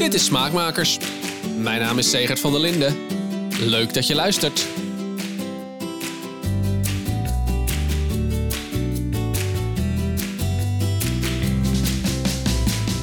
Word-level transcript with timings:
Dit 0.00 0.14
is 0.14 0.24
Smaakmakers. 0.24 0.98
Mijn 1.58 1.80
naam 1.80 1.98
is 1.98 2.10
Segert 2.10 2.40
van 2.40 2.52
der 2.52 2.60
Linden. 2.60 2.96
Leuk 3.58 3.94
dat 3.94 4.06
je 4.06 4.14
luistert. 4.14 4.66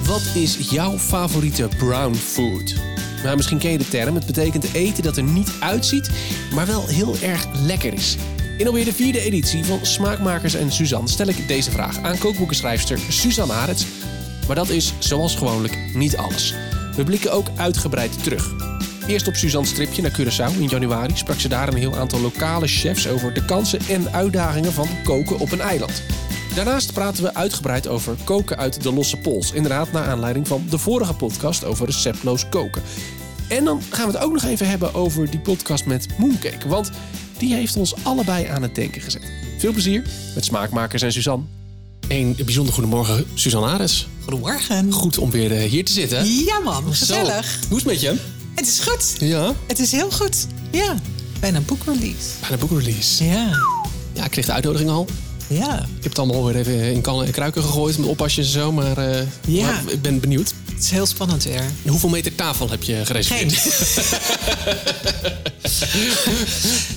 Wat 0.06 0.22
is 0.36 0.70
jouw 0.70 0.98
favoriete 0.98 1.70
brown 1.78 2.14
food? 2.14 2.76
Nou, 3.24 3.36
misschien 3.36 3.58
ken 3.58 3.72
je 3.72 3.78
de 3.78 3.88
term. 3.88 4.16
Het 4.16 4.26
betekent 4.26 4.74
eten 4.74 5.04
dat 5.04 5.18
er 5.18 5.24
niet 5.24 5.52
uitziet, 5.60 6.10
maar 6.54 6.66
wel 6.66 6.88
heel 6.88 7.16
erg 7.22 7.48
lekker 7.66 7.94
is. 7.94 8.18
In 8.58 8.68
alweer 8.68 8.86
de 8.86 8.94
vierde 8.94 9.20
editie 9.20 9.66
van 9.66 9.80
Smaakmakers 9.82 10.54
en 10.54 10.72
Suzanne 10.72 11.10
stel 11.10 11.28
ik 11.28 11.48
deze 11.48 11.72
vraag 11.72 11.98
aan 11.98 12.18
kookboekenschrijfster 12.18 13.00
Suzanne 13.10 13.54
Arets. 13.54 13.86
Maar 14.48 14.56
dat 14.56 14.70
is, 14.70 14.94
zoals 15.00 15.36
gewoonlijk, 15.36 15.78
niet 15.94 16.18
alles. 16.18 16.54
We 16.98 17.04
blikken 17.04 17.32
ook 17.32 17.48
uitgebreid 17.56 18.24
terug. 18.24 18.54
Eerst 19.08 19.28
op 19.28 19.36
Suzanne's 19.36 19.74
tripje 19.74 20.02
naar 20.02 20.20
Curaçao 20.20 20.60
in 20.60 20.68
januari 20.68 21.16
sprak 21.16 21.40
ze 21.40 21.48
daar 21.48 21.68
een 21.68 21.78
heel 21.78 21.96
aantal 21.96 22.20
lokale 22.20 22.68
chefs 22.68 23.08
over 23.08 23.34
de 23.34 23.46
kansen 23.46 23.80
en 23.90 24.14
uitdagingen 24.14 24.74
van 24.74 24.88
koken 25.04 25.40
op 25.40 25.52
een 25.52 25.62
eiland. 25.62 26.04
Daarnaast 26.56 26.94
praten 26.94 27.24
we 27.24 27.34
uitgebreid 27.34 27.88
over 27.88 28.16
koken 28.24 28.58
uit 28.58 28.84
de 28.84 28.94
losse 28.94 29.18
pols. 29.18 29.52
Inderdaad, 29.52 29.92
naar 29.92 30.08
aanleiding 30.08 30.48
van 30.48 30.66
de 30.70 30.78
vorige 30.78 31.14
podcast 31.14 31.66
over 31.66 31.86
receptloos 31.86 32.50
koken. 32.50 32.82
En 33.50 33.64
dan 33.64 33.82
gaan 33.90 34.08
we 34.08 34.14
het 34.14 34.24
ook 34.24 34.34
nog 34.34 34.44
even 34.44 34.70
hebben 34.70 34.94
over 34.94 35.30
die 35.30 35.40
podcast 35.40 35.86
met 35.86 36.08
Mooncake. 36.18 36.68
Want 36.68 36.92
die 37.38 37.54
heeft 37.54 37.76
ons 37.76 38.04
allebei 38.04 38.46
aan 38.46 38.62
het 38.62 38.76
denken 38.76 39.02
gezet. 39.02 39.32
Veel 39.58 39.72
plezier 39.72 40.04
met 40.36 40.46
Smaakmakers 40.46 41.02
en 41.02 41.12
Suzanne. 41.12 41.46
Een 42.08 42.36
bijzonder 42.46 42.74
goedemorgen, 42.74 43.26
Suzanne 43.34 43.68
Ares. 43.68 44.08
Goedemorgen. 44.24 44.92
Goed 44.92 45.18
om 45.18 45.32
weer 45.32 45.52
eh, 45.52 45.70
hier 45.70 45.86
te 45.86 45.92
zitten. 45.92 46.44
Ja 46.46 46.60
man, 46.60 46.84
gezellig. 46.96 47.46
Zo. 47.62 47.68
Hoe 47.68 47.78
is 47.78 47.84
het 47.84 47.92
met 47.92 48.02
je? 48.02 48.16
Het 48.56 48.68
is 48.68 48.80
goed. 48.80 49.16
Ja, 49.20 49.54
Het 49.68 49.80
is 49.80 49.92
heel 49.92 50.12
goed. 50.12 50.48
Ja. 50.72 50.96
Bijna 51.40 51.60
boekrelease. 51.60 52.16
bijna 52.42 52.58
boekrelease. 52.58 53.26
Ja. 53.26 53.50
Ja, 54.14 54.24
ik 54.26 54.32
kreeg 54.32 54.46
de 54.46 54.52
uitnodiging 54.52 54.90
al. 54.90 55.08
Ja. 55.48 55.76
Ik 55.80 56.04
heb 56.04 56.10
het 56.12 56.20
allemaal 56.20 56.46
weer 56.46 56.56
even 56.56 56.92
in 56.94 57.02
kannen 57.02 57.26
en 57.26 57.32
kruiken 57.32 57.62
gegooid 57.64 57.98
met 57.98 58.08
oppasjes 58.08 58.46
en 58.46 58.52
zo. 58.52 58.72
Maar, 58.72 58.98
eh, 58.98 59.22
Ja. 59.46 59.66
maar 59.66 59.92
ik 59.94 60.02
ben 60.02 60.20
benieuwd. 60.20 60.54
Het 60.74 60.84
is 60.84 60.90
heel 60.92 61.06
spannend 61.06 61.44
weer. 61.44 61.64
Hoeveel 61.88 62.10
meter 62.10 62.36
tafel 62.36 62.70
heb 62.70 62.84
je 62.84 63.06
gereserveerd? 63.06 63.54
Geen. 63.54 64.18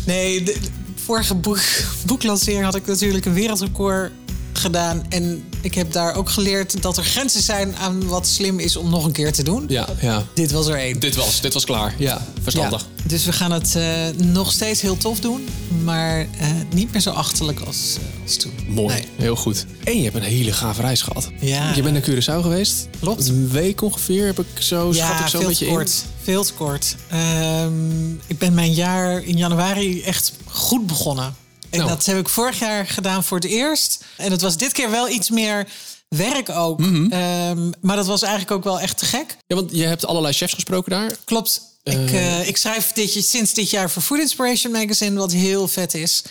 nee, 0.15 0.43
de, 0.43 0.57
vorige 1.05 1.35
boek, 1.35 1.61
boeklancering 2.07 2.65
had 2.65 2.75
ik 2.75 2.87
natuurlijk 2.87 3.25
een 3.25 3.35
wereldrecord 3.35 4.13
gedaan. 4.61 5.05
En 5.09 5.45
ik 5.61 5.75
heb 5.75 5.93
daar 5.93 6.15
ook 6.15 6.31
geleerd 6.31 6.83
dat 6.83 6.97
er 6.97 7.05
grenzen 7.05 7.43
zijn 7.43 7.77
aan 7.77 8.07
wat 8.07 8.27
slim 8.27 8.59
is 8.59 8.77
om 8.77 8.91
nog 8.91 9.05
een 9.05 9.13
keer 9.13 9.33
te 9.33 9.43
doen. 9.43 9.65
Ja, 9.69 9.89
ja. 10.01 10.25
Dit 10.35 10.51
was 10.51 10.67
er 10.67 10.75
één. 10.77 11.01
Dit 11.01 11.15
was, 11.17 11.41
dit 11.41 11.55
was 11.55 11.65
klaar. 11.65 11.95
Ja, 11.99 12.27
verstandig. 12.43 12.81
Ja, 12.81 13.03
dus 13.09 13.25
we 13.25 13.33
gaan 13.33 13.53
het 13.53 13.75
eh, 13.77 14.09
nog 14.17 14.53
steeds 14.53 14.81
heel 14.81 14.97
tof 14.97 15.21
doen, 15.21 15.49
maar 15.85 16.19
eh, 16.21 16.49
niet 16.75 16.93
meer 16.93 17.01
zo 17.01 17.11
achterlijk 17.11 17.61
als, 17.61 17.97
eh, 17.97 18.23
als 18.23 18.37
toen. 18.37 18.53
Mooi, 18.69 18.95
Nee. 18.95 19.05
heel 19.17 19.37
goed. 19.37 19.67
En 19.85 19.97
je 19.97 20.03
hebt 20.03 20.17
een 20.17 20.23
hele 20.23 20.53
gave 20.53 20.81
reis 20.81 21.03
gehad. 21.03 21.31
Ja. 21.41 21.75
Je 21.75 21.83
bent 21.83 21.95
naar 21.95 22.03
Curaçao 22.03 22.43
geweest. 22.43 22.89
Klopt. 23.01 23.29
Een 23.29 23.49
week 23.49 23.83
ongeveer 23.83 24.27
heb 24.27 24.39
ik 24.39 24.47
zo, 24.63 24.93
schat 24.93 25.21
ik 25.21 25.27
zo 25.27 25.39
veel 25.39 25.49
met 25.49 25.59
te 25.59 25.65
je 25.65 25.71
kort. 25.71 25.89
in. 26.05 26.23
Veel 26.23 26.45
te 26.45 26.53
kort. 26.53 26.97
Ehm, 27.09 28.11
ik 28.27 28.39
ben 28.39 28.55
mijn 28.55 28.73
jaar 28.73 29.23
in 29.25 29.37
januari 29.37 30.03
echt 30.03 30.33
goed 30.47 30.87
begonnen. 30.87 31.35
En 31.71 31.79
Nou. 31.79 31.91
dat 31.91 32.07
heb 32.07 32.19
ik 32.19 32.29
vorig 32.29 32.59
jaar 32.59 32.87
gedaan 32.87 33.25
voor 33.25 33.39
het 33.39 33.47
eerst. 33.47 34.05
En 34.17 34.31
het 34.31 34.41
was 34.41 34.57
dit 34.57 34.73
keer 34.73 34.91
wel 34.91 35.09
iets 35.09 35.31
meer 35.31 35.69
werk 36.09 36.49
ook. 36.49 36.79
Mhm. 36.81 37.13
Ehm, 37.13 37.71
maar 37.81 37.97
dat 37.97 38.07
was 38.07 38.23
eigenlijk 38.23 38.53
ook 38.53 38.65
wel 38.65 38.81
echt 38.81 38.99
te 38.99 39.05
gek. 39.05 39.37
Ja, 39.47 39.57
want 39.57 39.71
je 39.73 39.85
hebt 39.85 40.07
allerlei 40.07 40.35
chefs 40.35 40.55
gesproken 40.55 40.91
daar. 40.91 41.17
Klopt. 41.25 41.61
Ik, 41.83 42.11
eh, 42.13 42.49
ik 42.49 42.57
schrijf 42.57 42.93
dit, 42.93 43.25
sinds 43.25 43.53
dit 43.55 43.71
jaar 43.71 43.91
voor 43.91 44.03
Food 44.03 44.19
Inspiration 44.21 44.73
Magazine, 44.73 45.19
wat 45.19 45.33
heel 45.33 45.69
vet 45.69 45.95
is. 45.95 46.23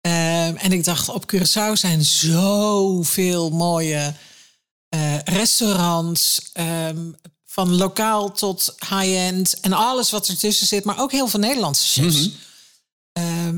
Ehm, 0.00 0.56
en 0.56 0.72
ik 0.72 0.84
dacht, 0.84 1.08
op 1.08 1.34
Curaçao 1.34 1.72
zijn 1.72 2.04
zoveel 2.04 3.50
mooie 3.50 4.14
eh, 4.88 5.18
restaurants. 5.24 6.40
ehm, 6.52 6.98
van 7.46 7.76
lokaal 7.76 8.32
tot 8.32 8.74
high-end. 8.88 9.60
En 9.60 9.72
alles 9.72 10.10
wat 10.10 10.28
ertussen 10.28 10.66
zit. 10.66 10.84
Maar 10.84 11.00
ook 11.00 11.12
heel 11.12 11.28
veel 11.28 11.40
Nederlandse 11.40 12.00
chefs. 12.00 12.28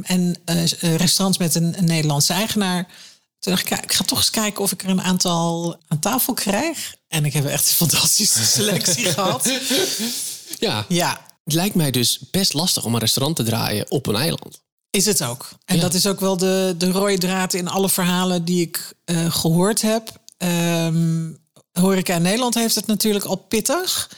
En 0.05 0.37
eh, 0.45 0.63
eh, 0.63 0.97
restaurants 0.97 1.39
met 1.39 1.55
een, 1.55 1.79
een 1.79 1.85
Nederlandse 1.85 2.33
eigenaar. 2.33 2.89
Toen 3.39 3.53
dacht 3.53 3.71
ik, 3.71 3.79
ik 3.83 3.93
ga 3.93 4.05
toch 4.05 4.19
eens 4.19 4.31
kijken 4.31 4.63
of 4.63 4.73
ik 4.73 4.83
er 4.83 4.89
een 4.89 5.03
aantal 5.03 5.77
aan 5.89 5.99
tafel 5.99 6.35
krijg. 6.35 6.95
En 7.09 7.25
ik 7.25 7.33
heb 7.33 7.47
echt 7.47 7.67
een 7.67 7.75
fantastische 7.75 8.45
selectie 8.59 9.05
gehad. 9.05 9.51
Ja. 10.59 10.85
Ja, 10.89 11.27
Het 11.45 11.55
lijkt 11.55 11.75
mij 11.75 11.91
dus 11.91 12.19
best 12.31 12.53
lastig 12.53 12.85
om 12.85 12.95
een 12.95 13.01
restaurant 13.01 13.37
te 13.37 13.43
draaien 13.43 13.91
op 13.91 14.07
een 14.07 14.17
eiland. 14.17 14.61
Is 14.91 15.07
het 15.07 15.23
ook. 15.23 15.49
En 15.65 15.77
Ja. 15.77 15.83
dat 15.83 15.95
is 15.95 16.07
ook 16.07 16.21
wel 16.21 16.37
de, 16.37 16.75
de 16.79 16.91
rode 16.91 17.19
draad 17.19 17.55
in 17.55 17.69
alle 17.69 17.89
verhalen 17.89 18.45
die 18.45 18.61
ik 18.61 18.93
eh, 19.05 19.33
gehoord 19.35 19.83
heb. 19.83 20.21
Ehm 20.37 21.29
horeca 21.73 22.15
in 22.15 22.23
Nederland 22.23 22.55
heeft 22.55 22.75
het 22.75 22.87
natuurlijk 22.87 23.25
al 23.25 23.37
pittig. 23.37 24.11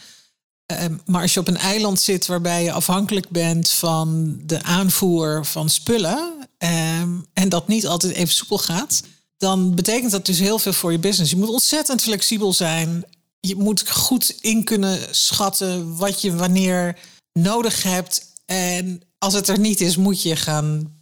Ehm, 0.77 0.97
maar 1.07 1.23
als 1.23 1.35
je 1.35 1.41
op 1.41 1.49
een 1.49 1.57
eiland 1.57 2.01
zit 2.01 2.27
waarbij 2.27 2.63
je 2.63 2.73
afhankelijk 2.73 3.29
bent 3.29 3.71
van 3.71 4.39
de 4.45 4.63
aanvoer 4.63 5.47
van 5.47 5.69
spullen... 5.69 6.49
ehm, 6.59 7.11
en 7.33 7.49
dat 7.49 7.69
niet 7.69 7.87
altijd 7.87 8.13
even 8.13 8.35
soepel 8.35 8.59
gaat... 8.59 9.03
dan 9.37 9.75
betekent 9.75 10.11
dat 10.11 10.27
dus 10.27 10.39
heel 10.39 10.59
veel 10.59 10.73
voor 10.73 10.93
je 10.93 10.99
business. 10.99 11.31
Je 11.31 11.37
moet 11.37 11.49
ontzettend 11.49 12.03
flexibel 12.03 12.53
zijn. 12.53 13.05
Je 13.41 13.57
moet 13.57 13.91
goed 13.91 14.37
in 14.41 14.65
kunnen 14.65 14.99
schatten 15.11 15.97
wat 15.97 16.21
je 16.21 16.37
wanneer 16.37 16.99
nodig 17.33 17.83
hebt. 17.83 18.27
En 18.45 19.03
als 19.19 19.35
het 19.35 19.49
er 19.49 19.59
niet 19.59 19.81
is, 19.81 19.97
moet 19.97 20.23
je 20.23 20.37
gaan 20.37 21.01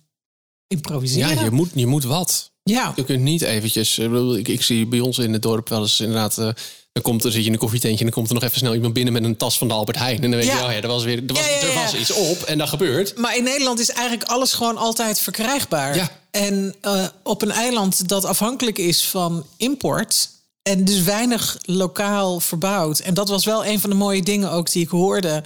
improviseren. 0.66 1.34
Ja, 1.34 1.44
je 1.44 1.50
moet, 1.50 1.70
je 1.74 1.86
moet 1.86 2.04
wat. 2.04 2.50
Ja. 2.62 2.92
Je 2.96 3.04
kunt 3.04 3.22
niet 3.22 3.42
eventjes... 3.42 3.98
Ik, 3.98 4.10
bedoel, 4.10 4.36
ik, 4.36 4.48
ik 4.48 4.62
zie 4.62 4.86
bij 4.86 5.00
ons 5.00 5.18
in 5.18 5.32
het 5.32 5.42
dorp 5.42 5.68
wel 5.68 5.80
eens 5.80 6.00
inderdaad... 6.00 6.54
dan, 6.92 7.02
komt, 7.02 7.22
dan 7.22 7.30
zit 7.32 7.40
je 7.40 7.46
in 7.46 7.52
een 7.52 7.58
koffietentje 7.58 7.98
en 7.98 8.04
dan 8.04 8.14
komt 8.14 8.28
er 8.28 8.34
nog 8.34 8.42
even 8.42 8.58
snel 8.58 8.74
iemand 8.74 8.92
binnen 8.94 9.12
met 9.12 9.24
een 9.24 9.36
tas 9.36 9.58
van 9.58 9.68
de 9.68 9.74
Albert 9.74 9.98
Heijn. 9.98 10.22
En 10.22 10.30
dan 10.30 10.40
weet 10.40 10.48
Ja. 10.48 10.58
je, 10.58 10.64
oh 10.64 10.70
ja, 10.72 10.80
er 10.80 10.88
was, 10.88 11.04
weer, 11.04 11.16
er 11.26 11.34
was, 11.34 11.44
Ja, 11.44 11.50
ja, 11.50 11.60
er 11.66 11.74
was 11.74 11.94
iets 11.94 12.10
op 12.12 12.42
en 12.42 12.58
dat 12.58 12.68
gebeurt. 12.68 13.18
Maar 13.18 13.36
in 13.36 13.44
Nederland 13.44 13.80
is 13.80 13.90
eigenlijk 13.90 14.28
alles 14.30 14.52
gewoon 14.52 14.76
altijd 14.76 15.18
verkrijgbaar. 15.20 15.96
Ja. 15.96 16.10
En 16.30 16.74
eh, 16.80 17.06
op 17.22 17.42
een 17.42 17.50
eiland 17.50 18.08
dat 18.08 18.24
afhankelijk 18.24 18.78
is 18.78 19.04
van 19.06 19.46
import... 19.56 20.28
en 20.62 20.84
dus 20.84 21.02
weinig 21.02 21.58
lokaal 21.64 22.40
verbouwd. 22.40 22.98
En 22.98 23.14
dat 23.14 23.28
was 23.28 23.44
wel 23.44 23.66
een 23.66 23.80
van 23.80 23.90
de 23.90 23.96
mooie 23.96 24.22
dingen 24.22 24.50
ook 24.50 24.72
die 24.72 24.82
ik 24.82 24.88
hoorde. 24.88 25.42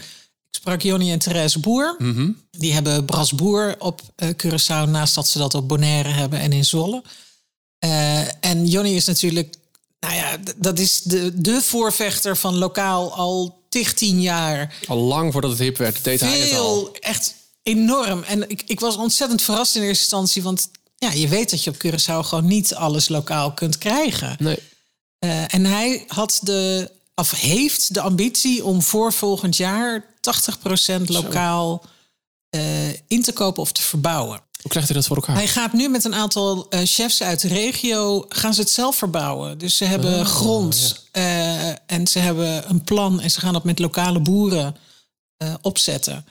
Ik 0.50 0.60
sprak 0.60 0.82
Jonny 0.82 1.10
en 1.10 1.18
Therese 1.18 1.58
Boer. 1.58 1.96
Die 2.50 2.72
hebben 2.72 3.04
Bras 3.04 3.32
Boer 3.32 3.74
op 3.78 4.00
eh, 4.16 4.28
Curaçao... 4.28 4.88
naast 4.88 5.14
dat 5.14 5.28
ze 5.28 5.38
dat 5.38 5.54
op 5.54 5.68
Bonaire 5.68 6.08
hebben 6.08 6.38
en 6.38 6.52
in 6.52 6.64
Zwolle. 6.64 7.02
Eh, 7.78 8.44
en 8.44 8.66
Jonny 8.66 8.90
is 8.94 9.04
natuurlijk... 9.04 9.54
Nou 10.04 10.16
ja, 10.16 10.36
dat 10.56 10.78
is 10.78 11.00
de, 11.02 11.40
de 11.40 11.62
voorvechter 11.62 12.36
van 12.36 12.56
lokaal 12.56 13.14
al 13.14 13.62
tig, 13.68 13.94
tien 13.94 14.20
jaar 14.20 14.74
Al 14.86 14.96
lang 14.96 15.32
voordat 15.32 15.50
het 15.50 15.60
hip 15.60 15.76
werd, 15.76 16.04
deed 16.04 16.20
hij 16.20 16.38
het 16.38 16.52
al. 16.52 16.56
veel, 16.56 16.96
echt 17.00 17.34
enorm. 17.62 18.22
En 18.22 18.50
ik, 18.50 18.62
ik 18.66 18.80
was 18.80 18.96
ontzettend 18.96 19.42
verrast 19.42 19.76
in 19.76 19.82
eerste 19.82 20.02
instantie. 20.02 20.42
Want 20.42 20.70
ja, 20.96 21.12
je 21.12 21.28
weet 21.28 21.50
dat 21.50 21.64
je 21.64 21.70
op 21.70 21.76
Curaçao 21.76 22.26
gewoon 22.28 22.46
niet 22.46 22.74
alles 22.74 23.08
lokaal 23.08 23.52
kunt 23.52 23.78
krijgen. 23.78 24.36
Nee. 24.38 24.58
Eh, 25.18 25.54
en 25.54 25.64
hij 25.64 26.04
had 26.06 26.40
de, 26.42 26.90
of 27.14 27.30
heeft 27.30 27.94
de 27.94 28.00
ambitie 28.00 28.64
om 28.64 28.82
voor 28.82 29.12
volgend 29.12 29.56
jaar 29.56 30.04
80% 31.00 31.02
lokaal 31.04 31.84
eh, 32.50 32.88
in 32.88 33.22
te 33.22 33.32
kopen 33.32 33.62
of 33.62 33.72
te 33.72 33.82
verbouwen. 33.82 34.42
Hoe 34.64 34.72
krijgt 34.72 34.88
hij 34.88 34.98
dat 34.98 35.06
voor 35.06 35.16
elkaar? 35.16 35.36
Hij 35.36 35.48
gaat 35.48 35.72
nu 35.72 35.88
met 35.88 36.04
een 36.04 36.14
aantal 36.14 36.68
eh, 36.68 36.80
chefs 36.84 37.22
uit 37.22 37.40
de 37.40 37.48
regio 37.48 38.26
gaan 38.28 38.54
ze 38.54 38.60
het 38.60 38.70
zelf 38.70 38.96
verbouwen. 38.96 39.58
Dus 39.58 39.76
ze 39.76 39.84
hebben 39.84 40.20
Oh, 40.20 40.26
grond 40.26 41.02
eh, 41.12 41.68
en 41.68 42.06
ze 42.06 42.18
hebben 42.18 42.70
een 42.70 42.82
plan 42.84 43.20
en 43.20 43.30
ze 43.30 43.40
gaan 43.40 43.52
dat 43.52 43.64
met 43.64 43.78
lokale 43.78 44.20
boeren 44.20 44.76
eh, 45.36 45.54
opzetten. 45.62 46.26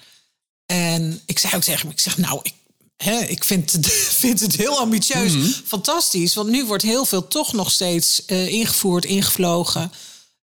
En 0.65 1.21
ik 1.25 1.39
zei 1.39 1.55
ook 1.55 1.61
tegen 1.61 1.81
hem, 1.81 1.91
ik 1.91 1.99
zeg 1.99 2.17
nou, 2.17 2.39
ik, 2.43 2.53
hè, 2.97 3.19
ik 3.19 3.43
vind, 3.43 3.71
het, 3.71 3.87
vind 4.23 4.39
het 4.39 4.55
heel 4.55 4.79
ambitieus, 4.79 5.31
Mhm. 5.33 5.47
fantastisch. 5.65 6.33
Want 6.33 6.49
nu 6.49 6.65
wordt 6.65 6.83
heel 6.83 7.05
veel 7.05 7.27
toch 7.27 7.53
nog 7.53 7.71
steeds 7.71 8.25
ingevoerd, 8.25 9.05
ingevlogen. 9.05 9.91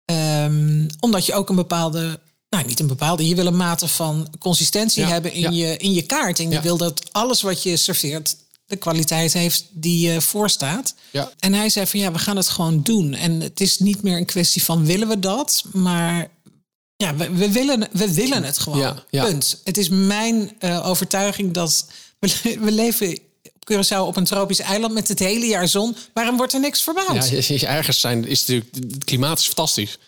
Ehm, 0.04 0.88
omdat 1.00 1.26
je 1.26 1.34
ook 1.34 1.48
een 1.48 1.56
bepaalde, 1.56 2.20
nou 2.54 2.66
niet 2.66 2.80
een 2.80 2.86
bepaalde, 2.86 3.28
je 3.28 3.34
wil 3.34 3.46
een 3.46 3.56
mate 3.56 3.88
van 3.88 4.28
consistentie 4.38 5.02
Ja, 5.02 5.08
hebben 5.08 5.32
in, 5.32 5.40
ja. 5.40 5.50
je, 5.50 5.76
in 5.76 5.92
je 5.92 6.02
kaart. 6.02 6.38
En 6.38 6.48
je 6.48 6.54
Ja. 6.54 6.62
wil 6.62 6.76
dat 6.76 7.12
alles 7.12 7.42
wat 7.42 7.62
je 7.62 7.76
serveert 7.76 8.36
de 8.66 8.76
kwaliteit 8.76 9.32
heeft 9.32 9.64
die 9.70 10.10
je 10.10 10.20
voorstaat. 10.20 10.94
Ja. 11.10 11.32
En 11.38 11.52
hij 11.54 11.68
zei 11.68 11.86
van 11.86 12.00
ja, 12.00 12.12
we 12.12 12.18
gaan 12.18 12.36
het 12.36 12.48
gewoon 12.48 12.82
doen. 12.82 13.14
En 13.14 13.40
het 13.40 13.60
is 13.60 13.78
niet 13.78 14.02
meer 14.02 14.16
een 14.16 14.24
kwestie 14.24 14.64
van 14.64 14.86
willen 14.86 15.08
we 15.08 15.18
dat, 15.18 15.64
maar 15.72 16.28
ja, 16.96 17.14
we, 17.16 17.30
we, 17.30 17.52
willen, 17.52 17.88
we 17.92 18.14
willen 18.14 18.44
het 18.44 18.58
gewoon. 18.58 19.00
Punt. 19.10 19.60
Het 19.64 19.76
is 19.78 19.88
mijn 19.88 20.52
eh, 20.58 20.86
overtuiging 20.86 21.52
dat 21.52 21.86
we, 22.20 22.58
we 22.60 22.72
leven 22.72 23.18
op 23.42 23.72
Curaçao 23.72 23.98
op 24.06 24.16
een 24.16 24.24
tropisch 24.24 24.60
eiland 24.60 24.94
met 24.94 25.08
het 25.08 25.18
hele 25.18 25.46
jaar 25.46 25.68
zon. 25.68 25.96
Waarom 26.12 26.36
wordt 26.36 26.52
er 26.52 26.60
niks 26.60 26.82
verbouwd? 26.82 27.28
Ja, 27.28 27.68
ergens 27.68 28.00
zijn, 28.00 28.26
is 28.26 28.40
natuurlijk, 28.46 28.74
het 28.92 29.04
klimaat 29.04 29.38
is 29.38 29.46
fantastisch. 29.46 29.98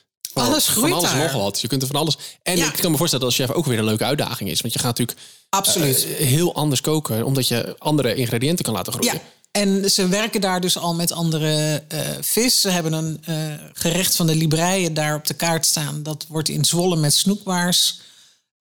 Alles 0.44 0.68
groeit 0.68 0.92
van 0.92 0.98
alles 0.98 1.10
daar. 1.10 1.32
nog 1.32 1.42
wat. 1.42 1.60
Je 1.60 1.68
kunt 1.68 1.82
er 1.82 1.88
van 1.88 1.96
alles. 2.00 2.16
En 2.42 2.56
Ja. 2.56 2.66
ik 2.66 2.72
kan 2.72 2.90
me 2.90 2.96
voorstellen 2.96 3.26
dat 3.26 3.38
als 3.38 3.46
chef 3.48 3.56
ook 3.56 3.66
weer 3.66 3.78
een 3.78 3.84
leuke 3.84 4.04
uitdaging 4.04 4.50
is. 4.50 4.60
Want 4.60 4.72
je 4.72 4.78
gaat 4.78 4.98
natuurlijk 4.98 5.18
Absoluut. 5.48 6.06
eh, 6.18 6.26
heel 6.26 6.54
anders 6.54 6.80
koken. 6.80 7.24
Omdat 7.24 7.48
je 7.48 7.74
andere 7.78 8.14
ingrediënten 8.14 8.64
kan 8.64 8.74
laten 8.74 8.92
groeien. 8.92 9.14
Ja, 9.14 9.20
en 9.50 9.90
ze 9.90 10.08
werken 10.08 10.40
daar 10.40 10.60
dus 10.60 10.78
al 10.78 10.94
met 10.94 11.12
andere 11.12 11.82
eh, 11.88 12.00
vis. 12.20 12.60
Ze 12.60 12.68
hebben 12.70 12.92
een 12.92 13.20
eh, 13.24 13.34
gerecht 13.72 14.16
van 14.16 14.26
de 14.26 14.34
Libreien 14.34 14.94
daar 14.94 15.14
op 15.14 15.26
de 15.26 15.34
kaart 15.34 15.66
staan. 15.66 16.02
Dat 16.02 16.24
wordt 16.28 16.48
in 16.48 16.64
Zwolle 16.64 16.96
met 16.96 17.14
snoekwaars 17.14 18.00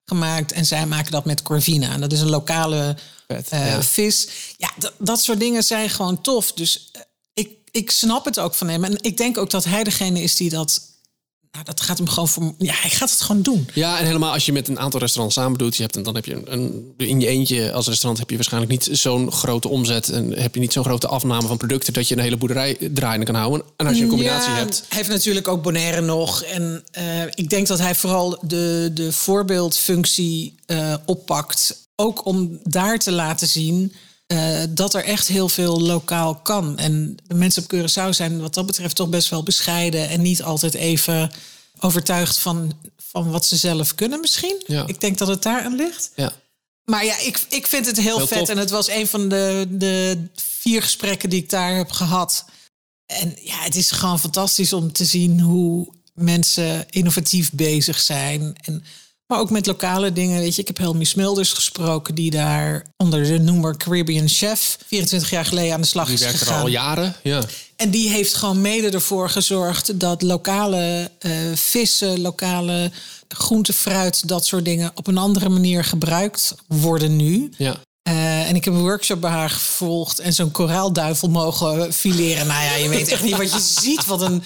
gemaakt. 0.05 0.51
En 0.51 0.65
zij 0.65 0.85
maken 0.85 1.11
dat 1.11 1.25
met 1.25 1.41
corvina. 1.41 1.91
En 1.93 2.01
dat 2.01 2.11
is 2.11 2.19
een 2.21 2.29
lokale 2.29 2.95
Vet, 3.27 3.49
eh, 3.49 3.67
ja. 3.67 3.83
vis. 3.83 4.27
Ja, 4.57 4.71
dat 4.97 5.21
soort 5.21 5.39
dingen 5.39 5.63
zijn 5.63 5.89
gewoon 5.89 6.21
tof. 6.21 6.51
Dus 6.53 6.89
eh, 6.91 7.01
ik, 7.33 7.49
ik 7.71 7.91
snap 7.91 8.25
het 8.25 8.39
ook 8.39 8.53
van 8.53 8.67
hem. 8.69 8.83
En 8.83 8.97
ik 9.01 9.17
denk 9.17 9.37
ook 9.37 9.49
dat 9.49 9.63
hij 9.63 9.83
degene 9.83 10.21
is 10.21 10.35
die 10.35 10.49
dat... 10.49 10.81
Nou, 11.55 11.67
dat 11.67 11.81
gaat 11.81 11.97
hem 11.97 12.07
gewoon 12.07 12.29
voor... 12.29 12.53
Ja, 12.57 12.73
hij 12.77 12.89
gaat 12.89 13.09
het 13.09 13.21
gewoon 13.21 13.41
doen. 13.41 13.67
Ja, 13.73 13.99
en 13.99 14.05
helemaal 14.05 14.33
als 14.33 14.45
je 14.45 14.51
met 14.51 14.67
een 14.67 14.79
aantal 14.79 14.99
restaurants 14.99 15.35
samen 15.35 15.57
doet, 15.57 15.75
je 15.75 15.81
hebt, 15.81 16.03
dan 16.03 16.15
heb 16.15 16.25
je 16.25 16.33
een, 16.33 16.53
een, 16.53 16.93
in 16.97 17.19
je 17.19 17.27
eentje 17.27 17.71
als 17.71 17.87
restaurant 17.87 18.19
heb 18.19 18.29
je 18.29 18.35
waarschijnlijk 18.35 18.71
niet 18.71 18.89
zo'n 18.91 19.31
grote 19.31 19.67
omzet 19.67 20.09
en 20.09 20.31
heb 20.31 20.53
je 20.53 20.59
niet 20.59 20.73
zo'n 20.73 20.83
grote 20.83 21.07
afname 21.07 21.47
van 21.47 21.57
producten 21.57 21.93
dat 21.93 22.07
je 22.07 22.15
een 22.15 22.21
hele 22.21 22.37
boerderij 22.37 22.77
draaiende 22.93 23.25
kan 23.25 23.35
houden. 23.35 23.65
En 23.77 23.87
als 23.87 23.97
je 23.97 24.03
een 24.03 24.09
combinatie 24.09 24.51
Ja, 24.51 24.57
hebt, 24.57 24.83
Hij 24.87 24.97
heeft 24.97 25.09
natuurlijk 25.09 25.47
ook 25.47 25.63
Bonaire 25.63 26.01
nog. 26.01 26.43
En 26.43 26.83
eh, 26.91 27.21
ik 27.29 27.49
denk 27.49 27.67
dat 27.67 27.79
hij 27.79 27.95
vooral 27.95 28.37
de, 28.41 28.91
de 28.93 29.11
voorbeeldfunctie 29.11 30.55
eh, 30.65 30.93
oppakt. 31.05 31.83
Ook 31.95 32.25
om 32.25 32.59
daar 32.63 32.99
te 32.99 33.11
laten 33.11 33.47
zien 33.47 33.93
eh, 34.27 34.63
dat 34.69 34.93
er 34.93 35.03
echt 35.03 35.27
heel 35.27 35.49
veel 35.49 35.81
lokaal 35.81 36.35
kan. 36.35 36.77
En 36.77 37.17
de 37.27 37.35
mensen 37.35 37.63
op 37.63 37.73
Curaçao 37.75 38.09
zijn 38.09 38.41
wat 38.41 38.53
dat 38.53 38.65
betreft 38.65 38.95
toch 38.95 39.09
best 39.09 39.29
wel 39.29 39.43
bescheiden. 39.43 40.09
En 40.09 40.21
niet 40.21 40.43
altijd 40.43 40.73
even 40.73 41.31
overtuigd 41.79 42.37
van, 42.37 42.73
van 42.97 43.31
wat 43.31 43.45
ze 43.45 43.55
zelf 43.55 43.95
kunnen 43.95 44.19
misschien. 44.19 44.63
Ja. 44.67 44.87
Ik 44.87 45.01
denk 45.01 45.17
dat 45.17 45.27
het 45.27 45.43
daar 45.43 45.63
aan 45.63 45.75
ligt. 45.75 46.11
ja. 46.15 46.33
Maar 46.85 47.05
ja, 47.05 47.17
ik, 47.19 47.45
ik 47.49 47.67
vind 47.67 47.85
het 47.85 47.97
heel, 47.99 48.17
Heel 48.17 48.27
vet. 48.27 48.37
tof. 48.37 48.49
En 48.49 48.57
het 48.57 48.69
was 48.69 48.89
een 48.89 49.07
van 49.07 49.29
de, 49.29 49.67
de 49.69 50.27
vier 50.35 50.81
gesprekken 50.81 51.29
die 51.29 51.41
ik 51.41 51.49
daar 51.49 51.75
heb 51.75 51.91
gehad. 51.91 52.45
En 53.05 53.37
ja, 53.41 53.57
het 53.59 53.75
is 53.75 53.91
gewoon 53.91 54.19
fantastisch 54.19 54.73
om 54.73 54.91
te 54.91 55.05
zien 55.05 55.39
hoe 55.39 55.87
mensen 56.13 56.85
innovatief 56.89 57.51
bezig 57.51 57.99
zijn. 57.99 58.55
En, 58.61 58.83
maar 59.27 59.39
ook 59.39 59.49
met 59.49 59.65
lokale 59.65 60.13
dingen. 60.13 60.39
Weet 60.39 60.55
je, 60.55 60.61
ik 60.61 60.67
heb 60.67 60.77
Helmi 60.77 61.05
Smulders 61.05 61.53
gesproken, 61.53 62.15
die 62.15 62.31
daar 62.31 62.85
onder 62.97 63.23
de 63.23 63.39
noemer 63.39 63.77
Caribbean 63.77 64.29
Chef 64.29 64.77
24 64.85 65.29
jaar 65.29 65.45
geleden 65.45 65.73
aan 65.73 65.81
de 65.81 65.87
slag 65.87 66.05
Die 66.05 66.15
is 66.15 66.21
werkt 66.21 66.41
er 66.41 66.53
al 66.53 66.67
jaren. 66.67 67.15
Ja. 67.23 67.43
En 67.75 67.89
die 67.89 68.09
heeft 68.09 68.33
gewoon 68.33 68.61
mede 68.61 68.89
ervoor 68.89 69.29
gezorgd 69.29 69.99
dat 69.99 70.21
lokale 70.21 71.11
eh, 71.19 71.31
vissen, 71.53 72.21
lokale 72.21 72.91
groente, 73.27 73.73
fruit, 73.73 74.27
dat 74.27 74.45
soort 74.45 74.65
dingen 74.65 74.91
op 74.95 75.07
een 75.07 75.17
andere 75.17 75.49
manier 75.49 75.83
gebruikt 75.83 76.55
worden 76.67 77.15
nu. 77.15 77.51
Ja. 77.57 77.75
Eh, 78.01 78.49
en 78.49 78.55
ik 78.55 78.65
heb 78.65 78.73
een 78.73 78.81
workshop 78.81 79.21
bij 79.21 79.31
haar 79.31 79.49
gevolgd 79.49 80.19
en 80.19 80.33
zo'n 80.33 80.51
koraalduivel 80.51 81.29
mogen 81.29 81.93
fileren. 81.93 82.47
Nou 82.47 82.63
ja, 82.63 82.75
je 82.75 82.89
weet 82.89 83.07
echt 83.07 83.23
niet 83.23 83.37
wat 83.37 83.53
je 83.53 83.59
ziet. 83.59 84.05
Wat 84.05 84.21
een, 84.21 84.43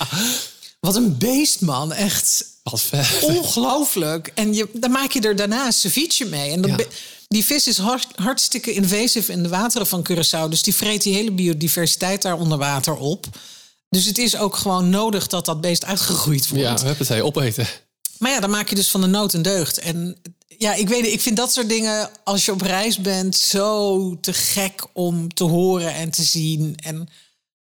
wat 0.80 0.96
een 0.96 1.18
beest, 1.18 1.62
man. 1.62 1.94
Echt 1.94 2.46
Wat 2.72 2.82
vet. 2.82 3.20
ongelooflijk. 3.24 4.32
En 4.36 4.54
je, 4.54 4.70
dan 4.74 4.92
maak 4.92 5.12
je 5.12 5.20
er 5.22 5.36
daarna 5.36 5.66
een 5.66 5.74
ceviche 5.74 6.26
mee. 6.26 6.52
En 6.52 6.62
dat 6.62 6.70
Ja. 6.70 6.76
be- 6.76 6.88
die 7.28 7.46
vis 7.46 7.68
is 7.68 7.78
hart- 7.78 8.08
hartstikke 8.16 8.74
invasief 8.74 9.30
in 9.30 9.44
de 9.44 9.50
wateren 9.50 9.88
van 9.88 10.08
Curaçao. 10.12 10.50
Dus 10.50 10.62
die 10.62 10.76
vreet 10.76 11.02
die 11.04 11.14
hele 11.14 11.32
biodiversiteit 11.32 12.22
daar 12.22 12.40
onder 12.40 12.58
water 12.58 12.96
op. 12.96 13.26
Dus 13.90 14.06
het 14.06 14.18
is 14.18 14.36
ook 14.38 14.56
gewoon 14.56 14.90
nodig 14.90 15.28
dat 15.28 15.46
dat 15.46 15.62
beest 15.62 15.86
uitgegroeid 15.86 16.48
wordt. 16.48 16.64
Ja, 16.64 16.78
we 16.78 16.86
hebben 16.88 17.08
het 17.08 17.22
opeten. 17.22 17.68
Maar 18.18 18.32
ja, 18.32 18.40
dan 18.40 18.50
maak 18.50 18.70
je 18.70 18.76
dus 18.76 18.90
van 18.92 19.02
de 19.02 19.08
nood 19.08 19.34
een 19.34 19.42
deugd. 19.42 19.78
En 19.80 20.18
ja, 20.58 20.74
ik 20.74 20.88
weet 20.90 21.06
ik 21.06 21.22
vind 21.22 21.38
dat 21.38 21.54
soort 21.54 21.70
dingen 21.70 22.10
als 22.24 22.46
je 22.46 22.52
op 22.52 22.62
reis 22.62 22.98
bent 23.02 23.36
zo 23.36 24.18
te 24.22 24.34
gek 24.34 24.86
om 24.94 25.34
te 25.34 25.44
horen 25.44 25.94
en 25.94 26.10
te 26.10 26.24
zien. 26.24 26.76
En 26.84 27.10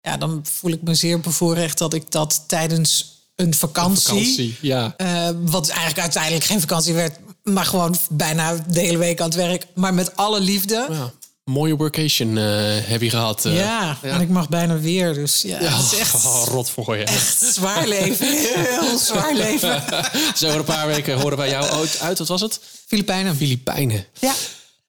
ja, 0.00 0.16
dan 0.16 0.40
voel 0.50 0.70
ik 0.72 0.82
me 0.82 0.94
zeer 0.94 1.20
bevoorrecht 1.20 1.78
dat 1.78 1.94
ik 1.94 2.10
dat 2.10 2.44
tijdens 2.46 3.18
een 3.40 3.54
vakantie, 3.54 4.02
Vakantie. 4.08 4.56
Ja. 4.60 4.94
eh, 4.96 5.28
wat 5.40 5.68
eigenlijk 5.68 6.00
uiteindelijk 6.00 6.44
geen 6.44 6.60
vakantie 6.60 6.94
werd, 6.94 7.16
maar 7.42 7.64
gewoon 7.64 7.96
bijna 8.10 8.56
de 8.68 8.80
hele 8.80 8.98
week 8.98 9.20
aan 9.20 9.26
het 9.26 9.36
werk, 9.36 9.66
maar 9.74 9.94
met 9.94 10.16
alle 10.16 10.40
liefde. 10.40 10.86
ja. 10.90 11.12
Mooie 11.44 11.76
workation 11.76 12.38
eh, 12.38 12.44
heb 12.80 13.02
je 13.02 13.10
gehad. 13.10 13.44
eh. 13.44 13.56
Ja, 13.56 13.98
en 14.02 14.20
ik 14.20 14.28
mag 14.28 14.48
bijna 14.48 14.78
weer. 14.78 15.14
Dus 15.14 15.42
ja, 15.42 15.60
Ja, 15.60 15.76
het 15.76 15.92
is 15.92 15.98
echt, 15.98 16.14
oh, 16.14 16.44
rot 16.46 16.70
voor 16.70 16.96
je. 16.96 17.04
echt 17.04 17.42
zwaar 17.54 17.88
leven. 17.88 18.26
Heel 18.28 18.98
zwaar 18.98 19.34
leven. 19.34 19.82
Zo 20.38 20.46
over 20.46 20.58
een 20.58 20.64
paar 20.64 20.86
weken 20.86 21.20
horen 21.20 21.36
wij 21.38 21.48
jou 21.48 21.70
uit, 21.70 21.98
uit 22.00 22.18
wat 22.18 22.28
was 22.28 22.40
het? 22.40 22.60
Filipijnen. 22.86 23.36
Filipijnen. 23.36 24.04
Ja. 24.20 24.32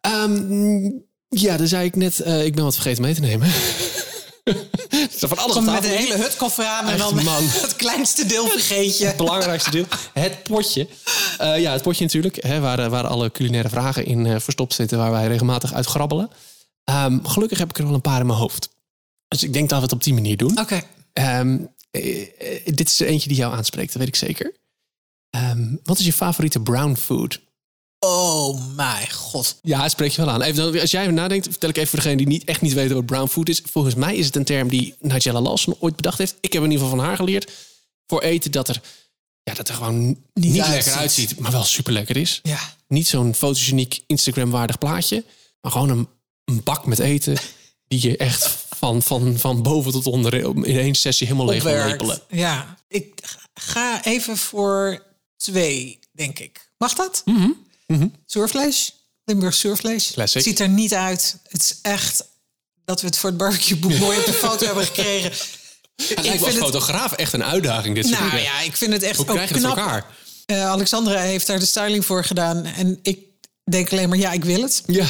Ehm, 0.01 0.89
ja, 1.29 1.57
dan 1.57 1.67
zei 1.67 1.85
ik 1.85 1.95
net, 1.95 2.19
eh, 2.19 2.45
ik 2.45 2.55
ben 2.55 2.63
wat 2.63 2.73
vergeten 2.73 3.01
mee 3.03 3.13
te 3.13 3.21
nemen. 3.21 3.51
Van 5.09 5.37
alles 5.37 5.59
met 5.59 5.83
een 5.83 5.89
hele 5.89 6.15
hutkoffer 6.15 6.65
aan 6.65 6.87
en 6.87 6.97
dan 6.97 7.15
man. 7.23 7.43
het 7.67 7.75
kleinste 7.75 8.25
deel 8.25 8.47
vergeet 8.47 8.97
je. 8.97 9.05
Het 9.05 9.17
belangrijkste 9.17 9.71
deel, 9.71 9.85
het 10.13 10.43
potje. 10.43 10.87
Eh, 11.37 11.59
ja, 11.59 11.71
het 11.71 11.81
potje 11.81 12.03
natuurlijk, 12.03 12.43
hè, 12.43 12.59
waar, 12.59 12.79
eh, 12.79 12.87
waar 12.87 13.07
alle 13.07 13.31
culinaire 13.31 13.69
vragen 13.69 14.05
in 14.05 14.25
eh, 14.25 14.39
verstopt 14.39 14.73
zitten, 14.73 14.97
waar 14.97 15.11
wij 15.11 15.27
regelmatig 15.27 15.73
uit 15.73 15.85
grabbelen. 15.85 16.29
Ehm, 16.83 17.19
gelukkig 17.23 17.57
heb 17.57 17.69
ik 17.69 17.77
er 17.77 17.85
wel 17.85 17.93
een 17.93 18.01
paar 18.01 18.19
in 18.19 18.25
mijn 18.25 18.39
hoofd. 18.39 18.69
Dus 19.27 19.43
ik 19.43 19.53
denk 19.53 19.69
dat 19.69 19.77
we 19.77 19.83
het 19.83 19.93
op 19.93 20.03
die 20.03 20.13
manier 20.13 20.37
doen. 20.37 20.59
Oké. 20.59 20.81
Ehm, 21.13 21.57
eh, 21.91 22.21
eh, 22.21 22.75
dit 22.75 22.89
is 22.89 22.99
er 22.99 23.07
eentje 23.07 23.27
die 23.27 23.37
jou 23.37 23.53
aanspreekt, 23.53 23.87
dat 23.93 23.97
weet 23.97 24.07
ik 24.07 24.15
zeker. 24.15 24.55
Ehm, 25.29 25.75
wat 25.83 25.99
is 25.99 26.05
je 26.05 26.13
favoriete 26.13 26.59
brown 26.59 26.95
food? 26.95 27.41
Oh 28.05 28.75
mijn 28.75 29.11
god. 29.11 29.59
Ja, 29.61 29.89
spreek 29.89 30.11
je 30.11 30.25
wel 30.25 30.33
aan. 30.33 30.41
Even, 30.41 30.81
als 30.81 30.91
jij 30.91 31.01
even 31.01 31.13
nadenkt, 31.13 31.47
vertel 31.47 31.69
ik 31.69 31.77
even 31.77 31.89
voor 31.89 31.99
degene 31.99 32.17
die 32.17 32.27
niet, 32.27 32.43
echt 32.43 32.61
niet 32.61 32.73
weten 32.73 32.95
wat 32.95 33.05
brown 33.05 33.27
food 33.27 33.49
is. 33.49 33.61
Volgens 33.71 33.95
mij 33.95 34.15
is 34.15 34.25
het 34.25 34.35
een 34.35 34.43
term 34.43 34.69
die 34.69 34.95
Nigella 34.99 35.41
Lawson 35.41 35.75
ooit 35.79 35.95
bedacht 35.95 36.17
heeft. 36.17 36.35
Ik 36.39 36.53
heb 36.53 36.63
in 36.63 36.71
ieder 36.71 36.83
geval 36.83 36.97
van 36.97 37.07
haar 37.07 37.15
geleerd. 37.15 37.51
Voor 38.07 38.21
eten 38.21 38.51
dat 38.51 38.67
er, 38.67 38.81
ja, 39.43 39.53
dat 39.53 39.69
er 39.69 39.75
gewoon 39.75 40.17
niet, 40.33 40.55
lekker 40.55 40.73
uitziet. 40.73 40.93
uitziet, 40.93 41.39
maar 41.39 41.51
wel 41.51 41.63
super 41.63 41.93
lekker 41.93 42.17
is. 42.17 42.39
Ja. 42.43 42.59
Niet 42.87 43.07
zo'n 43.07 43.35
fotogeniek 43.35 44.03
Instagram-waardig 44.07 44.77
plaatje, 44.77 45.23
maar 45.61 45.71
gewoon 45.71 45.89
een, 45.89 46.07
een 46.45 46.63
bak 46.63 46.85
met 46.85 46.99
eten 46.99 47.37
die 47.87 48.09
je 48.09 48.17
echt 48.17 48.49
van, 48.69 49.01
van, 49.01 49.37
van 49.37 49.61
boven 49.61 49.91
tot 49.91 50.07
onder 50.07 50.33
in 50.33 50.65
één 50.65 50.95
sessie 50.95 51.27
helemaal 51.27 51.47
leeg 51.47 51.63
lepelen. 51.63 52.21
Ja. 52.29 52.77
Ik 52.87 53.13
ga 53.53 54.03
even 54.03 54.37
voor 54.37 55.03
twee, 55.37 55.99
denk 56.11 56.39
ik. 56.39 56.69
Mag 56.77 56.93
dat? 56.93 57.23
Zuurvlees. 58.25 58.93
Limburg. 59.25 59.59
Classic. 59.59 60.15
Het 60.15 60.43
ziet 60.43 60.59
er 60.59 60.69
niet 60.69 60.93
uit. 60.93 61.37
Het 61.47 61.61
is 61.61 61.75
echt 61.81 62.23
dat 62.85 63.01
we 63.01 63.07
het 63.07 63.17
voor 63.17 63.29
het 63.29 63.37
barbecueboek 63.37 63.97
mooi 63.99 64.17
op 64.17 64.25
de 64.25 64.33
foto 64.33 64.65
hebben 64.65 64.85
gekregen. 64.85 65.31
Het 65.95 66.25
lijkt 66.25 66.43
als 66.43 66.55
fotograaf 66.55 67.11
echt 67.11 67.33
een 67.33 67.43
uitdaging 67.43 67.95
dit 67.95 68.09
Nou 68.09 68.37
ja, 68.37 68.59
ik 68.61 68.77
vind 68.77 68.93
het 68.93 69.03
echt 69.03 69.17
Hoe 69.17 69.25
ook 69.27 69.33
krijg 69.33 69.49
je 69.49 69.55
knap. 69.55 69.71
voor 69.71 69.79
elkaar? 69.79 70.05
Eh, 70.45 70.65
Alexandra 70.65 71.19
heeft 71.19 71.47
daar 71.47 71.59
de 71.59 71.65
styling 71.65 72.05
voor 72.05 72.23
gedaan. 72.23 72.65
En 72.65 72.99
ik 73.01 73.19
denk 73.63 73.91
alleen 73.91 74.09
maar, 74.09 74.17
ja, 74.17 74.31
ik 74.31 74.45
wil 74.45 74.61
het. 74.61 74.83
Ja, 74.85 75.05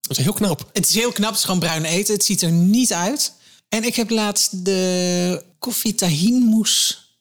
dat 0.00 0.18
is 0.18 0.24
heel 0.24 0.32
knap. 0.32 0.70
Het 0.72 0.88
is 0.88 0.94
heel 0.94 1.12
knap, 1.12 1.28
het 1.28 1.38
is 1.38 1.44
gewoon 1.44 1.60
bruin 1.60 1.84
eten. 1.84 2.14
Het 2.14 2.24
ziet 2.24 2.42
er 2.42 2.50
niet 2.50 2.92
uit. 2.92 3.32
En 3.68 3.84
ik 3.84 3.94
heb 3.96 4.10
laatst 4.10 4.64
de 4.64 5.44
koffie 5.58 5.94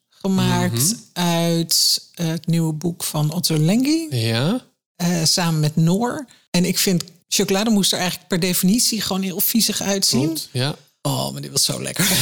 gemaakt 0.09 0.73
Mhm. 0.73 0.93
uit 1.13 2.01
het 2.13 2.47
nieuwe 2.47 2.73
boek 2.73 3.03
van 3.03 3.31
Otto 3.31 3.57
Lengi. 3.57 4.07
Ja, 4.09 4.65
eh, 4.95 5.23
samen 5.23 5.59
met 5.59 5.75
Noor. 5.75 6.25
En 6.51 6.65
ik 6.65 6.77
vind 6.77 7.03
chocolademousse 7.27 7.95
er 7.95 8.01
eigenlijk 8.01 8.29
per 8.29 8.39
definitie 8.39 9.01
gewoon 9.01 9.21
heel 9.21 9.39
viezig 9.39 9.81
uitzien. 9.81 10.37
Ja. 10.51 10.75
Oh, 11.05 11.31
maar 11.31 11.41
dit 11.41 11.51
was 11.51 11.65
zo 11.65 11.81
lekker. 11.81 12.07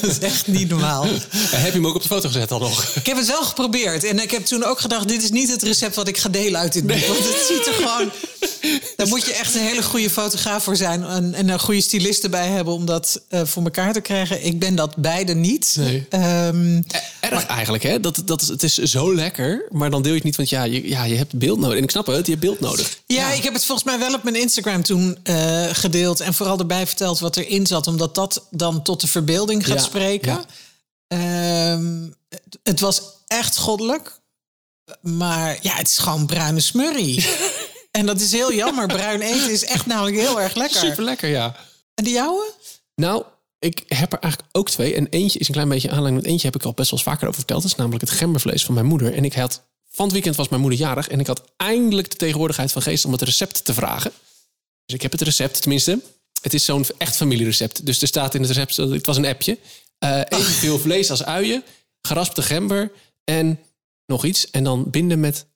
dat 0.00 0.10
is 0.10 0.18
echt 0.18 0.46
niet 0.46 0.68
normaal. 0.68 1.04
Heb 1.04 1.66
je 1.66 1.72
hem 1.72 1.86
ook 1.86 1.94
op 1.94 2.02
de 2.02 2.08
foto 2.08 2.28
gezet 2.28 2.48
dan 2.48 2.60
nog? 2.60 2.84
Ik 2.94 3.06
heb 3.06 3.16
het 3.16 3.26
wel 3.26 3.42
geprobeerd. 3.42 4.04
En 4.04 4.18
ik 4.18 4.30
heb 4.30 4.44
toen 4.44 4.64
ook 4.64 4.80
gedacht, 4.80 5.08
dit 5.08 5.22
is 5.22 5.30
niet 5.30 5.50
het 5.50 5.62
recept 5.62 5.94
wat 5.94 6.08
ik 6.08 6.18
ga 6.18 6.28
delen 6.28 6.60
uit 6.60 6.72
dit 6.72 6.86
boek. 6.86 7.06
Want 7.06 7.18
het 7.18 7.44
ziet 7.48 7.66
er 7.66 7.72
gewoon... 7.72 8.10
Daar 8.96 9.08
moet 9.08 9.26
je 9.26 9.32
echt 9.32 9.54
een 9.54 9.60
hele 9.60 9.82
goede 9.82 10.10
fotograaf 10.10 10.64
voor 10.64 10.76
zijn. 10.76 11.04
En, 11.04 11.34
en 11.34 11.48
een 11.48 11.60
goede 11.60 11.80
stylist 11.80 12.24
erbij 12.24 12.48
hebben 12.48 12.74
om 12.74 12.84
dat 12.86 13.20
eh, 13.28 13.40
voor 13.44 13.62
elkaar 13.62 13.92
te 13.92 14.00
krijgen. 14.00 14.44
Ik 14.44 14.58
ben 14.58 14.74
dat 14.74 14.96
beide 14.96 15.34
niet. 15.34 15.76
Nee. 15.78 16.06
Ehm, 16.10 16.80
Erg 17.20 17.46
eigenlijk, 17.46 17.82
hè? 17.82 18.00
Dat, 18.00 18.22
dat 18.24 18.42
is, 18.42 18.48
het 18.48 18.62
is 18.62 18.74
zo 18.74 19.14
lekker, 19.14 19.66
maar 19.70 19.90
dan 19.90 20.02
deel 20.02 20.10
je 20.10 20.16
het 20.16 20.26
niet, 20.26 20.36
want 20.36 20.48
ja, 20.48 20.64
je, 20.64 20.88
ja, 20.88 21.04
je 21.04 21.16
hebt 21.16 21.38
beeld 21.38 21.58
nodig. 21.58 21.76
En 21.76 21.82
ik 21.82 21.90
snap 21.90 22.06
het, 22.06 22.26
je 22.26 22.32
hebt 22.32 22.44
beeld 22.44 22.60
nodig. 22.60 22.98
Ja, 23.06 23.30
ik 23.32 23.42
heb 23.42 23.52
het 23.52 23.64
volgens 23.64 23.86
mij 23.86 23.98
wel 23.98 24.14
op 24.14 24.22
mijn 24.22 24.40
Instagram 24.40 24.82
toen 24.82 25.18
eh, 25.22 25.64
gedeeld. 25.72 26.20
En 26.20 26.34
vooral 26.34 26.58
erbij 26.58 26.77
verteld 26.86 27.18
wat 27.18 27.36
erin 27.36 27.66
zat. 27.66 27.86
Omdat 27.86 28.14
dat 28.14 28.46
dan 28.50 28.82
tot 28.82 29.00
de 29.00 29.06
verbeelding 29.06 29.66
gaat 29.66 29.78
Ja, 29.78 29.82
spreken. 29.82 30.32
ja. 30.32 30.44
Ehm, 31.06 32.08
het, 32.28 32.58
het 32.62 32.80
was 32.80 33.02
echt 33.26 33.56
goddelijk. 33.56 34.20
Maar 35.00 35.58
ja, 35.60 35.74
het 35.74 35.88
is 35.88 35.98
gewoon 35.98 36.26
bruine 36.26 36.60
smurrie. 36.60 37.26
en 37.90 38.06
dat 38.06 38.20
is 38.20 38.32
heel 38.32 38.52
jammer. 38.52 38.86
Bruin 38.86 39.20
eten 39.20 39.50
is 39.50 39.64
echt 39.64 39.86
namelijk 39.86 40.16
heel 40.16 40.40
erg 40.40 40.54
lekker. 40.54 40.80
Super 40.80 41.04
lekker, 41.04 41.28
ja. 41.28 41.56
En 41.94 42.04
de 42.04 42.10
jouwe? 42.10 42.52
Nou, 42.94 43.24
ik 43.58 43.82
heb 43.86 44.12
er 44.12 44.18
eigenlijk 44.18 44.56
ook 44.56 44.70
twee. 44.70 44.94
En 44.94 45.06
eentje 45.08 45.38
is 45.38 45.46
een 45.48 45.54
klein 45.54 45.68
beetje 45.68 45.88
aanleiding. 45.88 46.16
Want 46.16 46.26
eentje 46.32 46.46
heb 46.46 46.56
ik 46.56 46.62
al 46.66 46.72
best 46.72 46.90
wel 46.90 46.98
eens 47.00 47.08
vaker 47.08 47.24
over 47.26 47.38
verteld. 47.38 47.62
Dat 47.62 47.70
is 47.70 47.76
namelijk 47.76 48.00
het 48.04 48.10
gembervlees 48.10 48.64
van 48.64 48.74
mijn 48.74 48.86
moeder. 48.86 49.14
En 49.14 49.24
ik 49.24 49.34
had 49.34 49.62
van 49.90 50.04
het 50.04 50.12
weekend 50.14 50.36
was 50.36 50.48
mijn 50.48 50.60
moeder 50.60 50.78
jarig. 50.78 51.08
En 51.08 51.20
ik 51.20 51.26
had 51.26 51.42
eindelijk 51.56 52.10
de 52.10 52.16
tegenwoordigheid 52.16 52.72
van 52.72 52.82
geest 52.82 53.04
om 53.04 53.12
het 53.12 53.22
recept 53.22 53.64
te 53.64 53.74
vragen. 53.74 54.12
Dus 54.86 54.94
ik 54.96 55.02
heb 55.02 55.12
het 55.12 55.20
recept, 55.20 55.60
tenminste. 55.60 56.00
Het 56.40 56.54
is 56.54 56.64
zo'n 56.64 56.86
echt 56.98 57.16
familierecept. 57.16 57.86
Dus 57.86 58.02
er 58.02 58.08
staat 58.08 58.34
in 58.34 58.40
het 58.40 58.50
recept, 58.50 58.76
het 58.76 59.06
was 59.06 59.16
een 59.16 59.26
appje. 59.26 59.58
Uh, 60.04 60.20
evenveel 60.28 60.78
vlees 60.78 61.10
als 61.10 61.24
uien, 61.24 61.64
geraspte 62.00 62.42
gember 62.42 62.92
en 63.24 63.60
nog 64.06 64.24
iets. 64.24 64.50
En 64.50 64.64
dan 64.64 64.90
binden 64.90 65.20
met 65.20 65.46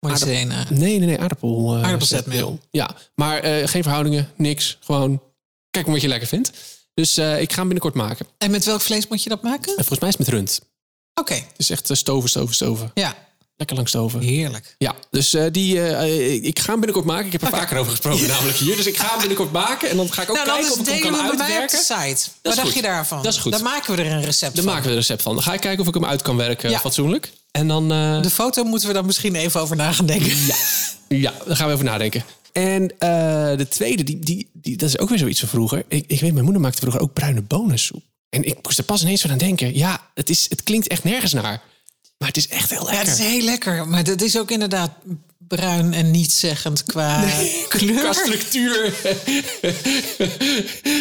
Maïzena. 0.00 0.66
Nee, 0.70 0.98
nee, 0.98 1.08
nee, 1.08 1.18
aardappel. 1.18 1.76
Uh, 1.76 1.82
Aardappelzetmeel. 1.82 2.60
Ja, 2.70 2.96
maar 3.14 3.44
uh, 3.44 3.66
geen 3.66 3.82
verhoudingen, 3.82 4.32
niks. 4.36 4.78
Gewoon 4.80 5.22
kijk 5.70 5.86
wat 5.86 6.00
je 6.00 6.08
lekker 6.08 6.28
vindt. 6.28 6.52
Dus 6.94 7.18
uh, 7.18 7.40
ik 7.40 7.50
ga 7.50 7.58
hem 7.58 7.68
binnenkort 7.68 7.94
maken. 7.94 8.26
En 8.38 8.50
met 8.50 8.64
welk 8.64 8.80
vlees 8.80 9.06
moet 9.08 9.22
je 9.22 9.28
dat 9.28 9.42
maken? 9.42 9.68
En 9.68 9.84
volgens 9.84 9.98
mij 9.98 10.08
is 10.08 10.16
het 10.16 10.26
met 10.26 10.34
rund. 10.34 10.60
Oké. 11.14 11.34
Het 11.34 11.54
is 11.56 11.70
echt 11.70 11.90
stoven, 11.92 12.28
stoven, 12.28 12.54
stoven. 12.54 12.90
Ja. 12.94 13.25
Lekker 13.56 13.76
lang 13.76 13.88
stoven. 13.88 14.20
Heerlijk. 14.20 14.74
Ja, 14.78 14.94
dus 15.10 15.34
uh, 15.34 15.44
die, 15.50 15.74
uh, 15.74 16.44
ik 16.44 16.58
ga 16.58 16.70
hem 16.70 16.80
binnenkort 16.80 17.06
maken. 17.06 17.26
Ik 17.26 17.32
heb 17.32 17.42
er 17.42 17.48
okay. 17.48 17.60
vaker 17.60 17.78
over 17.78 17.90
gesproken, 17.90 18.28
namelijk 18.28 18.56
hier. 18.56 18.76
Dus 18.76 18.86
ik 18.86 18.96
ga 18.96 19.08
hem 19.08 19.18
binnenkort 19.18 19.52
maken. 19.52 19.90
En 19.90 19.96
dan 19.96 20.12
ga 20.12 20.22
ik 20.22 20.30
ook 20.30 20.36
nou, 20.36 20.48
kijken 20.48 20.72
of 20.72 20.78
ik 20.78 20.86
hem 20.86 21.12
kan 21.12 21.20
uitwerken. 21.20 21.62
op 21.62 21.70
de 21.70 21.76
site. 21.76 22.30
Wat 22.42 22.56
dacht 22.56 22.74
je 22.74 22.82
daarvan? 22.82 23.22
Dat 23.22 23.32
is 23.32 23.38
goed. 23.38 23.52
Dan 23.52 23.62
maken 23.62 23.96
we 23.96 24.02
er 24.02 24.12
een 24.12 24.24
recept 24.24 24.54
dan 24.54 24.64
van. 24.64 24.72
maken 24.72 24.82
we 24.82 24.88
er 24.90 24.94
een 24.96 25.00
recept 25.00 25.22
van. 25.22 25.34
Dan 25.34 25.42
ga 25.42 25.52
ik 25.52 25.60
kijken 25.60 25.80
of 25.80 25.88
ik 25.88 25.94
hem 25.94 26.04
uit 26.04 26.22
kan 26.22 26.36
werken 26.36 26.70
ja. 26.70 26.78
fatsoenlijk. 26.78 27.32
En 27.50 27.68
dan... 27.68 27.92
Uh... 27.92 28.22
De 28.22 28.30
foto 28.30 28.64
moeten 28.64 28.88
we 28.88 28.94
dan 28.94 29.06
misschien 29.06 29.34
even 29.34 29.60
over 29.60 29.76
na 29.76 29.92
gaan 29.92 30.06
denken. 30.06 30.36
Ja, 30.46 30.54
ja 31.08 31.32
daar 31.46 31.56
gaan 31.56 31.66
we 31.66 31.72
over 31.72 31.84
nadenken. 31.84 32.24
En 32.52 32.92
de 33.58 33.66
tweede, 33.68 34.02
die, 34.02 34.18
die, 34.18 34.50
die, 34.52 34.76
dat 34.76 34.88
is 34.88 34.98
ook 34.98 35.08
weer 35.08 35.18
zoiets 35.18 35.40
van 35.40 35.48
vroeger. 35.48 35.84
Ik, 35.88 36.04
ik 36.06 36.20
weet, 36.20 36.32
mijn 36.32 36.44
moeder 36.44 36.62
maakte 36.62 36.80
vroeger 36.80 37.00
ook 37.00 37.12
bruine 37.12 37.42
bonensoep. 37.42 38.02
En 38.28 38.44
ik 38.44 38.58
moest 38.62 38.78
er 38.78 38.84
pas 38.84 39.02
ineens 39.02 39.20
van 39.20 39.30
aan 39.30 39.38
denken. 39.38 39.76
Ja, 39.76 40.10
het, 40.14 40.30
is, 40.30 40.46
het 40.48 40.62
klinkt 40.62 40.86
echt 40.86 41.04
nergens 41.04 41.32
naar. 41.32 41.62
Maar 42.18 42.28
het 42.28 42.36
is 42.36 42.48
echt 42.48 42.70
heel 42.70 42.84
lekker. 42.84 42.94
Ja, 42.94 43.10
het 43.10 43.18
is 43.18 43.26
heel 43.26 43.42
lekker. 43.42 43.88
Maar 43.88 44.04
dat 44.04 44.22
is 44.22 44.38
ook 44.38 44.50
inderdaad 44.50 44.90
bruin 45.38 45.92
en 45.94 46.10
nietszeggend 46.10 46.84
qua 46.84 47.20
nee, 47.20 47.64
kleur. 47.68 48.00
Qua 48.00 48.12
structuur. 48.12 48.94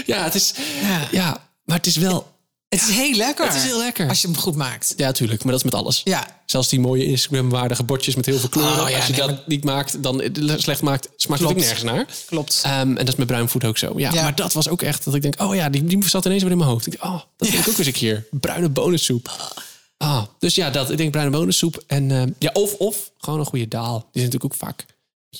ja, 0.06 0.24
het 0.24 0.36
is... 0.36 0.54
Ja. 0.82 1.08
ja, 1.12 1.48
maar 1.64 1.78
het 1.78 1.88
is 1.88 1.96
wel... 1.96 2.34
Het 2.70 2.82
is 2.82 2.96
heel 2.96 3.16
lekker. 3.16 3.46
Het 3.46 3.56
is 3.56 3.64
heel 3.64 3.78
lekker. 3.78 4.10
Als 4.10 4.22
je 4.22 4.28
hem 4.28 4.38
goed 4.38 4.56
maakt. 4.56 4.94
Ja, 4.98 5.12
tuurlijk. 5.12 5.44
Maar 5.44 5.52
dat 5.52 5.66
is 5.66 5.72
met 5.72 5.82
alles. 5.82 6.02
Ja. 6.04 6.28
Zelfs 6.46 6.70
die 6.70 6.80
mooie 6.80 7.06
Instagram-waardige 7.06 7.84
bordjes 7.84 8.16
met 8.16 8.26
heel 8.26 8.40
veel 8.40 8.50
kleuren. 8.50 8.84
Oh, 8.84 8.90
ja, 8.90 8.96
als 8.96 9.06
je 9.06 9.12
nee, 9.12 9.22
dat 9.22 9.30
maar... 9.30 9.44
niet 9.46 9.64
maakt, 9.64 10.04
dan 10.04 10.24
slecht 10.58 10.82
maakt, 10.82 11.10
smaakt 11.16 11.42
het 11.42 11.50
ook 11.50 11.58
nergens 11.58 11.84
naar. 11.84 12.06
Klopt. 12.26 12.64
Um, 12.66 12.72
en 12.72 12.96
dat 12.96 13.08
is 13.08 13.16
met 13.16 13.28
bruin 13.28 13.50
voet 13.50 13.64
ook 13.64 13.78
zo. 13.78 13.94
Ja, 13.98 14.14
maar 14.14 14.36
dat 14.36 14.54
was 14.54 14.70
ook 14.70 14.82
echt 14.82 15.04
dat 15.04 15.16
ik 15.16 15.22
denk, 15.22 15.42
oh 15.42 15.56
ja, 15.56 15.70
die, 15.70 15.84
die 15.84 16.10
zat 16.10 16.26
ineens 16.26 16.42
weer 16.42 16.52
in 16.52 16.58
mijn 16.58 16.70
hoofd. 16.70 16.86
Ik 16.86 16.92
denk, 16.92 17.14
oh, 17.14 17.22
dat 17.38 17.48
vind 17.48 17.62
ik 17.62 17.70
ook 17.70 17.78
eens 17.78 17.88
een 17.88 17.94
keer. 17.94 18.28
Bruine 18.32 18.70
bonensoep. 18.70 19.54
Ah, 19.98 20.24
dus 20.40 20.56
ja, 20.56 20.70
dat. 20.70 20.92
Ik 20.92 20.98
denk 20.98 21.12
bruine 21.12 21.38
bonensoep. 21.38 21.84
En 21.88 22.10
uh, 22.10 22.24
ja, 22.40 22.50
of, 22.54 22.74
of 22.74 23.12
gewoon 23.18 23.40
een 23.40 23.46
goede 23.46 23.68
daal. 23.68 23.98
Die 23.98 24.08
is 24.12 24.22
natuurlijk 24.22 24.54
ook 24.54 24.60
vaak 24.60 24.86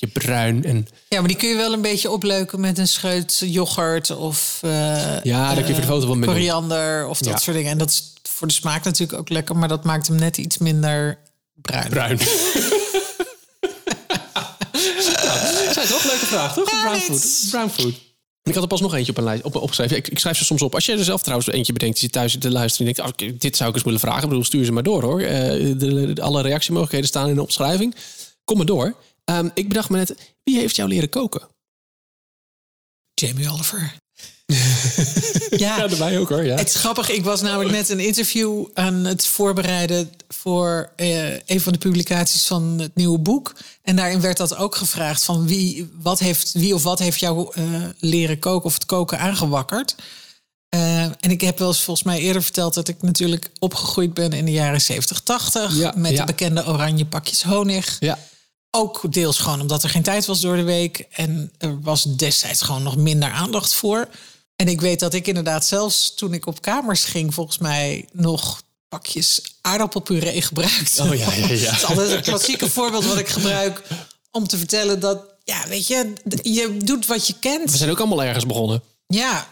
beetje 0.00 0.20
bruin. 0.20 0.64
En... 0.64 0.88
Ja, 1.08 1.18
maar 1.18 1.28
die 1.28 1.36
kun 1.36 1.48
je 1.48 1.56
wel 1.56 1.72
een 1.72 1.80
beetje 1.80 2.10
opleuken 2.10 2.60
met 2.60 2.78
een 2.78 2.88
scheut 2.88 3.42
yoghurt 3.44 4.10
of... 4.10 4.60
Uh, 4.64 4.70
ja, 5.22 5.54
daar 5.54 5.64
kun 5.64 5.66
je 5.66 5.72
voor 5.72 5.80
de 5.80 5.86
foto 5.86 6.06
wel 6.06 6.16
mee 6.16 6.28
Koriander 6.28 7.06
of 7.06 7.18
dat 7.18 7.32
ja. 7.32 7.38
soort 7.38 7.56
dingen. 7.56 7.70
En 7.70 7.78
dat 7.78 7.88
is 7.88 8.12
voor 8.22 8.46
de 8.46 8.52
smaak 8.52 8.84
natuurlijk 8.84 9.18
ook 9.18 9.28
lekker. 9.28 9.56
Maar 9.56 9.68
dat 9.68 9.84
maakt 9.84 10.06
hem 10.06 10.16
net 10.16 10.36
iets 10.36 10.58
minder 10.58 11.18
bruin. 11.54 11.88
Bruin. 11.88 12.16
nou, 15.24 15.72
zijn 15.72 15.86
toch 15.88 16.04
leuke 16.04 16.26
vraag, 16.26 16.54
toch? 16.54 16.70
Ja, 16.70 16.82
brown 16.82 17.00
food. 17.00 17.46
Brown 17.50 17.68
food. 17.68 17.94
Ik 18.48 18.54
had 18.54 18.62
er 18.62 18.68
pas 18.68 18.80
nog 18.80 18.94
eentje 18.94 19.12
op 19.12 19.18
een 19.18 19.24
lijst 19.24 19.42
op, 19.42 19.54
opgeschreven. 19.54 19.96
Ik, 19.96 20.08
ik, 20.08 20.18
schrijf 20.18 20.36
ze 20.36 20.44
soms 20.44 20.62
op. 20.62 20.74
Als 20.74 20.86
jij 20.86 20.98
er 20.98 21.04
zelf 21.04 21.22
trouwens 21.22 21.48
eentje 21.50 21.72
bedenkt, 21.72 21.94
die 21.94 22.04
zit 22.04 22.12
thuis 22.12 22.38
te 22.38 22.50
luisteren 22.50 22.86
en 22.86 22.94
denkt, 22.94 23.22
oh, 23.22 23.38
dit 23.38 23.56
zou 23.56 23.68
ik 23.68 23.74
eens 23.74 23.84
willen 23.84 24.00
vragen. 24.00 24.28
Bedoel, 24.28 24.44
stuur 24.44 24.64
ze 24.64 24.72
maar 24.72 24.82
door 24.82 25.02
hoor. 25.02 25.20
Uh, 25.20 25.28
de, 25.78 26.14
alle 26.20 26.42
reactiemogelijkheden 26.42 27.08
staan 27.08 27.28
in 27.28 27.34
de 27.34 27.42
opschrijving. 27.42 27.94
Kom 28.44 28.56
maar 28.56 28.66
door. 28.66 28.96
Um, 29.24 29.50
ik 29.54 29.68
bedacht 29.68 29.90
me 29.90 29.96
net, 29.96 30.34
wie 30.42 30.58
heeft 30.58 30.76
jou 30.76 30.88
leren 30.88 31.08
koken? 31.08 31.48
Jamie 33.14 33.50
Oliver. 33.50 33.96
ja, 35.50 35.76
ja 35.76 35.96
mij 35.98 36.18
ook 36.18 36.28
hoor. 36.28 36.44
Ja. 36.44 36.56
Het 36.56 36.68
is 36.68 36.74
grappig. 36.74 37.10
Ik 37.10 37.24
was 37.24 37.40
namelijk 37.40 37.70
net 37.70 37.88
een 37.88 38.00
interview 38.00 38.64
aan 38.74 39.04
het 39.04 39.26
voorbereiden 39.26 40.10
voor 40.28 40.90
uh, 40.96 41.32
een 41.46 41.60
van 41.60 41.72
de 41.72 41.78
publicaties 41.78 42.46
van 42.46 42.78
het 42.78 42.94
nieuwe 42.94 43.18
boek. 43.18 43.54
En 43.82 43.96
daarin 43.96 44.20
werd 44.20 44.36
dat 44.36 44.56
ook 44.56 44.74
gevraagd 44.74 45.24
van 45.24 45.46
wie, 45.46 45.90
wat 46.02 46.18
heeft, 46.18 46.52
wie 46.52 46.74
of 46.74 46.82
wat 46.82 46.98
heeft 46.98 47.20
jou 47.20 47.52
uh, 47.58 47.84
leren 47.98 48.38
koken 48.38 48.66
of 48.66 48.74
het 48.74 48.86
koken 48.86 49.18
aangewakkerd. 49.18 49.94
Uh, 50.74 51.02
en 51.02 51.30
ik 51.30 51.40
heb 51.40 51.58
wel 51.58 51.68
eens 51.68 51.82
volgens 51.82 52.06
mij 52.06 52.18
eerder 52.18 52.42
verteld 52.42 52.74
dat 52.74 52.88
ik 52.88 53.02
natuurlijk 53.02 53.50
opgegroeid 53.58 54.14
ben 54.14 54.32
in 54.32 54.44
de 54.44 54.50
jaren 54.50 54.80
70, 54.80 55.20
80. 55.20 55.76
Ja, 55.76 55.92
met 55.96 56.12
ja. 56.12 56.20
de 56.20 56.24
bekende 56.24 56.66
oranje 56.66 57.06
pakjes 57.06 57.42
honig. 57.42 57.96
Ja. 58.00 58.18
Ook 58.70 59.12
deels 59.12 59.38
gewoon 59.38 59.60
omdat 59.60 59.82
er 59.82 59.90
geen 59.90 60.02
tijd 60.02 60.26
was 60.26 60.40
door 60.40 60.56
de 60.56 60.62
week. 60.62 61.06
En 61.10 61.52
er 61.58 61.80
was 61.80 62.02
destijds 62.02 62.62
gewoon 62.62 62.82
nog 62.82 62.96
minder 62.96 63.30
aandacht 63.30 63.74
voor. 63.74 64.08
En 64.56 64.68
ik 64.68 64.80
weet 64.80 65.00
dat 65.00 65.14
ik 65.14 65.26
inderdaad 65.26 65.66
zelfs 65.66 66.14
toen 66.14 66.32
ik 66.32 66.46
op 66.46 66.62
kamers 66.62 67.04
ging, 67.04 67.34
volgens 67.34 67.58
mij 67.58 68.08
nog 68.12 68.62
pakjes 68.88 69.42
aardappelpuree 69.60 70.42
gebruikte. 70.42 71.02
Oh 71.02 71.14
ja, 71.14 71.32
ja, 71.32 71.46
ja. 71.46 71.70
dat 71.70 71.76
is 71.76 71.84
altijd 71.84 72.10
een 72.10 72.22
klassieke 72.22 72.70
voorbeeld 72.70 73.06
wat 73.06 73.18
ik 73.18 73.28
gebruik 73.28 73.82
om 74.30 74.46
te 74.46 74.58
vertellen 74.58 75.00
dat, 75.00 75.22
ja, 75.44 75.68
weet 75.68 75.86
je, 75.86 76.12
je 76.42 76.76
doet 76.84 77.06
wat 77.06 77.26
je 77.26 77.34
kent. 77.40 77.70
We 77.70 77.76
zijn 77.76 77.90
ook 77.90 77.98
allemaal 77.98 78.22
ergens 78.22 78.46
begonnen. 78.46 78.82
Ja, 79.06 79.48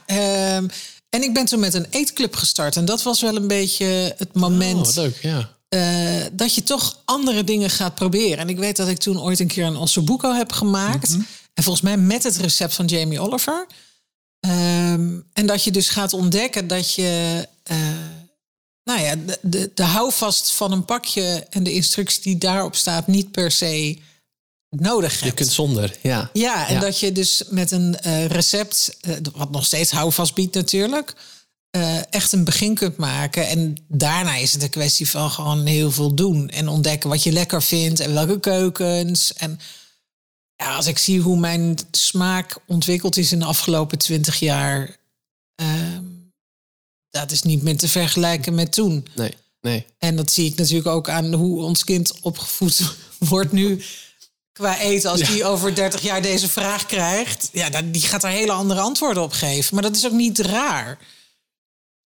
um, 0.57 0.71
en 1.11 1.23
ik 1.23 1.35
ben 1.35 1.45
toen 1.45 1.61
met 1.61 1.75
een 1.75 1.87
eetclub 1.91 2.37
gestart. 2.37 2.77
En 2.77 2.85
dat 2.85 3.03
was 3.03 3.21
wel 3.21 3.37
een 3.37 3.49
beetje 3.49 4.15
het 4.19 4.35
moment. 4.35 4.89
Oh, 4.89 4.95
leuk, 4.95 5.19
ja. 5.23 5.53
Uh, 5.69 6.27
dat 6.33 6.55
je 6.55 6.63
toch 6.63 6.99
andere 7.05 7.45
dingen 7.45 7.71
gaat 7.71 7.95
proberen. 7.95 8.39
En 8.39 8.49
ik 8.49 8.59
weet 8.59 8.77
dat 8.77 8.89
ik 8.89 8.99
toen 8.99 9.21
ooit 9.21 9.41
een 9.41 9.47
keer 9.47 9.65
een 9.65 9.77
ossobuco 9.77 10.33
heb 10.33 10.53
gemaakt. 10.53 11.09
Mm 11.09 11.15
-hmm. 11.15 11.27
En 11.55 11.63
volgens 11.63 11.85
mij 11.85 11.97
met 11.97 12.23
het 12.23 12.37
recept 12.37 12.75
van 12.75 12.87
Jamie 12.87 13.21
Oliver. 13.21 13.67
Um, 14.47 15.25
en 15.33 15.47
dat 15.47 15.65
je 15.65 15.71
dus 15.71 15.89
gaat 15.89 16.13
ontdekken 16.13 16.67
dat 16.67 16.95
je, 16.95 17.47
uh, 17.71 17.79
nou 18.85 19.01
ja, 19.01 19.17
de, 19.17 19.39
de, 19.43 19.71
de 19.75 19.83
houvast 19.83 20.53
van 20.53 20.73
een 20.73 20.85
pakje 20.85 21.47
en 21.51 21.63
de 21.63 21.73
instructie 21.73 22.23
die 22.23 22.39
daarop 22.39 22.75
staat 22.75 23.07
niet 23.07 23.31
per 23.31 23.51
se 23.51 23.99
nodig 24.69 25.13
hebt. 25.13 25.25
Je 25.25 25.33
kunt 25.33 25.51
zonder, 25.51 25.97
ja. 26.03 26.31
Ja, 26.33 26.69
en 26.69 26.75
ja. 26.75 26.81
dat 26.81 27.01
je 27.01 27.13
dus 27.13 27.43
met 27.49 27.71
een 27.71 27.97
uh, 28.07 28.27
recept, 28.27 28.97
uh, 29.09 29.17
wat 29.35 29.51
nog 29.51 29.65
steeds 29.65 29.91
houvast 29.91 30.35
biedt 30.35 30.55
natuurlijk, 30.55 31.15
echt 32.11 32.33
een 32.33 32.45
begin 32.45 32.75
kunt 32.75 32.97
maken. 32.97 33.49
En 33.49 33.77
daarna 33.89 34.37
is 34.37 34.53
het 34.53 34.63
een 34.63 34.71
kwestie 34.71 35.09
van 35.09 35.31
gewoon 35.31 35.67
heel 35.67 35.91
veel 35.91 36.15
doen 36.15 36.49
en 36.49 36.69
ontdekken 36.69 37.11
wat 37.11 37.23
je 37.23 37.33
lekker 37.33 37.63
vindt 37.63 38.01
en 38.01 38.15
welke 38.15 38.41
keukens 38.41 39.33
en 39.33 39.61
ja, 40.57 40.77
als 40.77 40.87
ik 40.87 40.99
zie 40.99 41.21
hoe 41.21 41.39
mijn 41.39 41.79
smaak 41.91 42.59
ontwikkeld 42.67 43.17
is 43.17 43.33
in 43.33 43.39
de 43.39 43.45
afgelopen 43.45 43.99
twintig 43.99 44.39
jaar, 44.39 44.97
uh, 45.63 45.99
dat 47.11 47.31
is 47.31 47.43
niet 47.43 47.63
meer 47.63 47.77
te 47.77 47.89
vergelijken 47.89 48.55
met 48.55 48.73
toen. 48.73 49.07
Nee, 49.15 49.35
nee. 49.61 49.87
En 49.99 50.17
dat 50.17 50.31
zie 50.31 50.51
ik 50.51 50.57
natuurlijk 50.57 50.89
ook 50.89 51.09
aan 51.09 51.33
hoe 51.33 51.63
ons 51.63 51.85
kind 51.85 52.21
opgevoed 52.21 52.95
wordt 53.19 53.53
nu 53.53 53.83
qua 54.53 54.79
eten. 54.79 55.11
Als 55.11 55.21
ja. 55.21 55.27
die 55.27 55.45
over 55.45 55.75
30 55.75 56.03
jaar 56.03 56.23
deze 56.23 56.49
vraag 56.49 56.87
krijgt, 56.87 57.49
ja, 57.53 57.83
die 57.83 58.03
gaat 58.03 58.21
daar 58.21 58.31
hele 58.31 58.53
andere 58.53 58.81
antwoorden 58.81 59.23
op 59.23 59.33
geven. 59.33 59.75
Maar 59.75 59.83
dat 59.83 59.97
is 59.97 60.07
ook 60.07 60.13
niet 60.13 60.39
raar. 60.39 60.99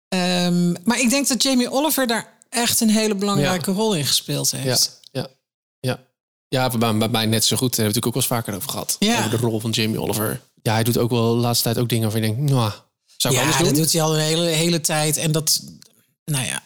Um, 0.09 0.75
maar 0.85 1.00
ik 1.00 1.11
denk 1.11 1.29
dat 1.29 1.43
Jamie 1.43 1.71
Oliver 1.71 2.07
daar 2.07 2.37
echt 2.49 2.81
een 2.81 2.91
hele 2.91 3.15
belangrijke 3.15 3.71
ja. 3.71 3.76
rol 3.76 3.95
in 3.95 4.07
gespeeld 4.07 4.50
heeft. 4.50 4.99
Ja, 5.00 5.06
ja, 6.49 6.71
bij, 6.71 6.97
bij 6.97 7.09
mij 7.09 7.26
net 7.26 7.45
zo 7.45 7.57
goed. 7.57 7.76
Daar 7.76 7.85
hebben 7.85 7.95
we 7.95 8.00
natuurlijk 8.00 8.07
ook 8.07 8.12
wel 8.15 8.23
eens 8.23 8.33
vaker 8.33 8.55
over 8.55 8.71
gehad. 8.71 8.97
Ja. 8.99 9.19
Over 9.19 9.31
de 9.31 9.37
rol 9.37 9.61
van 9.61 9.71
Jamie 9.71 10.00
Oliver. 10.00 10.41
Ja, 10.62 10.73
hij 10.73 10.83
doet 10.83 10.99
ook 10.99 11.11
wel 11.11 11.35
de 11.35 11.41
laatste 11.41 11.65
tijd 11.65 11.79
ook 11.79 11.88
dingen 11.88 12.05
waarvan 12.05 12.23
je 12.23 12.35
denkt, 12.35 12.50
nou, 12.50 12.73
zou 13.17 13.35
ik 13.35 13.41
ja, 13.41 13.47
anders 13.47 13.62
doen? 13.62 13.75
dat 13.75 13.83
doet 13.83 13.93
hij 13.93 14.03
al 14.03 14.15
een 14.15 14.25
hele, 14.25 14.47
hele 14.47 14.81
tijd. 14.81 15.17
En 15.17 15.33
dat, 15.33 15.62
nou 16.25 16.47
ja, 16.47 16.62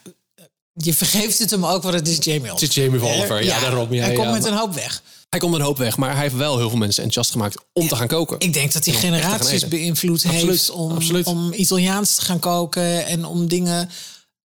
je 0.73 0.93
vergeeft 0.93 1.39
het 1.39 1.49
hem 1.49 1.65
ook, 1.65 1.83
want 1.83 1.95
het 1.95 2.07
is 2.07 2.17
Jamie 2.17 2.39
Oliver. 2.39 2.59
Het 2.59 2.69
is 2.69 2.75
Jamie 2.75 3.01
Oliver, 3.01 3.43
ja, 3.43 3.55
ja 3.55 3.59
daarom. 3.59 3.93
Ja, 3.93 4.03
hij 4.03 4.13
komt 4.13 4.31
met 4.31 4.45
een 4.45 4.57
hoop 4.57 4.73
weg. 4.73 5.01
Hij 5.29 5.39
komt 5.39 5.51
met 5.51 5.61
een 5.61 5.67
hoop 5.67 5.77
weg, 5.77 5.97
maar 5.97 6.11
hij 6.11 6.21
heeft 6.21 6.35
wel 6.35 6.57
heel 6.57 6.69
veel 6.69 6.77
mensen 6.77 7.03
enthousiast 7.03 7.31
gemaakt 7.31 7.65
om 7.73 7.87
te 7.87 7.95
gaan 7.95 8.07
koken. 8.07 8.39
Ik 8.39 8.53
denk 8.53 8.71
dat 8.73 8.85
hij 8.85 8.93
generaties 8.93 9.67
beïnvloed 9.67 10.25
Absoluut. 10.25 10.49
heeft 10.49 10.69
om, 10.69 10.91
Absoluut. 10.91 11.27
om 11.27 11.53
Italiaans 11.53 12.15
te 12.15 12.21
gaan 12.21 12.39
koken 12.39 13.05
en 13.05 13.25
om 13.25 13.47
dingen 13.47 13.89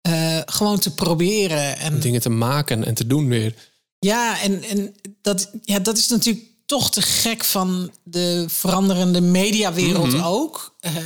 uh, 0.08 0.38
gewoon 0.46 0.78
te 0.78 0.94
proberen. 0.94 1.78
En 1.78 1.94
om 1.94 2.00
dingen 2.00 2.20
te 2.20 2.28
maken 2.28 2.84
en 2.84 2.94
te 2.94 3.06
doen 3.06 3.28
weer. 3.28 3.54
Ja, 3.98 4.40
en, 4.40 4.62
en 4.62 4.94
dat, 5.22 5.50
ja, 5.62 5.78
dat 5.78 5.98
is 5.98 6.08
natuurlijk 6.08 6.46
toch 6.66 6.90
te 6.90 7.02
gek 7.02 7.44
van 7.44 7.90
de 8.02 8.44
veranderende 8.48 9.20
mediawereld 9.20 10.06
Mhm. 10.06 10.16
mm 10.16 10.22
-hmm. 10.22 10.32
ook. 10.32 10.74
Uh, 10.80 10.96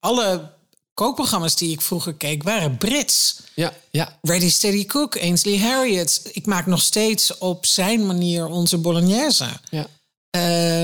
alle 0.00 0.50
kookprogramma's 0.94 1.56
die 1.56 1.72
ik 1.72 1.80
vroeger 1.80 2.14
keek 2.14 2.42
waren 2.42 2.76
Brits. 2.76 3.40
Ja, 3.54 3.72
ja. 3.90 4.18
Ready 4.22 4.50
Steady 4.50 4.86
Cook, 4.86 5.18
Ainsley 5.20 5.58
Harriott. 5.58 6.20
Ik 6.32 6.46
maak 6.46 6.66
nog 6.66 6.82
steeds 6.82 7.38
op 7.38 7.66
zijn 7.66 8.06
manier 8.06 8.46
onze 8.46 8.78
bolognese. 8.78 9.46
Ja. 9.70 9.86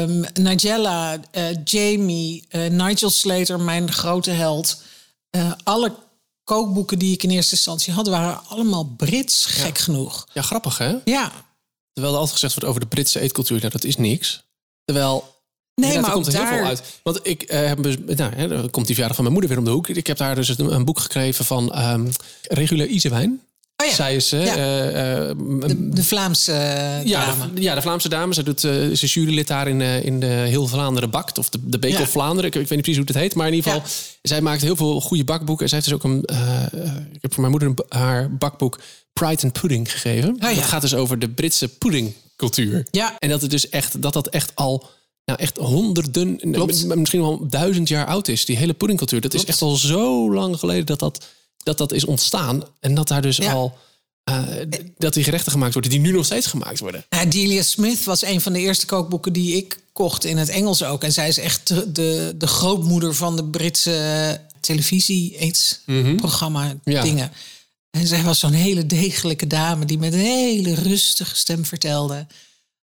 Um, 0.03 0.25
Nigella, 0.35 1.17
uh, 1.33 1.45
Jamie, 1.65 2.45
uh, 2.51 2.71
Nigel 2.71 3.11
Slater, 3.11 3.61
mijn 3.61 3.93
grote 3.93 4.31
held. 4.31 4.83
eh, 5.31 5.53
alle 5.65 5.95
kookboeken 6.45 6.99
die 6.99 7.13
ik 7.13 7.23
in 7.23 7.31
eerste 7.31 7.55
instantie 7.55 7.93
had, 7.93 8.09
waren 8.09 8.41
allemaal 8.49 8.85
Brits, 8.85 9.45
gek 9.45 9.79
genoeg. 9.79 10.27
Ja, 10.33 10.43
grappig 10.43 10.79
hè? 10.79 10.95
Ja, 11.05 11.33
Terwijl 11.97 12.15
er 12.15 12.21
altijd 12.21 12.41
gezegd 12.41 12.55
wordt 12.55 12.69
over 12.69 12.89
de 12.89 12.95
Britse 12.95 13.21
eetcultuur, 13.21 13.59
nou, 13.59 13.71
dat 13.71 13.85
is 13.85 13.97
niks. 13.97 14.45
Terwijl. 14.85 15.35
Nee, 15.75 15.95
maar 15.95 16.05
er 16.05 16.13
komt 16.13 16.27
er 16.27 16.33
heel 16.33 16.57
veel 16.57 16.67
uit. 16.67 16.83
Want 17.03 17.21
ik 17.23 17.43
eh, 17.43 17.67
heb, 17.67 17.83
dus- 17.83 17.97
nou, 18.07 18.35
hè, 18.35 18.49
dan 18.49 18.71
komt 18.71 18.87
die 18.87 18.95
verjaardag 18.95 19.15
van 19.17 19.25
mijn 19.25 19.33
moeder 19.33 19.49
weer 19.51 19.59
om 19.59 19.65
de 19.65 19.71
hoek. 19.71 19.89
Ik 19.89 20.07
heb 20.07 20.17
daar 20.17 20.35
dus 20.35 20.59
een, 20.59 20.75
een 20.75 20.85
boek 20.85 20.99
gekregen 20.99 21.45
van 21.45 21.73
ehm 21.73 22.07
Regula 22.43 22.85
Isewijn. 22.85 23.41
Oh 23.77 23.87
ja. 23.87 23.95
Zij 23.95 24.17
is, 24.17 24.33
eh, 24.33 24.45
Ja. 24.45 24.55
eh, 24.57 25.35
de, 25.67 25.89
de 25.91 26.05
Vlaamse 26.05 26.53
ja, 27.05 27.27
dame. 27.27 27.53
de, 27.53 27.63
ja, 27.63 27.75
de 27.75 27.83
Vlaamse 27.83 28.09
dame. 28.09 28.35
Zij 28.35 28.43
doet, 28.43 28.65
eh, 28.65 28.91
is 28.91 29.03
een 29.03 29.09
jurylid 29.09 29.47
daar 29.47 29.69
in, 29.69 29.81
in 29.81 30.21
de 30.21 30.27
Heel 30.27 30.67
Vlaanderen 30.67 31.11
Bakt. 31.11 31.39
Of 31.39 31.49
de, 31.49 31.59
de 31.63 31.79
Beek 31.79 31.99
of 32.01 32.11
Vlaanderen. 32.11 32.45
Ik, 32.51 32.55
ik 32.55 32.61
weet 32.61 32.71
niet 32.71 32.81
precies 32.81 32.97
hoe 32.99 33.07
het 33.07 33.17
heet. 33.17 33.35
Maar 33.35 33.47
in 33.47 33.55
ieder 33.55 33.73
geval, 33.73 33.89
zij 34.23 34.41
maakt 34.41 34.63
heel 34.63 34.77
veel 34.77 35.01
goede 35.01 35.25
bakboeken. 35.25 35.63
En 35.65 35.69
zij 35.71 35.79
heeft 35.79 35.91
dus 35.91 35.99
ook 35.99 36.13
een... 36.13 36.21
ik 37.13 37.23
heb 37.23 37.33
voor 37.33 37.41
mijn 37.41 37.51
moeder 37.51 37.69
een, 37.69 37.99
haar 37.99 38.37
bakboek 38.37 38.79
Pride 39.21 39.43
and 39.43 39.53
Pudding 39.53 39.93
gegeven. 39.93 40.31
Oh 40.31 40.37
ja. 40.51 40.55
Dat 40.55 40.65
gaat 40.65 40.81
dus 40.81 40.95
over 40.95 41.19
de 41.19 41.29
Britse 41.29 41.69
puddingcultuur. 41.69 42.87
Ja. 42.91 43.17
En 43.19 43.29
dat 43.29 43.41
het 43.41 43.51
dus 43.51 43.69
echt, 43.69 44.03
dat 44.03 44.13
dat 44.13 44.29
echt 44.29 44.53
al... 44.55 44.89
Nou, 45.25 45.39
echt 45.39 45.57
honderden, 45.57 46.37
Klopt. 46.53 46.85
misschien 46.97 47.21
wel 47.21 47.47
duizend 47.49 47.89
jaar 47.89 48.07
oud 48.07 48.29
is. 48.29 48.45
Die 48.45 48.57
hele 48.57 48.73
puddingcultuur. 48.73 49.21
Dat 49.21 49.35
is 49.35 49.45
echt 49.45 49.63
al 49.63 49.77
zo 49.77 50.33
lang 50.33 50.59
geleden 50.59 50.87
dat 50.87 50.99
dat, 50.99 51.25
dat, 51.63 51.79
dat 51.79 51.93
is 51.93 52.05
ontstaan. 52.05 52.63
En 52.81 52.95
dat 52.95 53.09
daar 53.09 53.23
dus 53.23 53.37
Ja. 53.37 53.53
al... 53.53 53.79
eh, 54.25 54.43
dat 54.99 55.15
die 55.15 55.25
gerechten 55.25 55.53
gemaakt 55.53 55.73
worden 55.73 55.91
die 55.91 56.01
nu 56.01 56.13
nog 56.13 56.25
steeds 56.25 56.47
gemaakt 56.47 56.79
worden. 56.81 57.05
Ja, 57.11 57.25
Delia 57.25 57.63
Smith 57.63 58.05
was 58.05 58.25
een 58.25 58.41
van 58.41 58.53
de 58.53 58.59
eerste 58.59 58.87
kookboeken 58.87 59.33
die 59.33 59.57
ik 59.57 59.79
kocht 59.93 60.25
in 60.25 60.37
het 60.37 60.49
Engels 60.49 60.85
ook. 60.85 61.05
En 61.05 61.13
zij 61.13 61.29
is 61.29 61.39
echt 61.39 61.69
de, 61.69 61.93
de, 61.93 62.35
de 62.39 62.47
grootmoeder 62.47 63.15
van 63.15 63.37
de 63.37 63.45
Britse 63.45 64.41
televisie-aids-programma 64.61 66.75
Ja. 66.85 67.31
En 67.97 68.07
zij 68.07 68.23
was 68.23 68.39
zo'n 68.39 68.53
hele 68.53 68.87
degelijke 68.87 69.47
dame 69.47 69.85
die 69.85 69.99
met 69.99 70.13
een 70.13 70.19
hele 70.19 70.75
rustige 70.75 71.37
stem 71.37 71.65
vertelde... 71.65 72.27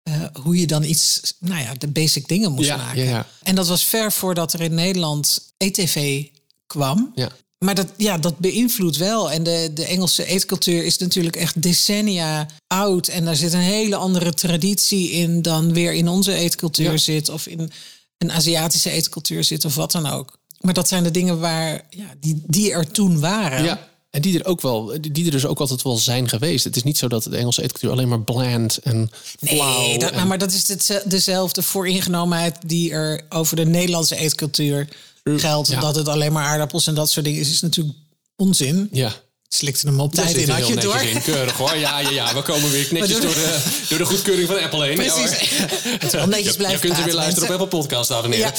eh, 0.04 0.14
hoe 0.42 0.60
je 0.60 0.68
dan 0.68 0.84
iets, 0.84 1.34
nou 1.40 1.62
ja, 1.62 1.74
de 1.74 1.88
basic 1.88 2.28
dingen 2.28 2.52
moest 2.52 2.68
Ja, 2.68 2.78
maken. 2.78 3.04
ja, 3.04 3.10
ja. 3.10 3.28
En 3.44 3.56
dat 3.56 3.68
was 3.68 3.84
ver 3.84 4.12
voordat 4.12 4.54
er 4.54 4.62
in 4.62 4.74
Nederland 4.74 5.52
ETV 5.58 6.24
kwam. 6.68 7.12
Ja. 7.16 7.30
Maar 7.58 7.76
dat, 7.76 7.88
ja, 7.98 8.18
dat 8.18 8.38
beïnvloedt 8.38 8.98
wel. 8.98 9.32
En 9.32 9.44
de, 9.44 9.72
de 9.74 9.86
Engelse 9.86 10.26
eetcultuur 10.26 10.84
is 10.86 10.98
natuurlijk 10.98 11.36
echt 11.36 11.62
decennia 11.62 12.48
oud. 12.68 13.08
En 13.08 13.26
daar 13.26 13.36
zit 13.36 13.54
een 13.54 13.60
hele 13.60 13.96
andere 13.96 14.34
traditie 14.34 15.10
in 15.12 15.42
dan 15.42 15.74
weer 15.74 15.94
in 15.94 16.08
onze 16.08 16.34
eetcultuur 16.34 17.00
zit. 17.00 17.30
Of 17.30 17.48
in 17.48 17.72
een 18.18 18.32
Aziatische 18.32 18.90
eetcultuur 18.90 19.44
zit 19.44 19.66
of 19.66 19.76
wat 19.76 19.92
dan 19.92 20.06
ook. 20.06 20.38
Maar 20.60 20.74
dat 20.74 20.88
zijn 20.88 21.04
de 21.04 21.12
dingen 21.12 21.40
waar, 21.40 21.86
ja, 21.90 22.14
die, 22.20 22.44
die 22.48 22.72
er 22.72 22.92
toen 22.92 23.20
waren. 23.20 23.64
Ja. 23.64 23.88
En 24.18 24.24
die 24.24 24.40
er 24.40 24.46
ook 24.46 24.62
wel, 24.62 24.94
die 25.12 25.26
er 25.26 25.32
dus 25.32 25.46
ook 25.46 25.60
altijd 25.60 25.82
wel 25.82 25.98
zijn 25.98 26.30
geweest. 26.30 26.64
Het 26.64 26.76
is 26.76 26.84
niet 26.84 26.98
zo 26.98 27.08
dat 27.08 27.24
de 27.24 27.38
Engelse 27.38 27.62
eetcultuur 27.64 27.92
alleen 27.92 28.08
maar 28.08 28.22
bland 28.22 28.78
en 28.78 29.10
flauw. 29.48 29.78
Nee, 29.80 30.00
dat, 30.00 30.12
en- 30.12 30.28
maar 30.28 30.38
dat 30.38 30.52
is 30.52 30.68
het, 30.68 31.02
dezelfde 31.06 31.62
vooringenomenheid 31.64 32.56
die 32.66 32.92
er 32.92 33.22
over 33.30 33.56
de 33.56 33.66
Nederlandse 33.66 34.16
eetcultuur 34.16 34.88
geldt. 35.24 35.70
ja. 35.70 35.80
Dat 35.80 35.96
het 35.96 36.08
alleen 36.08 36.32
maar 36.32 36.46
aardappels 36.46 36.88
en 36.88 36.96
dat 36.96 37.10
soort 37.12 37.26
dingen 37.26 37.40
is, 37.42 37.50
is 37.52 37.62
natuurlijk 37.62 37.98
onzin. 38.36 38.90
ja. 38.92 39.14
Slikte 39.50 39.88
hem 39.88 40.00
op 40.00 40.14
tijd 40.14 40.36
in, 40.36 40.50
had 40.50 40.68
je 40.68 40.74
het 40.74 40.82
door? 40.82 41.02
in. 41.02 41.22
Keurig 41.22 41.54
hoor. 41.58 41.78
Ja, 41.78 42.00
ja, 42.00 42.10
ja. 42.10 42.34
We 42.34 42.42
komen 42.42 42.72
weer 42.72 42.88
netjes 42.92 43.20
door 43.22 43.34
de, 43.34 43.60
door 43.90 43.98
de 43.98 44.06
goedkeuring 44.06 44.48
van 44.48 44.60
Apple 44.60 44.86
heen. 44.86 45.02
Ja, 45.02 45.10
hoor. 45.12 45.22
Precies. 45.28 45.50
Het 46.00 46.12
wel 46.12 46.28
netjes 46.28 46.52
Je, 46.52 46.58
blijven 46.58 46.80
je 46.82 46.86
kunt 46.86 46.98
er 46.98 47.06
weer 47.06 47.14
luisteren 47.14 47.50
op. 47.54 47.62
Apple 47.62 47.78
Podcast, 47.80 48.10
dames 48.10 48.26
en 48.26 48.32
heren. 48.32 48.52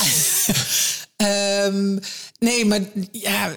Ja. 0.46 0.54
Ehm, 1.66 1.98
nee, 2.38 2.64
maar 2.64 2.80
ja, 3.12 3.56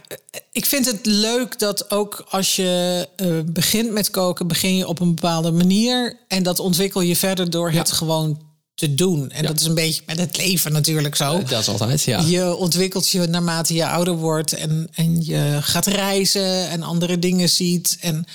ik 0.51 0.65
vind 0.65 0.85
het 0.85 1.05
leuk 1.05 1.59
dat 1.59 1.91
ook 1.91 2.25
als 2.29 2.55
je 2.55 3.07
eh, 3.15 3.27
begint 3.45 3.91
met 3.91 4.09
koken, 4.09 4.47
begin 4.47 4.75
je 4.75 4.87
op 4.87 4.99
een 4.99 5.15
bepaalde 5.15 5.51
manier. 5.51 6.17
En 6.27 6.43
dat 6.43 6.59
ontwikkel 6.59 7.01
je 7.01 7.15
verder 7.15 7.49
door 7.49 7.71
het 7.71 7.91
gewoon 7.91 8.49
te 8.75 8.95
doen. 8.95 9.29
En 9.29 9.45
dat 9.45 9.59
is 9.59 9.65
een 9.65 9.75
beetje 9.75 10.01
met 10.05 10.17
het 10.17 10.37
leven 10.37 10.71
natuurlijk 10.71 11.15
zo. 11.15 11.43
Dat 11.43 11.61
is 11.61 11.67
altijd, 11.67 12.01
ja. 12.01 12.19
Je 12.19 12.55
ontwikkelt 12.55 13.09
je 13.09 13.27
naarmate 13.27 13.73
je 13.73 13.87
ouder 13.87 14.15
wordt 14.15 14.53
en, 14.53 14.87
en 14.93 15.25
je 15.25 15.57
gaat 15.61 15.85
reizen 15.85 16.69
en 16.69 16.83
andere 16.83 17.19
dingen 17.19 17.49
ziet. 17.49 17.97
En 17.99 18.25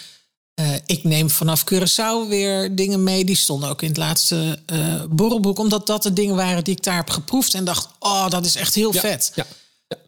eh, 0.54 0.74
ik 0.86 1.04
neem 1.04 1.30
vanaf 1.30 1.64
Curaçao 1.72 2.28
weer 2.28 2.74
dingen 2.74 3.02
mee. 3.02 3.24
Die 3.24 3.36
stonden 3.36 3.68
ook 3.68 3.82
in 3.82 3.88
het 3.88 3.96
laatste 3.96 4.58
eh, 4.66 5.02
borrelboek. 5.08 5.58
Omdat 5.58 5.86
dat 5.86 6.02
de 6.02 6.12
dingen 6.12 6.36
waren 6.36 6.64
die 6.64 6.76
ik 6.76 6.82
daar 6.82 6.96
heb 6.96 7.10
geproefd. 7.10 7.54
En 7.54 7.64
dacht, 7.64 7.88
oh, 7.98 8.30
dat 8.30 8.46
is 8.46 8.54
echt 8.54 8.74
heel 8.74 8.92
Ja, 8.92 9.00
vet. 9.00 9.32
Ja. 9.34 9.46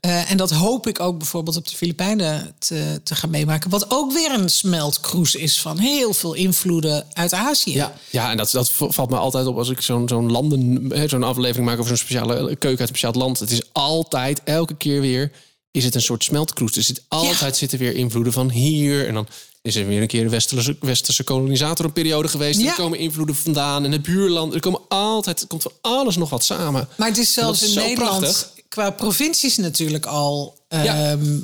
Eh, 0.00 0.30
en 0.30 0.36
dat 0.36 0.50
hoop 0.50 0.86
ik 0.86 1.00
ook 1.00 1.18
bijvoorbeeld 1.18 1.56
op 1.56 1.68
de 1.68 1.76
Filipijnen 1.76 2.54
te, 2.58 3.00
te 3.04 3.14
gaan 3.14 3.30
meemaken. 3.30 3.70
Wat 3.70 3.90
ook 3.90 4.12
weer 4.12 4.32
een 4.32 4.50
smeltkroes 4.50 5.34
is 5.34 5.60
van 5.60 5.78
heel 5.78 6.12
veel 6.12 6.34
invloeden 6.34 7.06
uit 7.12 7.32
Azië. 7.32 7.74
Ja, 7.74 7.94
ja 8.10 8.30
en 8.30 8.36
dat, 8.36 8.50
dat 8.50 8.70
valt 8.72 9.10
me 9.10 9.16
altijd 9.16 9.46
op 9.46 9.56
als 9.56 9.68
ik 9.68 9.80
zo'n 9.80 10.08
zo'n 10.08 10.30
landen, 10.30 10.92
zo'n 11.08 11.22
aflevering 11.22 11.66
maak 11.66 11.78
over 11.78 11.88
zo'n 11.88 11.96
speciale 11.96 12.56
keuken 12.56 12.78
uit 12.78 12.88
een 12.88 12.94
bepaald 12.94 13.16
land. 13.16 13.38
Het 13.38 13.50
is 13.50 13.62
altijd, 13.72 14.40
elke 14.44 14.74
keer 14.74 15.00
weer, 15.00 15.32
is 15.70 15.84
het 15.84 15.94
een 15.94 16.02
soort 16.02 16.24
smeltkroes. 16.24 16.76
Er 16.76 16.82
zit 16.82 17.02
altijd 17.08 17.56
zitten 17.56 17.78
weer 17.78 17.94
invloeden 17.94 18.32
van 18.32 18.50
hier. 18.50 19.06
En 19.06 19.14
dan 19.14 19.28
is 19.62 19.76
er 19.76 19.86
weer 19.86 20.00
een 20.00 20.06
keer 20.06 20.22
een 20.22 20.30
westerse, 20.30 20.76
westerse 20.80 21.24
kolonisator 21.24 21.84
een 21.84 21.92
periode 21.92 22.28
geweest. 22.28 22.60
Ja. 22.60 22.68
er 22.68 22.74
komen 22.74 22.98
invloeden 22.98 23.36
vandaan. 23.36 23.84
En 23.84 23.92
het 23.92 24.02
buurland. 24.02 24.54
Er 24.54 24.60
komen 24.60 24.80
altijd, 24.88 25.40
er 25.40 25.46
komt 25.46 25.62
van 25.62 25.72
alles 25.80 26.16
nog 26.16 26.30
wat 26.30 26.44
samen. 26.44 26.88
Maar 26.96 27.08
het 27.08 27.18
is 27.18 27.32
zelfs 27.32 27.62
is 27.62 27.68
in 27.68 27.74
Nederland 27.74 28.20
prachtig. 28.20 28.56
Qua 28.68 28.90
provincies 28.90 29.56
natuurlijk 29.56 30.06
al 30.06 30.56
Ja. 30.68 31.10
ehm, 31.10 31.38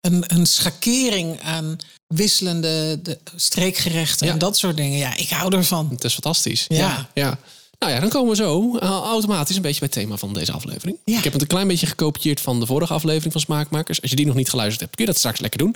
een, 0.00 0.24
een 0.26 0.46
schakering 0.46 1.40
aan 1.40 1.76
wisselende 2.06 2.98
de 3.02 3.18
streekgerechten 3.36 4.26
Ja. 4.26 4.32
en 4.32 4.38
dat 4.38 4.58
soort 4.58 4.76
dingen. 4.76 4.98
Ja, 4.98 5.16
ik 5.16 5.28
hou 5.28 5.56
ervan. 5.56 5.88
Het 5.90 6.04
is 6.04 6.12
fantastisch. 6.12 6.64
Ja. 6.68 7.08
ja. 7.14 7.38
Nou 7.78 7.92
ja, 7.92 8.00
dan 8.00 8.08
komen 8.08 8.30
we 8.30 8.36
zo 8.36 8.74
uh, 8.76 8.80
automatisch 8.88 9.56
een 9.56 9.62
beetje 9.62 9.78
bij 9.80 9.88
het 9.92 9.98
thema 9.98 10.16
van 10.16 10.32
deze 10.32 10.52
aflevering. 10.52 10.98
Ja. 11.04 11.18
Ik 11.18 11.24
heb 11.24 11.32
het 11.32 11.42
een 11.42 11.48
klein 11.48 11.68
beetje 11.68 11.86
gekopieerd 11.86 12.40
van 12.40 12.60
de 12.60 12.66
vorige 12.66 12.92
aflevering 12.92 13.32
van 13.32 13.40
Smaakmakers. 13.40 14.00
Als 14.02 14.10
je 14.10 14.16
die 14.16 14.26
nog 14.26 14.34
niet 14.34 14.50
geluisterd 14.50 14.80
hebt, 14.80 14.94
kun 14.96 15.04
je 15.04 15.10
dat 15.10 15.18
straks 15.20 15.40
lekker 15.40 15.58
doen. 15.58 15.74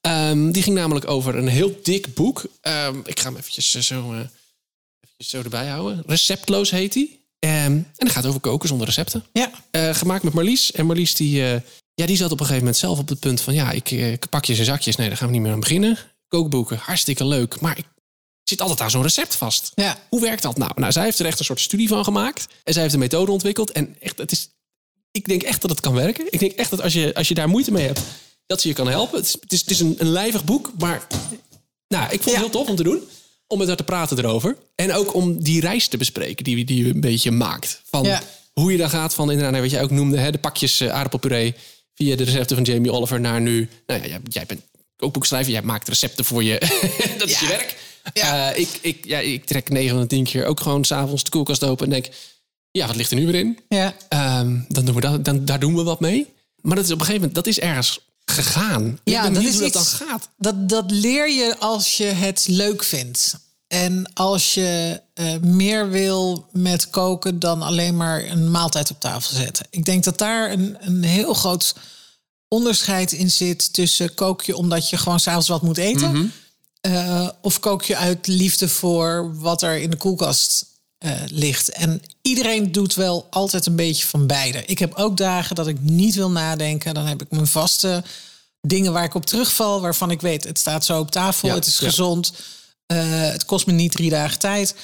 Ehm, 0.00 0.50
die 0.50 0.62
ging 0.62 0.76
namelijk 0.76 1.08
over 1.08 1.36
een 1.36 1.48
heel 1.48 1.80
dik 1.82 2.14
boek. 2.14 2.44
Ehm, 2.60 2.96
ik 3.04 3.20
ga 3.20 3.28
hem 3.28 3.36
eventjes 3.36 3.74
eh, 3.74 3.82
zo, 3.82 4.12
eh, 4.12 4.18
eventjes 5.00 5.28
zo 5.30 5.42
erbij 5.42 5.66
houden. 5.66 6.02
Receptloos 6.06 6.70
heet 6.70 6.92
die. 6.92 7.24
Ehm, 7.38 7.54
en 7.72 7.86
dat 7.96 8.10
gaat 8.10 8.26
over 8.26 8.40
koken 8.40 8.68
zonder 8.68 8.86
recepten. 8.86 9.24
Ja, 9.32 9.50
Eh, 9.70 9.94
gemaakt 9.94 10.22
met 10.22 10.32
Marlies. 10.32 10.72
En 10.72 10.86
Marlies 10.86 11.14
die, 11.14 11.42
eh, 11.52 11.60
ja, 11.94 12.06
die 12.06 12.16
zat 12.16 12.26
op 12.30 12.40
een 12.40 12.46
gegeven 12.46 12.58
moment 12.64 12.76
zelf 12.76 12.98
op 12.98 13.08
het 13.08 13.20
punt 13.20 13.40
van... 13.40 13.54
ja, 13.54 13.70
ik 13.70 13.90
eh, 13.90 14.12
pakjes 14.30 14.58
en 14.58 14.64
zakjes, 14.64 14.96
nee, 14.96 15.08
daar 15.08 15.16
gaan 15.16 15.26
we 15.26 15.32
niet 15.32 15.42
meer 15.42 15.52
aan 15.52 15.60
beginnen. 15.60 15.98
Kookboeken, 16.28 16.76
hartstikke 16.78 17.24
leuk. 17.26 17.60
Maar 17.60 17.78
ik 17.78 17.84
zit 18.44 18.60
altijd 18.60 18.80
aan 18.80 18.90
zo'n 18.90 19.02
recept 19.02 19.34
vast. 19.34 19.72
ja. 19.74 19.98
Hoe 20.08 20.20
werkt 20.20 20.42
dat 20.42 20.58
nou? 20.58 20.70
Nou, 20.74 20.92
zij 20.92 21.04
heeft 21.04 21.18
er 21.18 21.26
echt 21.26 21.38
een 21.38 21.44
soort 21.44 21.60
studie 21.60 21.88
van 21.88 22.04
gemaakt. 22.04 22.46
En 22.64 22.72
zij 22.72 22.82
heeft 22.82 22.94
een 22.94 23.00
methode 23.00 23.30
ontwikkeld. 23.32 23.70
En 23.72 23.96
echt, 24.00 24.18
het 24.18 24.32
is, 24.32 24.48
ik 25.10 25.24
denk 25.24 25.42
echt 25.42 25.60
dat 25.60 25.70
het 25.70 25.80
kan 25.80 25.94
werken. 25.94 26.26
Ik 26.32 26.38
denk 26.38 26.52
echt 26.52 26.70
dat 26.70 26.82
als 26.82 26.92
je, 26.92 27.14
als 27.14 27.28
je 27.28 27.34
daar 27.34 27.48
moeite 27.48 27.72
mee 27.72 27.86
hebt, 27.86 28.00
dat 28.46 28.60
ze 28.60 28.68
je 28.68 28.74
kan 28.74 28.88
helpen. 28.88 29.16
Het 29.18 29.26
is, 29.26 29.32
het 29.40 29.52
is, 29.52 29.60
het 29.60 29.70
is 29.70 29.80
een, 29.80 29.94
een 29.98 30.08
lijvig 30.10 30.44
boek, 30.44 30.72
maar 30.78 31.06
nou, 31.88 32.04
ik 32.04 32.10
vond 32.10 32.24
het 32.24 32.34
Ja. 32.34 32.38
heel 32.40 32.50
tof 32.50 32.68
om 32.68 32.76
te 32.76 32.82
doen. 32.82 33.02
Om 33.48 33.58
met 33.58 33.66
haar 33.68 33.76
te 33.76 33.82
praten 33.84 34.18
erover. 34.18 34.56
En 34.74 34.92
ook 34.92 35.14
om 35.14 35.42
die 35.42 35.60
reis 35.60 35.88
te 35.88 35.96
bespreken 35.96 36.44
die, 36.44 36.64
die 36.64 36.84
je 36.84 36.90
een 36.94 37.00
beetje 37.00 37.30
maakt. 37.30 37.80
Van 37.90 38.02
Ja. 38.04 38.22
hoe 38.52 38.72
je 38.72 38.78
dan 38.78 38.90
gaat 38.90 39.14
van 39.14 39.24
inderdaad, 39.28 39.50
nou, 39.52 39.62
wat 39.62 39.72
jij 39.72 39.82
ook 39.82 39.90
noemde, 39.90 40.18
hè, 40.18 40.30
de 40.30 40.38
pakjes 40.38 40.80
eh, 40.80 40.88
aardappelpuree 40.88 41.54
via 41.94 42.16
de 42.16 42.24
recepten 42.24 42.56
van 42.56 42.64
Jamie 42.64 42.92
Oliver 42.92 43.20
naar 43.20 43.40
nu. 43.40 43.68
Nou 43.86 44.00
ja, 44.02 44.06
jij, 44.08 44.20
jij 44.28 44.46
bent 44.46 44.60
kookboekschrijver, 44.96 45.52
jij 45.52 45.62
maakt 45.62 45.88
recepten 45.88 46.24
voor 46.24 46.42
je. 46.44 46.58
dat 47.18 47.28
is 47.28 47.40
Ja. 47.40 47.46
je 47.46 47.48
werk. 47.48 47.76
Ja. 48.14 48.52
Eh, 48.52 48.60
ik, 48.60 48.68
ik, 48.80 49.04
ja, 49.04 49.18
ik 49.18 49.44
trek 49.44 49.68
9 49.68 49.90
van 49.90 50.00
de 50.00 50.06
10 50.06 50.24
keer 50.24 50.44
ook 50.46 50.60
gewoon 50.60 50.84
s'avonds 50.84 51.24
de 51.24 51.30
koelkast 51.30 51.64
open 51.64 51.84
en 51.84 51.90
denk, 51.90 52.06
ja, 52.70 52.86
wat 52.86 52.96
ligt 52.96 53.10
er 53.10 53.16
nu 53.16 53.26
weer 53.26 53.34
in? 53.34 53.58
ja. 53.68 53.94
Ehm, 54.08 54.58
dan 54.68 54.84
doen 54.84 54.94
we 54.94 55.00
dat, 55.00 55.24
dan, 55.24 55.44
daar 55.44 55.60
doen 55.60 55.74
we 55.76 55.82
wat 55.82 56.00
mee. 56.00 56.26
Maar 56.60 56.76
dat 56.76 56.84
is 56.84 56.90
op 56.90 56.98
een 57.00 57.04
gegeven 57.06 57.26
moment, 57.26 57.44
dat 57.44 57.54
is 57.54 57.60
ergens 57.60 58.00
gegaan. 58.30 58.98
Ja, 59.04 59.30
dat 59.30 59.42
is 59.42 59.52
hoe 59.52 59.70
dat 59.70 59.82
iets- 59.82 59.98
dan 59.98 60.08
gaat. 60.08 60.28
Dat, 60.38 60.68
dat 60.68 60.90
leer 60.90 61.30
je 61.30 61.56
als 61.58 61.96
je 61.96 62.04
het 62.04 62.44
leuk 62.48 62.84
vindt. 62.84 63.34
En 63.66 64.10
als 64.14 64.54
je 64.54 65.00
eh, 65.14 65.36
meer 65.40 65.90
wil 65.90 66.46
met 66.52 66.90
koken 66.90 67.38
dan 67.38 67.62
alleen 67.62 67.96
maar 67.96 68.24
een 68.24 68.50
maaltijd 68.50 68.90
op 68.90 69.00
tafel 69.00 69.36
zetten. 69.36 69.66
Ik 69.70 69.84
denk 69.84 70.04
dat 70.04 70.18
daar 70.18 70.50
een, 70.52 70.76
een 70.80 71.02
heel 71.04 71.34
groot 71.34 71.74
onderscheid 72.48 73.12
in 73.12 73.30
zit 73.30 73.72
tussen 73.72 74.14
kook 74.14 74.42
je 74.42 74.56
omdat 74.56 74.90
je 74.90 74.96
gewoon 74.96 75.20
s'avonds 75.20 75.48
wat 75.48 75.62
moet 75.62 75.78
eten. 75.78 76.32
eh, 76.80 77.28
of 77.42 77.60
kook 77.60 77.82
je 77.82 77.96
uit 77.96 78.26
liefde 78.26 78.68
voor 78.68 79.38
wat 79.40 79.62
er 79.62 79.76
in 79.78 79.90
de 79.90 79.96
koelkast 79.96 80.66
eh, 81.06 81.12
ligt. 81.26 81.68
En 81.68 82.02
iedereen 82.22 82.72
doet 82.72 82.94
wel 82.94 83.26
altijd 83.30 83.66
een 83.66 83.76
beetje 83.76 84.06
van 84.06 84.26
beide. 84.26 84.64
Ik 84.64 84.78
heb 84.78 84.94
ook 84.94 85.16
dagen 85.16 85.54
dat 85.54 85.66
ik 85.66 85.80
niet 85.80 86.14
wil 86.14 86.30
nadenken. 86.30 86.94
Dan 86.94 87.06
heb 87.06 87.22
ik 87.22 87.30
mijn 87.30 87.46
vaste 87.46 88.04
dingen 88.60 88.92
waar 88.92 89.04
ik 89.04 89.14
op 89.14 89.26
terugval, 89.26 89.80
waarvan 89.80 90.10
ik 90.10 90.20
weet, 90.20 90.44
het 90.44 90.58
staat 90.58 90.84
zo 90.84 90.98
op 90.98 91.10
tafel, 91.10 91.48
Ja, 91.48 91.54
het 91.54 91.66
is 91.66 91.78
ja. 91.78 91.86
gezond, 91.86 92.32
eh, 92.86 92.98
het 93.08 93.44
kost 93.44 93.66
me 93.66 93.72
niet 93.72 93.92
drie 93.92 94.10
dagen 94.10 94.38
tijd. 94.38 94.74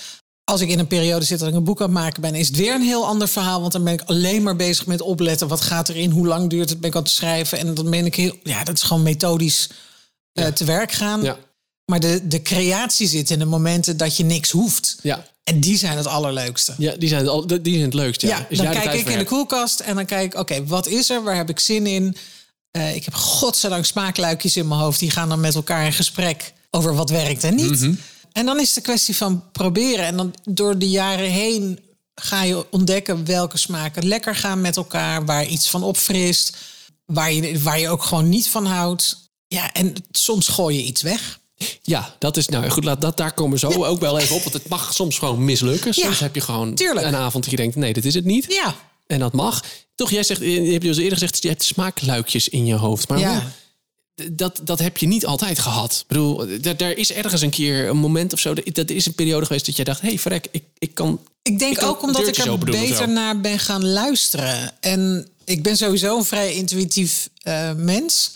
Als 0.45 0.61
ik 0.61 0.69
in 0.69 0.79
een 0.79 0.87
periode 0.87 1.25
zit 1.25 1.39
dat 1.39 1.49
ik 1.49 1.55
een 1.55 1.65
boek 1.65 1.81
aan 1.81 1.87
het 1.87 1.95
maken 1.95 2.21
ben, 2.21 2.35
is 2.35 2.47
het 2.47 2.57
weer 2.57 2.75
een 2.75 2.83
heel 2.83 3.07
ander 3.07 3.29
verhaal. 3.29 3.61
Want 3.61 3.73
dan 3.73 3.85
ben 3.85 3.93
ik 3.93 4.03
alleen 4.03 4.43
maar 4.43 4.57
bezig 4.57 4.87
met 4.87 5.01
opletten. 5.01 5.49
Wat 5.49 5.61
gaat 5.61 5.89
erin? 5.89 6.11
Hoe 6.11 6.27
lang 6.27 6.51
duurt 6.51 6.71
het? 6.71 6.81
Ben 6.81 6.91
ik 6.91 6.97
aan 6.97 7.03
het 7.03 7.11
schrijven? 7.11 7.59
En 7.59 7.75
dan 7.75 7.91
ben 7.91 8.07
ik 8.07 8.15
heel. 8.15 8.37
Ja, 8.43 8.65
dat 8.65 8.77
is 8.77 8.83
gewoon 8.83 9.03
methodisch 9.03 9.69
eh, 10.33 10.47
te 10.47 10.65
werk 10.65 10.93
gaan. 10.93 11.23
Ja. 11.23 11.37
Maar 11.85 12.01
de, 12.01 12.29
de 12.29 12.43
creatie 12.43 13.09
zit 13.09 13.31
in 13.31 13.39
de 13.39 13.45
momenten 13.45 13.97
dat 13.97 14.17
je 14.17 14.25
niks 14.25 14.51
hoeft. 14.51 14.99
Ja. 15.03 15.31
En 15.45 15.61
die 15.61 15.79
zijn 15.79 15.97
het 15.97 16.07
allerleukste. 16.07 16.75
Ja, 16.79 16.95
die 16.97 17.09
zijn 17.09 17.21
het, 17.21 17.31
al, 17.31 17.47
die 17.47 17.73
zijn 17.73 17.85
het 17.85 17.95
leukst. 17.95 18.21
Ja, 18.21 18.47
dan 18.51 18.71
kijk 18.71 18.93
ik 18.93 19.09
in 19.09 19.19
de 19.19 19.25
koelkast 19.25 19.81
en 19.81 19.95
dan 19.95 20.07
kijk 20.07 20.33
ik, 20.33 20.41
oké, 20.41 20.67
wat 20.67 20.87
is 20.87 21.11
er? 21.11 21.23
Waar 21.23 21.37
heb 21.37 21.49
ik 21.49 21.61
zin 21.61 21.87
in? 21.87 22.17
Eh, 22.71 22.95
ik 22.95 23.05
heb 23.05 23.15
godzijdank 23.15 23.85
smaakluikjes 23.85 24.57
in 24.57 24.69
mijn 24.69 24.81
hoofd. 24.81 24.99
Die 24.99 25.11
gaan 25.11 25.29
dan 25.29 25.41
met 25.41 25.55
elkaar 25.55 25.85
in 25.85 25.93
gesprek 25.93 26.53
over 26.71 26.95
wat 26.95 27.11
werkt 27.11 27.45
en 27.45 27.55
niet. 27.55 27.81
Mhm. 27.81 27.95
En 28.33 28.47
dan 28.47 28.61
is 28.61 28.69
het 28.69 28.77
een 28.77 28.83
kwestie 28.83 29.17
van 29.17 29.45
proberen. 29.53 30.05
En 30.05 30.17
dan 30.17 30.35
door 30.45 30.79
de 30.79 30.91
jaren 30.91 31.31
heen 31.31 31.81
ga 32.15 32.43
je 32.43 32.67
ontdekken 32.71 33.25
welke 33.25 33.59
smaken 33.59 34.07
lekker 34.07 34.37
gaan 34.37 34.61
met 34.61 34.77
elkaar. 34.77 35.25
Waar 35.25 35.47
iets 35.47 35.69
van 35.71 35.83
opfrist. 35.83 36.57
Waar 37.05 37.33
je, 37.33 37.63
waar 37.63 37.81
je 37.81 37.89
ook 37.89 38.03
gewoon 38.03 38.29
niet 38.29 38.49
van 38.49 38.67
houdt. 38.67 39.31
Ja, 39.47 39.73
en 39.73 39.95
soms 40.11 40.49
gooi 40.49 40.77
je 40.77 40.85
iets 40.85 41.03
weg. 41.03 41.41
Ja, 41.83 42.15
dat 42.19 42.37
is 42.37 42.49
nou 42.49 42.69
goed. 42.69 42.85
Laat 42.85 43.01
dat 43.01 43.17
daar 43.17 43.33
komen 43.33 43.53
we 43.53 43.59
zo 43.73 43.85
ook 43.85 44.01
wel 44.01 44.19
even 44.19 44.37
op. 44.37 44.43
Want 44.43 44.55
het 44.55 44.69
mag 44.69 44.95
soms 44.95 45.19
gewoon 45.19 45.45
mislukken. 45.45 45.95
Soms 45.95 46.19
Ja, 46.19 46.25
heb 46.25 46.35
je 46.35 46.41
gewoon 46.41 46.75
tuurlijk. 46.75 47.07
een 47.07 47.15
avond 47.17 47.43
dat 47.45 47.51
je 47.53 47.57
denkt: 47.57 47.77
nee, 47.77 47.93
dit 47.93 48.05
is 48.05 48.15
het 48.15 48.25
niet. 48.25 48.47
Ja, 48.49 48.75
En 49.07 49.19
dat 49.19 49.33
mag. 49.33 49.63
Toch, 49.95 50.11
jij 50.11 50.23
zegt, 50.23 50.41
je 50.41 50.61
hebt 50.61 50.83
dus 50.85 50.97
eerder 50.97 51.13
gezegd, 51.19 51.43
je 51.43 51.49
hebt 51.49 51.63
smaakluikjes 51.63 52.49
in 52.49 52.67
je 52.67 52.75
hoofd. 52.75 53.09
Maar 53.09 53.19
ja. 53.19 53.33
hoe- 53.33 53.43
dat, 54.33 54.61
dat 54.65 54.79
heb 54.79 54.97
je 54.97 55.07
niet 55.07 55.27
altijd 55.27 55.59
gehad. 55.59 55.99
Ik 56.01 56.07
bedoel, 56.07 56.47
er 56.79 56.99
is 56.99 57.13
ergens 57.13 57.41
een 57.43 57.51
keer 57.51 57.89
een 57.89 57.97
moment 57.97 58.33
of 58.33 58.39
zo. 58.41 58.55
Dat 58.73 58.91
is 58.91 59.07
een 59.07 59.15
periode 59.15 59.47
geweest 59.47 59.67
dat 59.67 59.77
jij 59.77 59.85
dacht: 59.85 60.01
hé, 60.01 60.09
hey, 60.09 60.19
verrek, 60.19 60.47
ik, 60.51 60.63
ik 60.79 60.95
kan. 60.95 61.21
Ik 61.43 61.59
denk 61.59 61.73
Ik 61.73 61.79
kan 61.79 61.89
ook 61.89 62.03
omdat 62.03 62.29
ik 62.29 62.37
er 62.37 62.59
beter 62.59 62.97
zo. 62.97 63.07
naar 63.07 63.41
ben 63.41 63.59
gaan 63.59 63.87
luisteren. 63.87 64.73
En 64.81 65.29
ik 65.45 65.63
ben 65.63 65.77
sowieso 65.77 66.17
een 66.19 66.25
vrij 66.25 66.55
intuïtief 66.55 67.29
eh, 67.43 67.73
mens. 67.77 68.33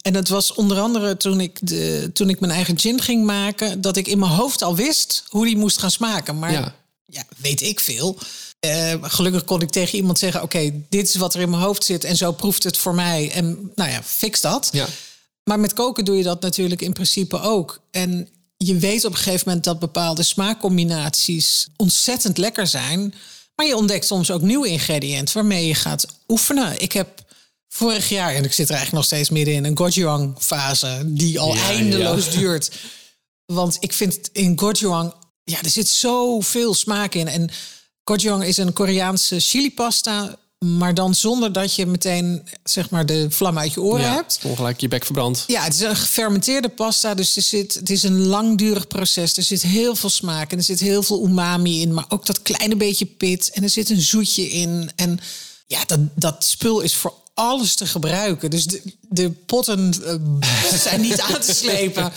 En 0.00 0.14
het 0.14 0.28
was 0.28 0.54
onder 0.54 0.78
andere 0.80 1.16
toen 1.16 1.40
ik, 1.40 1.58
de, 1.62 2.10
toen 2.12 2.28
ik 2.28 2.40
mijn 2.40 2.52
eigen 2.52 2.78
gin 2.78 3.00
ging 3.00 3.24
maken... 3.24 3.80
dat 3.80 3.96
ik 3.96 4.06
in 4.06 4.18
mijn 4.18 4.32
hoofd 4.32 4.62
al 4.62 4.76
wist 4.76 5.24
hoe 5.28 5.44
die 5.44 5.56
moest 5.56 5.78
gaan 5.78 5.90
smaken. 5.90 6.38
Maar 6.38 6.52
Ja. 6.52 6.74
ja, 7.06 7.22
weet 7.36 7.62
ik 7.62 7.80
veel. 7.80 8.18
Eh, 8.60 8.94
gelukkig 9.00 9.44
kon 9.44 9.60
ik 9.60 9.70
tegen 9.70 9.98
iemand 9.98 10.18
zeggen... 10.18 10.42
oké, 10.42 10.72
dit 10.88 11.08
is 11.08 11.14
wat 11.14 11.34
er 11.34 11.40
in 11.40 11.50
mijn 11.50 11.62
hoofd 11.62 11.84
zit 11.84 12.04
en 12.04 12.16
zo 12.16 12.32
proeft 12.32 12.62
het 12.62 12.76
voor 12.76 12.94
mij. 12.94 13.30
En 13.32 13.72
nou 13.74 13.90
ja, 13.90 14.02
fix 14.02 14.40
dat. 14.40 14.68
Ja, 14.72 14.86
Maar 15.44 15.60
met 15.60 15.72
koken 15.72 16.04
doe 16.04 16.16
je 16.16 16.22
dat 16.22 16.40
natuurlijk 16.40 16.80
in 16.82 16.92
principe 16.92 17.40
ook. 17.40 17.80
En 17.90 18.28
je 18.56 18.76
weet 18.76 19.04
op 19.04 19.12
een 19.12 19.18
gegeven 19.18 19.42
moment 19.46 19.64
dat 19.64 19.78
bepaalde 19.78 20.22
smaakcombinaties 20.22 21.68
ontzettend 21.76 22.38
lekker 22.38 22.66
zijn. 22.66 23.14
Maar 23.54 23.66
je 23.66 23.76
ontdekt 23.76 24.06
soms 24.06 24.30
ook 24.30 24.42
nieuwe 24.42 24.68
ingrediënten 24.68 25.34
waarmee 25.34 25.66
je 25.66 25.74
gaat 25.74 26.06
oefenen. 26.28 26.80
Ik 26.82 26.92
heb 26.92 27.22
vorig 27.72 28.08
jaar, 28.08 28.34
en 28.34 28.44
ik 28.44 28.52
zit 28.52 28.68
er 28.68 28.74
eigenlijk 28.74 28.92
nog 28.92 29.04
steeds 29.04 29.30
midden 29.30 29.54
in, 29.54 29.64
een 29.64 29.76
gochujang 29.76 30.34
fase 30.38 31.02
die 31.06 31.40
al 31.40 31.54
Ja, 31.54 31.62
eindeloos 31.62 32.24
ja. 32.24 32.30
duurt. 32.30 32.70
Want 33.46 33.76
ik 33.80 33.92
vind 33.92 34.28
in 34.32 34.58
gochujang, 34.58 35.14
ja, 35.44 35.62
er 35.62 35.70
zit 35.70 35.88
zoveel 35.88 36.74
smaak 36.74 37.14
in. 37.14 37.28
En 37.28 37.50
gochujang 38.04 38.44
is 38.44 38.56
een 38.56 38.72
Koreaanse 38.72 39.40
chilipasta, 39.40 40.38
maar 40.58 40.94
dan 40.94 41.14
zonder 41.14 41.52
dat 41.52 41.74
je 41.74 41.86
meteen 41.86 42.48
zeg 42.64 42.90
maar 42.90 43.06
de 43.06 43.30
vlam 43.30 43.58
uit 43.58 43.74
je 43.74 43.80
oren 43.80 44.04
ja. 44.04 44.14
hebt. 44.14 44.40
ongelijk 44.42 44.80
je 44.80 44.88
bek 44.88 45.04
verbrand. 45.04 45.44
Ja, 45.46 45.62
het 45.62 45.74
is 45.74 45.80
een 45.80 45.96
gefermenteerde 45.96 46.68
pasta, 46.68 47.14
dus 47.14 47.36
er 47.36 47.42
zit, 47.42 47.74
het 47.74 47.90
is 47.90 48.02
een 48.02 48.26
langdurig 48.26 48.86
proces. 48.86 49.36
Er 49.36 49.42
zit 49.42 49.62
heel 49.62 49.94
veel 49.94 50.10
smaak 50.10 50.52
en 50.52 50.58
er 50.58 50.64
zit 50.64 50.80
heel 50.80 51.02
veel 51.02 51.24
umami 51.26 51.80
in, 51.80 51.94
maar 51.94 52.06
ook 52.08 52.26
dat 52.26 52.42
kleine 52.42 52.76
beetje 52.76 53.06
pit. 53.06 53.50
En 53.50 53.62
er 53.62 53.70
zit 53.70 53.90
een 53.90 54.00
zoetje 54.00 54.48
in. 54.48 54.90
En 54.96 55.20
ja, 55.66 55.84
dat, 55.84 56.00
dat 56.14 56.44
spul 56.44 56.80
is 56.80 56.94
voor 56.94 57.14
alles 57.40 57.74
te 57.74 57.86
gebruiken. 57.86 58.50
Dus 58.50 58.66
de, 58.66 58.82
de 59.08 59.30
potten 59.30 59.92
eh, 60.04 60.74
zijn 60.86 61.00
niet 61.00 61.20
aan 61.20 61.40
te 61.40 61.54
slepen. 61.54 62.12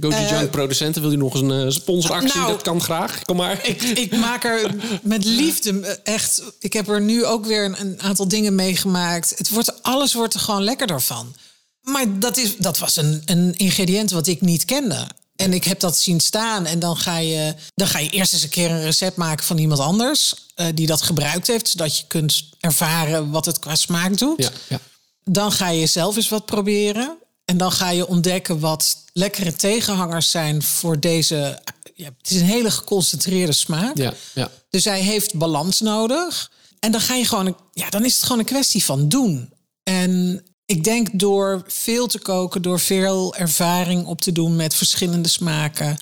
Gochujang 0.00 0.50
producenten, 0.50 1.02
wil 1.02 1.10
je 1.10 1.16
nog 1.16 1.34
eens 1.34 1.42
een 1.42 1.66
eh, 1.66 1.70
sponsoractie? 1.70 2.38
nou, 2.38 2.52
dat 2.52 2.62
kan 2.62 2.80
graag. 2.80 3.22
Kom 3.22 3.36
maar. 3.36 3.66
Ik, 3.66 3.82
ik 3.82 4.16
maak 4.16 4.44
er 4.44 4.74
met 5.02 5.24
liefde 5.24 5.80
eh, 5.80 6.14
echt. 6.14 6.42
Ik 6.58 6.72
heb 6.72 6.88
er 6.88 7.00
nu 7.00 7.24
ook 7.24 7.46
weer 7.46 7.64
een, 7.64 7.80
een 7.80 8.02
aantal 8.02 8.28
dingen 8.28 8.54
meegemaakt. 8.54 9.34
Het 9.36 9.48
wordt, 9.48 9.82
alles 9.82 10.14
wordt 10.14 10.34
er 10.34 10.40
gewoon 10.40 10.62
lekkerder 10.62 11.00
van. 11.00 11.34
Maar 11.82 12.18
dat, 12.18 12.36
is, 12.36 12.56
dat 12.56 12.78
was 12.78 12.96
een, 12.96 13.22
een 13.24 13.54
ingrediënt 13.56 14.10
wat 14.10 14.26
ik 14.26 14.40
niet 14.40 14.64
kende. 14.64 15.06
En 15.40 15.52
ik 15.52 15.64
heb 15.64 15.80
dat 15.80 15.98
zien 15.98 16.20
staan. 16.20 16.66
En 16.66 16.78
dan 16.78 16.96
ga 16.96 17.18
je, 17.18 17.54
dan 17.74 17.86
ga 17.88 17.98
je 17.98 18.10
eerst 18.10 18.32
eens 18.32 18.42
een 18.42 18.48
keer 18.48 18.70
een 18.70 18.82
recept 18.82 19.16
maken 19.16 19.44
van 19.44 19.58
iemand 19.58 19.80
anders. 19.80 20.34
eh, 20.54 20.66
die 20.74 20.86
dat 20.86 21.02
gebruikt 21.02 21.46
heeft. 21.46 21.68
Zodat 21.68 21.98
je 21.98 22.04
kunt 22.06 22.44
ervaren 22.60 23.30
wat 23.30 23.46
het 23.46 23.58
qua 23.58 23.74
smaak 23.74 24.18
doet. 24.18 24.42
Ja, 24.42 24.50
ja. 24.68 24.80
Dan 25.24 25.52
ga 25.52 25.68
je 25.68 25.86
zelf 25.86 26.16
eens 26.16 26.28
wat 26.28 26.46
proberen. 26.46 27.16
En 27.44 27.56
dan 27.56 27.72
ga 27.72 27.90
je 27.90 28.06
ontdekken 28.06 28.60
wat 28.60 28.96
lekkere 29.12 29.54
tegenhangers 29.56 30.30
zijn 30.30 30.62
voor 30.62 31.00
deze. 31.00 31.62
Ja, 31.94 32.10
het 32.18 32.30
is 32.30 32.40
een 32.40 32.46
hele 32.46 32.70
geconcentreerde 32.70 33.52
smaak. 33.52 33.96
Ja, 33.96 34.14
ja. 34.34 34.50
Dus 34.70 34.84
hij 34.84 35.00
heeft 35.00 35.34
balans 35.34 35.80
nodig. 35.80 36.50
En 36.80 36.92
dan 36.92 37.00
ga 37.00 37.14
je 37.14 37.24
gewoon. 37.24 37.56
Ja, 37.72 37.88
dan 37.88 38.04
is 38.04 38.14
het 38.14 38.22
gewoon 38.22 38.38
een 38.38 38.44
kwestie 38.44 38.84
van 38.84 39.08
doen. 39.08 39.52
En 39.82 40.42
ik 40.68 40.84
denk 40.84 41.08
door 41.12 41.62
veel 41.66 42.06
te 42.06 42.18
koken, 42.18 42.62
door 42.62 42.80
veel 42.80 43.34
ervaring 43.34 44.06
op 44.06 44.20
te 44.20 44.32
doen 44.32 44.56
met 44.56 44.74
verschillende 44.74 45.28
smaken, 45.28 45.96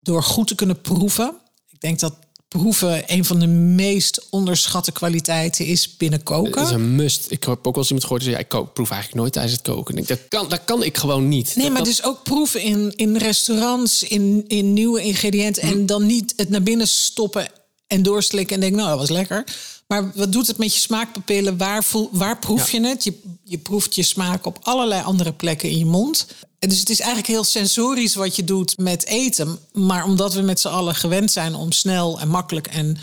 door 0.00 0.22
goed 0.22 0.46
te 0.46 0.54
kunnen 0.54 0.80
proeven. 0.80 1.34
Ik 1.68 1.80
denk 1.80 1.98
dat 2.00 2.14
proeven 2.48 3.02
een 3.06 3.24
van 3.24 3.38
de 3.38 3.46
meest 3.46 4.26
onderschatte 4.30 4.92
kwaliteiten 4.92 5.66
is 5.66 5.96
binnen 5.96 6.22
koken. 6.22 6.52
Dat 6.52 6.66
is 6.66 6.70
een 6.70 6.94
must. 6.96 7.30
Ik 7.30 7.44
heb 7.44 7.66
ook 7.66 7.74
wel 7.74 7.74
eens 7.76 7.84
iemand 7.86 8.02
gehoord 8.02 8.22
die 8.22 8.30
zei... 8.32 8.42
ik 8.42 8.72
proef 8.72 8.90
eigenlijk 8.90 9.20
nooit 9.20 9.32
tijdens 9.32 9.54
het 9.54 9.62
koken. 9.62 9.96
Ik 9.96 10.06
denk, 10.06 10.20
dat, 10.20 10.28
kan, 10.40 10.48
dat 10.48 10.64
kan 10.64 10.82
ik 10.82 10.96
gewoon 10.96 11.28
niet. 11.28 11.46
Nee, 11.56 11.64
Dat- 11.64 11.72
maar 11.74 11.84
dat- 11.84 11.90
dus 11.94 12.02
ook 12.04 12.22
proeven 12.22 12.62
in, 12.62 12.92
in 12.96 13.16
restaurants, 13.16 14.02
in, 14.02 14.44
in 14.46 14.72
nieuwe 14.72 15.02
ingrediënten. 15.02 15.62
En 15.62 15.86
dan 15.86 16.06
niet 16.06 16.32
het 16.36 16.48
naar 16.48 16.62
binnen 16.62 16.88
stoppen 16.88 17.48
en 17.86 18.02
doorslikken 18.02 18.54
en 18.54 18.60
denken, 18.60 18.78
nou, 18.78 18.90
dat 18.90 18.98
was 18.98 19.10
lekker. 19.10 19.44
Maar 19.90 20.10
wat 20.14 20.32
doet 20.32 20.46
het 20.46 20.58
met 20.58 20.74
je 20.74 20.80
smaakpapillen? 20.80 21.56
Waar, 21.56 21.84
voel, 21.84 22.08
waar 22.12 22.38
proef 22.38 22.70
je 22.70 22.80
het? 22.86 23.04
Je, 23.04 23.20
je 23.44 23.58
proeft 23.58 23.94
je 23.94 24.02
smaak 24.02 24.46
op 24.46 24.58
allerlei 24.62 25.02
andere 25.02 25.32
plekken 25.32 25.70
in 25.70 25.78
je 25.78 25.84
mond. 25.86 26.26
En 26.58 26.68
dus 26.68 26.78
het 26.78 26.90
is 26.90 26.98
eigenlijk 26.98 27.28
heel 27.30 27.44
sensorisch 27.44 28.14
wat 28.14 28.36
je 28.36 28.44
doet 28.44 28.78
met 28.78 29.06
eten. 29.06 29.58
Maar 29.72 30.04
omdat 30.04 30.34
we 30.34 30.40
met 30.40 30.60
z'n 30.60 30.68
allen 30.68 30.94
gewend 30.94 31.30
zijn 31.32 31.54
om 31.54 31.72
snel 31.72 32.20
en 32.20 32.28
makkelijk 32.28 32.66
en 32.66 32.96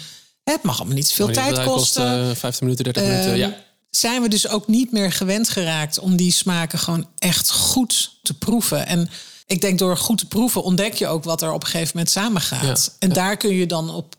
het 0.44 0.64
mag 0.64 0.78
allemaal 0.78 0.96
niet 0.96 1.12
veel 1.12 1.32
tijd 1.32 1.56
kost, 1.56 1.68
kosten 1.68 2.30
eh, 2.30 2.36
15 2.36 2.66
minuten, 2.66 2.84
30 2.94 3.04
minuten. 3.04 3.32
Ehm, 3.32 3.40
Ja. 3.40 3.56
zijn 3.90 4.22
we 4.22 4.30
dus 4.30 4.48
ook 4.48 4.68
niet 4.68 4.92
meer 4.92 5.12
gewend 5.12 5.50
geraakt 5.50 6.00
om 6.00 6.16
die 6.16 6.32
smaken 6.32 6.80
gewoon 6.80 7.08
echt 7.18 7.52
goed 7.52 8.20
te 8.24 8.34
proeven. 8.34 8.86
En 8.88 9.10
ik 9.46 9.62
denk 9.62 9.80
door 9.80 9.98
goed 9.98 10.18
te 10.18 10.26
proeven 10.28 10.64
ontdek 10.64 10.94
je 10.94 11.08
ook 11.08 11.24
wat 11.24 11.42
er 11.42 11.52
op 11.52 11.62
een 11.64 11.70
gegeven 11.70 11.92
moment 11.94 12.10
samengaat. 12.14 12.86
Ja, 12.86 12.94
En 13.00 13.14
daar 13.14 13.38
kun 13.38 13.56
je 13.56 13.66
dan 13.66 13.90
op 13.90 14.16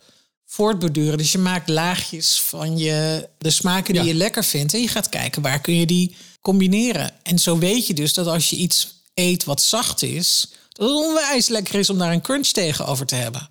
voortborduren. 0.51 1.19
Dus 1.19 1.33
je 1.33 1.39
maakt 1.39 1.69
laagjes 1.69 2.41
van 2.41 2.79
je, 2.79 3.29
de 3.39 3.51
smaken 3.51 3.95
die 3.95 4.03
Ja. 4.03 4.09
je 4.09 4.15
lekker 4.15 4.45
vindt. 4.45 4.75
En 4.75 4.81
je 4.81 4.89
gaat 4.89 5.09
kijken 5.09 5.43
waar 5.43 5.61
kun 5.61 5.75
je 5.75 5.87
die 5.87 6.17
combineren. 6.41 7.11
En 7.23 7.39
zo 7.39 7.59
weet 7.59 7.87
je 7.87 7.95
dus 7.95 8.15
dat 8.15 8.27
als 8.27 8.51
je 8.51 8.57
iets 8.57 9.03
eet 9.15 9.45
wat 9.45 9.63
zacht 9.63 10.03
is... 10.03 10.49
dat 10.69 10.89
het 10.89 10.97
onwijs 10.99 11.49
lekker 11.49 11.75
is 11.75 11.91
om 11.91 11.99
daar 11.99 12.13
een 12.13 12.21
crunch 12.21 12.47
tegenover 12.47 13.07
te 13.07 13.15
hebben. 13.15 13.47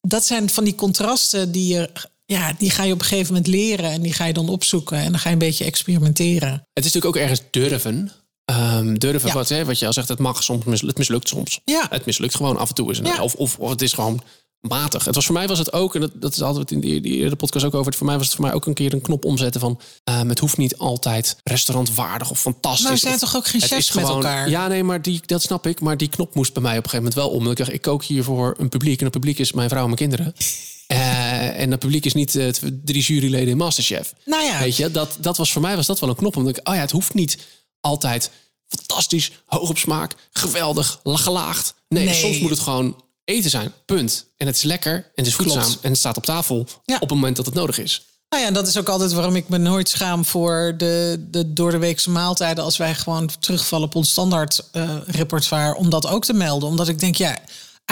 Dat 0.00 0.24
zijn 0.26 0.50
van 0.50 0.64
die 0.64 0.74
contrasten 0.74 1.52
die 1.52 1.74
je... 1.74 1.90
Ja, 2.26 2.54
die 2.58 2.70
ga 2.70 2.82
je 2.84 2.92
op 2.92 2.98
een 2.98 3.04
gegeven 3.04 3.26
moment 3.34 3.46
leren 3.46 3.90
en 3.90 4.02
die 4.02 4.12
ga 4.12 4.24
je 4.24 4.32
dan 4.32 4.48
opzoeken. 4.48 4.96
En 4.98 5.10
dan 5.10 5.20
ga 5.20 5.28
je 5.28 5.32
een 5.32 5.38
beetje 5.40 5.64
experimenteren. 5.64 6.50
Het 6.52 6.84
is 6.84 6.92
natuurlijk 6.92 7.16
ook 7.16 7.22
ergens 7.22 7.40
durven. 7.50 8.12
Ehm, 8.44 8.94
durven, 8.94 9.28
Ja. 9.28 9.34
wat, 9.34 9.48
hè, 9.48 9.64
wat 9.64 9.78
je 9.78 9.86
al 9.86 9.92
zegt, 9.92 10.08
het 10.08 10.18
mag 10.18 10.42
soms, 10.42 10.64
mis- 10.64 10.80
het 10.80 10.98
mislukt 10.98 11.28
soms. 11.28 11.60
Ja. 11.64 11.86
Het 11.90 12.04
mislukt 12.06 12.34
gewoon 12.34 12.56
af 12.56 12.68
en 12.68 12.74
toe. 12.74 12.90
Is 12.90 12.98
Ja. 12.98 13.22
of, 13.22 13.34
of, 13.34 13.58
of 13.58 13.70
het 13.70 13.82
is 13.82 13.92
gewoon 13.92 14.22
matig. 14.60 15.04
Het 15.04 15.14
was 15.14 15.24
voor 15.26 15.34
mij 15.34 15.46
was 15.48 15.58
het 15.58 15.72
ook, 15.72 15.94
en 15.94 16.00
dat, 16.00 16.10
dat 16.14 16.32
is 16.32 16.42
altijd 16.42 16.70
in 16.70 16.80
die, 16.80 17.28
de 17.28 17.36
podcast 17.36 17.64
ook 17.64 17.74
over. 17.74 17.94
Voor 17.94 18.06
mij 18.06 18.16
was 18.16 18.26
het 18.26 18.34
voor 18.36 18.44
mij 18.44 18.54
ook 18.54 18.66
een 18.66 18.74
keer 18.74 18.92
een 18.92 19.00
knop 19.00 19.24
omzetten 19.24 19.60
van. 19.60 19.80
ehm, 20.04 20.28
het 20.28 20.38
hoeft 20.38 20.56
niet 20.56 20.78
altijd 20.78 21.36
restaurantwaardig 21.44 22.30
of 22.30 22.40
fantastisch. 22.40 22.82
Maar 22.82 22.92
er 22.92 22.98
zijn 22.98 23.14
of- 23.14 23.20
toch 23.20 23.36
ook 23.36 23.46
geen 23.46 23.60
het 23.60 23.70
chefs 23.70 23.92
met 23.92 24.04
gewoon- 24.04 24.16
elkaar? 24.22 24.50
Ja, 24.50 24.68
nee, 24.68 24.84
maar 24.84 25.02
die, 25.02 25.20
dat 25.26 25.42
snap 25.42 25.66
ik. 25.66 25.80
Maar 25.80 25.96
die 25.96 26.08
knop 26.08 26.34
moest 26.34 26.52
bij 26.52 26.62
mij 26.62 26.78
op 26.78 26.84
een 26.84 26.90
gegeven 26.90 27.12
moment 27.12 27.28
wel 27.30 27.40
om. 27.40 27.50
Ik 27.50 27.56
dacht, 27.56 27.72
ik 27.72 27.82
kook 27.82 28.04
hier 28.04 28.24
voor 28.24 28.54
een 28.58 28.68
publiek. 28.68 28.98
En 28.98 29.04
het 29.04 29.12
publiek 29.14 29.38
is 29.38 29.52
mijn 29.52 29.68
vrouw 29.68 29.80
en 29.80 29.86
mijn 29.86 29.98
kinderen. 29.98 30.32
Eh, 30.90 31.60
en 31.60 31.70
dat 31.70 31.78
publiek 31.78 32.04
is 32.04 32.14
niet 32.14 32.34
eh, 32.36 32.48
drie 32.84 33.02
juryleden 33.02 33.48
in 33.48 33.56
Masterchef. 33.56 34.14
Nou 34.24 34.44
ja. 34.44 34.58
Weet 34.58 34.76
je, 34.76 34.90
dat, 34.90 35.16
dat 35.20 35.36
was 35.36 35.52
voor 35.52 35.62
mij 35.62 35.76
was 35.76 35.86
dat 35.86 36.00
wel 36.00 36.08
een 36.08 36.14
knop. 36.16 36.36
Omdat 36.36 36.56
ik, 36.56 36.68
oh 36.68 36.74
ja, 36.74 36.80
het 36.80 36.90
hoeft 36.90 37.14
niet 37.14 37.38
altijd 37.80 38.30
fantastisch, 38.68 39.30
hoog 39.46 39.68
op 39.68 39.78
smaak, 39.78 40.14
geweldig, 40.32 41.00
la- 41.02 41.16
gelaagd. 41.16 41.74
Nee, 41.88 42.04
Nee. 42.04 42.14
soms 42.14 42.38
moet 42.38 42.50
het 42.50 42.58
gewoon 42.58 43.02
eten 43.30 43.50
zijn. 43.50 43.72
Punt. 43.86 44.24
En 44.36 44.46
het 44.46 44.56
is 44.56 44.62
lekker 44.62 44.94
en 44.94 45.02
het 45.14 45.26
is 45.26 45.36
Klopt. 45.36 45.52
voedzaam 45.52 45.78
en 45.82 45.90
het 45.90 45.98
staat 45.98 46.16
op 46.16 46.24
tafel 46.24 46.66
Ja. 46.84 46.94
op 46.94 47.00
het 47.00 47.10
moment 47.10 47.36
dat 47.36 47.46
het 47.46 47.54
nodig 47.54 47.78
is. 47.78 48.02
Nou 48.28 48.42
ja, 48.42 48.50
dat 48.50 48.66
is 48.66 48.76
ook 48.76 48.88
altijd 48.88 49.12
waarom 49.12 49.36
ik 49.36 49.48
me 49.48 49.58
nooit 49.58 49.88
schaam 49.88 50.24
voor 50.24 50.74
de, 50.76 51.26
de 51.30 51.52
door 51.52 51.70
de 51.70 51.78
weekse 51.78 52.10
maaltijden. 52.10 52.64
Als 52.64 52.76
wij 52.76 52.94
gewoon 52.94 53.30
terugvallen 53.40 53.86
op 53.86 53.94
ons 53.94 54.10
standaard 54.10 54.68
eh, 54.72 54.96
repertoire. 55.06 55.76
Om 55.76 55.90
dat 55.90 56.06
ook 56.06 56.24
te 56.24 56.32
melden. 56.32 56.68
Omdat 56.68 56.88
ik 56.88 56.98
denk, 56.98 57.14
ja, 57.14 57.38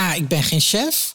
A, 0.01 0.15
ik 0.15 0.29
ben 0.29 0.43
geen 0.43 0.61
chef. 0.61 1.13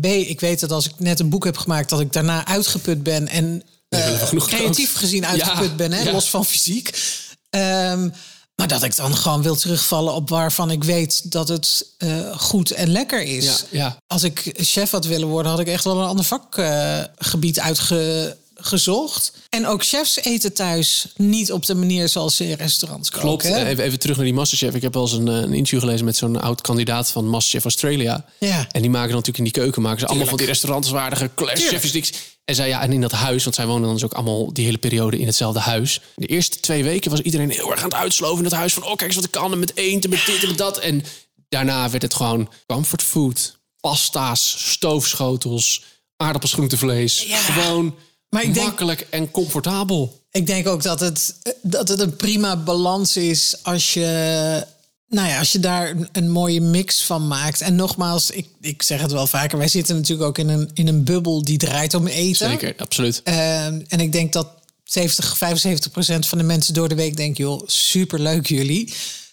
B, 0.00 0.04
ik 0.06 0.40
weet 0.40 0.60
dat 0.60 0.72
als 0.72 0.86
ik 0.86 0.92
net 0.98 1.20
een 1.20 1.28
boek 1.28 1.44
heb 1.44 1.56
gemaakt, 1.56 1.88
dat 1.88 2.00
ik 2.00 2.12
daarna 2.12 2.46
uitgeput 2.46 3.02
ben 3.02 3.28
en 3.28 3.62
eh, 3.88 4.22
creatief 4.36 4.94
gezien 4.94 5.26
uitgeput 5.26 5.68
Ja, 5.70 5.74
ben, 5.74 5.92
hè, 5.92 6.02
ja. 6.02 6.12
los 6.12 6.30
van 6.30 6.44
fysiek. 6.44 7.02
Ehm, 7.50 8.08
maar 8.54 8.68
dat 8.68 8.82
ik 8.82 8.96
dan 8.96 9.16
gewoon 9.16 9.42
wil 9.42 9.56
terugvallen 9.56 10.14
op 10.14 10.28
waarvan 10.28 10.70
ik 10.70 10.84
weet 10.84 11.32
dat 11.32 11.48
het 11.48 11.86
eh, 11.98 12.38
goed 12.38 12.70
en 12.70 12.88
lekker 12.88 13.22
is. 13.22 13.44
Ja, 13.44 13.56
ja. 13.70 13.96
Als 14.06 14.22
ik 14.22 14.52
chef 14.56 14.90
had 14.90 15.06
willen 15.06 15.28
worden, 15.28 15.50
had 15.50 15.60
ik 15.60 15.66
echt 15.66 15.84
wel 15.84 16.00
een 16.00 16.08
ander 16.08 16.24
vakgebied 16.24 17.60
uitgezocht. 17.60 19.32
En 19.48 19.66
ook 19.66 19.84
chefs 19.84 20.16
eten 20.16 20.52
thuis 20.52 21.06
niet 21.16 21.52
op 21.52 21.66
de 21.66 21.74
manier 21.74 22.08
zoals 22.08 22.36
ze 22.36 22.48
in 22.48 22.56
restaurants 22.56 23.10
koken. 23.10 23.28
Klopt. 23.28 23.42
hè? 23.42 23.66
Even, 23.66 23.84
even 23.84 23.98
terug 23.98 24.16
naar 24.16 24.24
die 24.24 24.34
Masterchef. 24.34 24.74
Ik 24.74 24.82
heb 24.82 24.94
wel 24.94 25.02
eens 25.02 25.12
een, 25.12 25.28
eh, 25.28 25.34
een 25.34 25.52
interview 25.52 25.80
gelezen 25.80 26.04
met 26.04 26.16
zo'n 26.16 26.40
oud 26.40 26.60
kandidaat 26.60 27.10
van 27.10 27.28
Masterchef 27.28 27.64
Australia. 27.64 28.24
Ja. 28.38 28.66
En 28.70 28.80
die 28.80 28.90
maken 28.90 29.08
dan 29.08 29.18
natuurlijk 29.18 29.38
in 29.38 29.44
die 29.44 29.62
keuken 29.62 29.82
maken 29.82 30.00
ze 30.00 30.06
allemaal 30.06 30.26
van 30.26 30.38
die 30.38 30.46
restaurantswaardige 30.46 31.30
chefs 31.36 31.92
niks. 31.92 32.12
En 32.44 32.54
zei 32.54 32.68
ja, 32.68 32.82
en 32.82 32.92
in 32.92 33.00
dat 33.00 33.12
huis, 33.12 33.44
want 33.44 33.56
zij 33.56 33.66
wonen 33.66 33.82
dan 33.82 33.92
dus 33.92 34.04
ook 34.04 34.12
allemaal 34.12 34.52
die 34.52 34.64
hele 34.64 34.78
periode 34.78 35.18
in 35.18 35.26
hetzelfde 35.26 35.60
huis. 35.60 36.00
De 36.16 36.26
eerste 36.26 36.60
twee 36.60 36.84
weken 36.84 37.10
was 37.10 37.20
iedereen 37.20 37.50
heel 37.50 37.70
erg 37.70 37.78
aan 37.82 37.88
het 37.88 37.98
uitsloven 37.98 38.36
in 38.36 38.42
dat 38.50 38.52
huis. 38.58 38.74
Van 38.74 38.82
oh, 38.82 38.88
kijk 38.88 39.02
eens 39.02 39.14
wat 39.14 39.24
ik 39.24 39.30
kan 39.30 39.52
en 39.52 39.58
met 39.58 39.76
eten, 39.76 40.00
en 40.02 40.08
met 40.16 40.26
dit 40.26 40.42
en 40.42 40.48
met 40.48 40.58
dat. 40.58 40.78
En 40.78 41.04
daarna 41.48 41.90
werd 41.90 42.02
het 42.02 42.14
gewoon 42.14 42.48
comfort 42.66 43.02
food, 43.02 43.58
pasta's, 43.80 44.54
stoofschotels, 44.72 45.84
aardappels, 46.16 46.52
groentevlees. 46.52 47.22
Ja. 47.22 47.36
Gewoon 47.36 47.94
Maar 48.28 48.42
ik 48.42 48.54
denk- 48.54 48.66
makkelijk 48.66 49.06
en 49.10 49.30
comfortabel. 49.30 50.22
Ik 50.30 50.46
denk 50.46 50.66
ook 50.68 50.82
dat 50.82 51.00
het, 51.00 51.34
dat 51.62 51.88
het 51.88 52.00
een 52.00 52.16
prima 52.16 52.56
balans 52.56 53.16
is 53.16 53.56
als 53.62 53.94
je, 53.94 54.66
nou 55.08 55.28
ja, 55.28 55.38
als 55.38 55.52
je 55.52 55.60
daar 55.60 55.94
een, 56.12 56.30
mooie 56.30 56.60
mix 56.60 57.04
van 57.04 57.26
maakt. 57.26 57.60
En 57.60 57.74
nogmaals, 57.74 58.30
ik, 58.30 58.46
ik 58.60 58.82
zeg 58.82 59.00
het 59.00 59.12
wel 59.12 59.26
vaker, 59.26 59.58
wij 59.58 59.68
zitten 59.68 59.96
natuurlijk 59.96 60.28
ook 60.28 60.38
in 60.38 60.48
een, 60.48 60.70
in 60.74 60.88
een 60.88 61.04
bubbel 61.04 61.42
die 61.42 61.58
draait 61.58 61.94
om 61.94 62.06
eten. 62.06 62.50
Zeker, 62.50 62.74
absoluut. 62.76 63.20
Ehm, 63.24 63.80
en 63.88 64.00
ik 64.00 64.12
denk 64.12 64.32
dat 64.32 64.48
70, 64.84 65.36
75 65.36 65.90
procent 65.90 66.26
van 66.26 66.38
de 66.38 66.44
mensen 66.44 66.74
door 66.74 66.88
de 66.88 66.94
week 66.94 67.16
denken, 67.16 67.44
joh, 67.44 67.62
superleuk 67.66 68.46
jullie. 68.46 68.92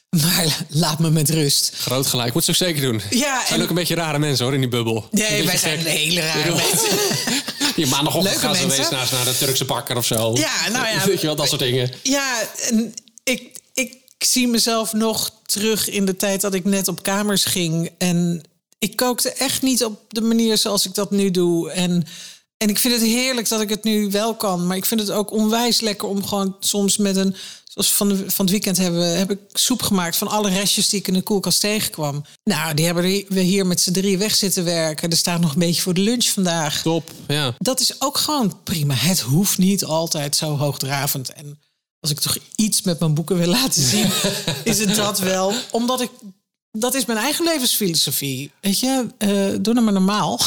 Maar 0.10 0.58
laat 0.70 1.00
me 1.00 1.10
met 1.10 1.30
rust. 1.30 1.72
Groot 1.76 2.08
gelijk. 2.08 2.34
Moet 2.34 2.44
ze 2.44 2.50
ook 2.50 2.56
zeker 2.56 2.82
doen. 2.82 3.02
Ja, 3.10 3.46
zijn 3.46 3.60
en- 3.60 3.62
ook 3.64 3.70
een 3.70 3.76
beetje 3.76 3.96
rare 3.96 4.20
mensen 4.20 4.46
hoor, 4.46 4.54
in 4.54 4.60
die 4.60 4.70
bubbel. 4.70 5.08
Nee, 5.12 5.46
wij 5.46 5.58
zijn 5.58 5.80
gek. 5.80 5.88
hele 5.88 6.20
rare 6.22 6.56
mensen. 6.56 6.98
Je 7.76 7.86
maandagochtend 7.86 8.38
gaan 8.38 8.56
ze 8.56 8.68
wees 8.68 8.90
naar, 8.90 9.10
naar 9.12 9.26
de 9.26 9.38
Turkse 9.38 9.66
bakker 9.66 9.98
of 9.98 10.06
zo. 10.06 10.34
Ja, 10.36 10.70
nou 10.72 10.88
ja. 10.88 11.06
Weet 11.08 11.22
je 11.22 11.28
wel, 11.28 11.36
dat 11.36 11.48
soort 11.48 11.62
dingen. 11.62 11.92
Ja, 12.04 12.40
en 12.70 12.94
ik, 13.24 13.61
ik 14.22 14.28
zie 14.28 14.48
mezelf 14.48 14.94
nog 14.94 15.32
terug 15.46 15.90
in 15.90 16.06
de 16.06 16.16
tijd 16.16 16.42
dat 16.42 16.54
ik 16.54 16.66
net 16.66 16.88
op 16.88 17.04
kamers 17.04 17.46
ging. 17.46 17.92
En 17.98 18.42
ik 18.80 18.96
kookte 18.96 19.34
echt 19.34 19.62
niet 19.62 19.84
op 19.84 20.00
de 20.08 20.22
manier 20.22 20.58
zoals 20.58 20.86
ik 20.86 20.94
dat 20.94 21.12
nu 21.12 21.32
doe. 21.32 21.72
En, 21.72 22.06
en 22.58 22.70
ik 22.70 22.78
vind 22.78 22.94
het 22.94 23.04
heerlijk 23.04 23.50
dat 23.50 23.62
ik 23.62 23.70
het 23.70 23.84
nu 23.84 24.10
wel 24.10 24.36
kan. 24.36 24.68
Maar 24.68 24.78
ik 24.78 24.86
vind 24.86 25.00
het 25.00 25.12
ook 25.12 25.32
onwijs 25.32 25.80
lekker 25.80 26.08
om 26.08 26.26
gewoon 26.26 26.56
soms 26.60 26.98
met 26.98 27.16
een... 27.16 27.36
Zoals 27.64 27.94
van, 27.94 28.08
de, 28.08 28.16
van 28.16 28.46
het 28.46 28.50
weekend 28.50 28.78
hebben, 28.78 29.18
heb 29.18 29.32
ik 29.32 29.40
soep 29.52 29.82
gemaakt 29.82 30.16
van 30.16 30.28
alle 30.28 30.50
restjes 30.50 30.90
die 30.90 31.00
ik 31.00 31.08
in 31.08 31.14
de 31.14 31.22
koelkast 31.22 31.60
tegenkwam. 31.60 32.26
Nou, 32.44 32.74
die 32.74 32.86
hebben 32.86 33.04
we 33.28 33.40
hier 33.40 33.66
met 33.66 33.82
z'n 33.82 33.92
drie 33.92 34.18
weg 34.18 34.36
zitten 34.36 34.64
werken. 34.64 35.10
Er 35.10 35.18
staat 35.18 35.42
nog 35.42 35.54
een 35.54 35.60
beetje 35.60 35.82
voor 35.82 35.94
de 35.94 36.02
lunch 36.02 36.26
vandaag 36.26 36.82
Top, 36.82 37.12
ja. 37.28 37.56
dat 37.58 37.80
is 37.80 38.02
ook 38.02 38.18
gewoon 38.18 38.64
prima. 38.64 38.94
Het 38.94 39.20
hoeft 39.20 39.58
niet 39.58 39.84
altijd 39.84 40.36
zo 40.36 40.58
hoogdravend. 40.58 41.34
En 41.34 41.60
als 42.02 42.12
ik 42.12 42.20
toch 42.20 42.38
iets 42.56 42.82
met 42.82 43.00
mijn 43.00 43.14
boeken 43.14 43.38
wil 43.38 43.48
laten 43.48 43.84
zien, 43.84 44.10
is 44.64 44.80
het 44.80 44.96
dat 44.96 45.20
wel. 45.20 45.54
Omdat 45.72 46.02
ik. 46.02 46.10
Dat 46.72 46.94
is 46.94 47.06
mijn 47.06 47.20
eigen 47.20 47.46
levensfilosofie. 47.46 48.52
Weet 48.62 48.80
je, 48.80 49.06
eh, 49.18 49.30
doe 49.62 49.74
nou 49.74 49.82
maar 49.82 49.94
normaal. 49.94 50.40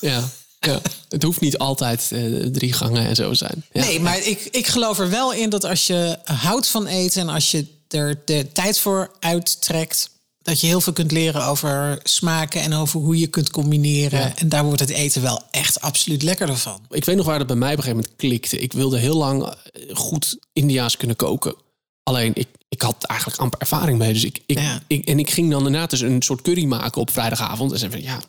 ja. 0.00 0.28
ja. 0.60 0.80
Het 1.08 1.22
hoeft 1.22 1.40
niet 1.40 1.58
altijd 1.58 2.08
eh, 2.12 2.46
drie 2.46 2.72
gangen 2.72 3.06
en 3.06 3.14
zo 3.14 3.34
zijn. 3.34 3.64
Ja. 3.72 3.84
Nee, 3.84 4.00
maar 4.00 4.26
ik, 4.26 4.48
ik 4.50 4.66
geloof 4.66 4.98
er 4.98 5.10
wel 5.10 5.32
in 5.32 5.50
dat 5.50 5.64
als 5.64 5.86
je 5.86 6.18
houdt 6.24 6.66
van 6.66 6.86
eten 6.86 7.20
en 7.20 7.28
als 7.28 7.50
je 7.50 7.66
er 7.88 8.20
de 8.24 8.52
tijd 8.52 8.78
voor 8.78 9.10
uittrekt, 9.20 10.10
dat 10.42 10.60
je 10.60 10.66
heel 10.66 10.80
veel 10.80 10.92
kunt 10.92 11.12
leren 11.12 11.44
over 11.44 12.00
smaken 12.02 12.60
en 12.60 12.72
over 12.74 13.00
hoe 13.00 13.18
je 13.18 13.26
kunt 13.26 13.50
combineren. 13.50 14.20
Ja. 14.20 14.36
En 14.36 14.48
daar 14.48 14.64
wordt 14.64 14.80
het 14.80 14.90
eten 14.90 15.22
wel 15.22 15.42
echt 15.50 15.80
absoluut 15.80 16.22
lekkerder 16.22 16.56
van. 16.56 16.80
Ik 16.90 17.04
weet 17.04 17.16
nog 17.16 17.26
waar 17.26 17.38
dat 17.38 17.46
bij 17.46 17.56
mij 17.56 17.72
op 17.72 17.76
een 17.76 17.82
gegeven 17.82 18.02
moment 18.04 18.20
klikte. 18.20 18.58
Ik 18.58 18.72
wilde 18.72 18.98
heel 18.98 19.16
lang 19.16 19.44
eh, 19.44 19.96
goed 19.96 20.38
Indiaas 20.52 20.96
kunnen 20.96 21.16
koken. 21.16 21.54
Alleen, 22.02 22.30
ik, 22.34 22.48
ik 22.68 22.82
had 22.82 23.04
eigenlijk 23.04 23.40
amper 23.40 23.60
ervaring 23.60 23.98
mee. 23.98 24.12
Dus 24.12 24.24
ik, 24.24 24.40
ik, 24.46 24.58
Ja. 24.58 24.82
ik, 24.86 25.04
en 25.06 25.18
ik 25.18 25.30
ging 25.30 25.50
dan 25.50 25.66
inderdaad 25.66 25.90
dus 25.90 26.00
een 26.00 26.22
soort 26.22 26.42
curry 26.42 26.64
maken 26.64 27.00
op 27.00 27.10
vrijdagavond. 27.10 27.72
En 27.72 27.78
zei 27.78 27.90
van, 27.90 28.02
ja, 28.02 28.20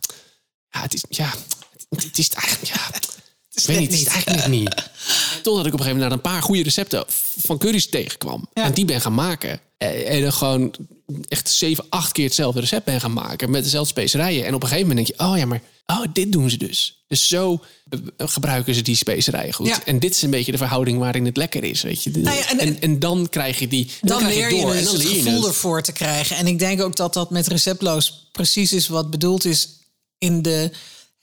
ja, 0.69 0.81
het 0.81 0.93
is, 0.93 1.03
ja, 1.09 1.33
het, 1.89 2.03
het 2.03 2.17
is 2.17 2.29
eigenlijk, 2.29 2.73
ja... 2.73 2.89
Ik 3.53 3.65
weet 3.65 3.79
niet, 3.79 3.91
het 3.91 3.99
is 3.99 4.05
eigenlijk 4.07 4.47
niet. 4.47 4.73
Totdat 5.43 5.65
ik 5.65 5.73
op 5.73 5.79
een 5.79 5.85
gegeven 5.85 5.85
moment 5.85 5.99
naar 5.99 6.11
een 6.11 6.21
paar 6.21 6.41
goede 6.41 6.63
recepten 6.63 7.03
van 7.37 7.57
curry's 7.57 7.89
tegenkwam. 7.89 8.47
Ja. 8.53 8.63
En 8.63 8.73
die 8.73 8.85
ben 8.85 9.01
gaan 9.01 9.13
maken. 9.13 9.59
En 9.77 10.05
en 10.07 10.21
dan 10.21 10.33
gewoon 10.33 10.73
echt 11.27 11.49
zeven, 11.49 11.85
acht 11.89 12.11
keer 12.11 12.25
hetzelfde 12.25 12.59
recept 12.59 12.85
ben 12.85 13.01
gaan 13.01 13.13
maken. 13.13 13.49
Met 13.51 13.63
dezelfde 13.63 13.89
specerijen. 13.89 14.45
En 14.45 14.53
op 14.53 14.61
een 14.63 14.67
gegeven 14.67 14.87
moment 14.89 15.07
denk 15.07 15.19
je, 15.19 15.25
oh 15.27 15.37
ja, 15.37 15.45
maar 15.45 15.61
oh, 15.85 16.03
dit 16.13 16.31
doen 16.31 16.49
ze 16.49 16.57
dus. 16.57 17.03
Dus 17.07 17.27
zo 17.27 17.63
eh, 17.89 17.99
gebruiken 18.27 18.75
ze 18.75 18.81
die 18.81 18.95
specerijen 18.95 19.53
goed. 19.53 19.67
Ja. 19.67 19.85
En 19.85 19.99
dit 19.99 20.15
is 20.15 20.21
een 20.21 20.29
beetje 20.29 20.51
de 20.51 20.57
verhouding 20.57 20.99
waarin 20.99 21.25
het 21.25 21.37
lekker 21.37 21.63
is. 21.63 21.81
Weet 21.81 22.03
je. 22.03 22.11
Nou 22.11 22.37
ja, 22.37 22.57
en- 22.59 22.81
en- 22.81 22.99
dan 22.99 23.29
krijg 23.29 23.59
je 23.59 23.67
die. 23.67 23.89
Dan, 24.01 24.27
leer 24.27 24.49
je 24.49 24.55
je, 24.55 24.61
door. 24.61 24.71
dus 24.71 24.79
en 24.79 24.85
dan 24.85 24.93
het 24.93 25.03
leer 25.03 25.13
je 25.15 25.21
gevoel 25.21 25.37
het. 25.39 25.45
ervoor 25.47 25.81
te 25.81 25.91
krijgen. 25.91 26.35
En 26.35 26.47
ik 26.47 26.59
denk 26.59 26.81
ook 26.81 26.95
dat 26.95 27.13
dat 27.13 27.29
met 27.29 27.47
receptloos 27.47 28.29
precies 28.31 28.73
is 28.73 28.87
wat 28.87 29.09
bedoeld 29.11 29.45
is 29.45 29.69
in 30.17 30.41
de, 30.41 30.71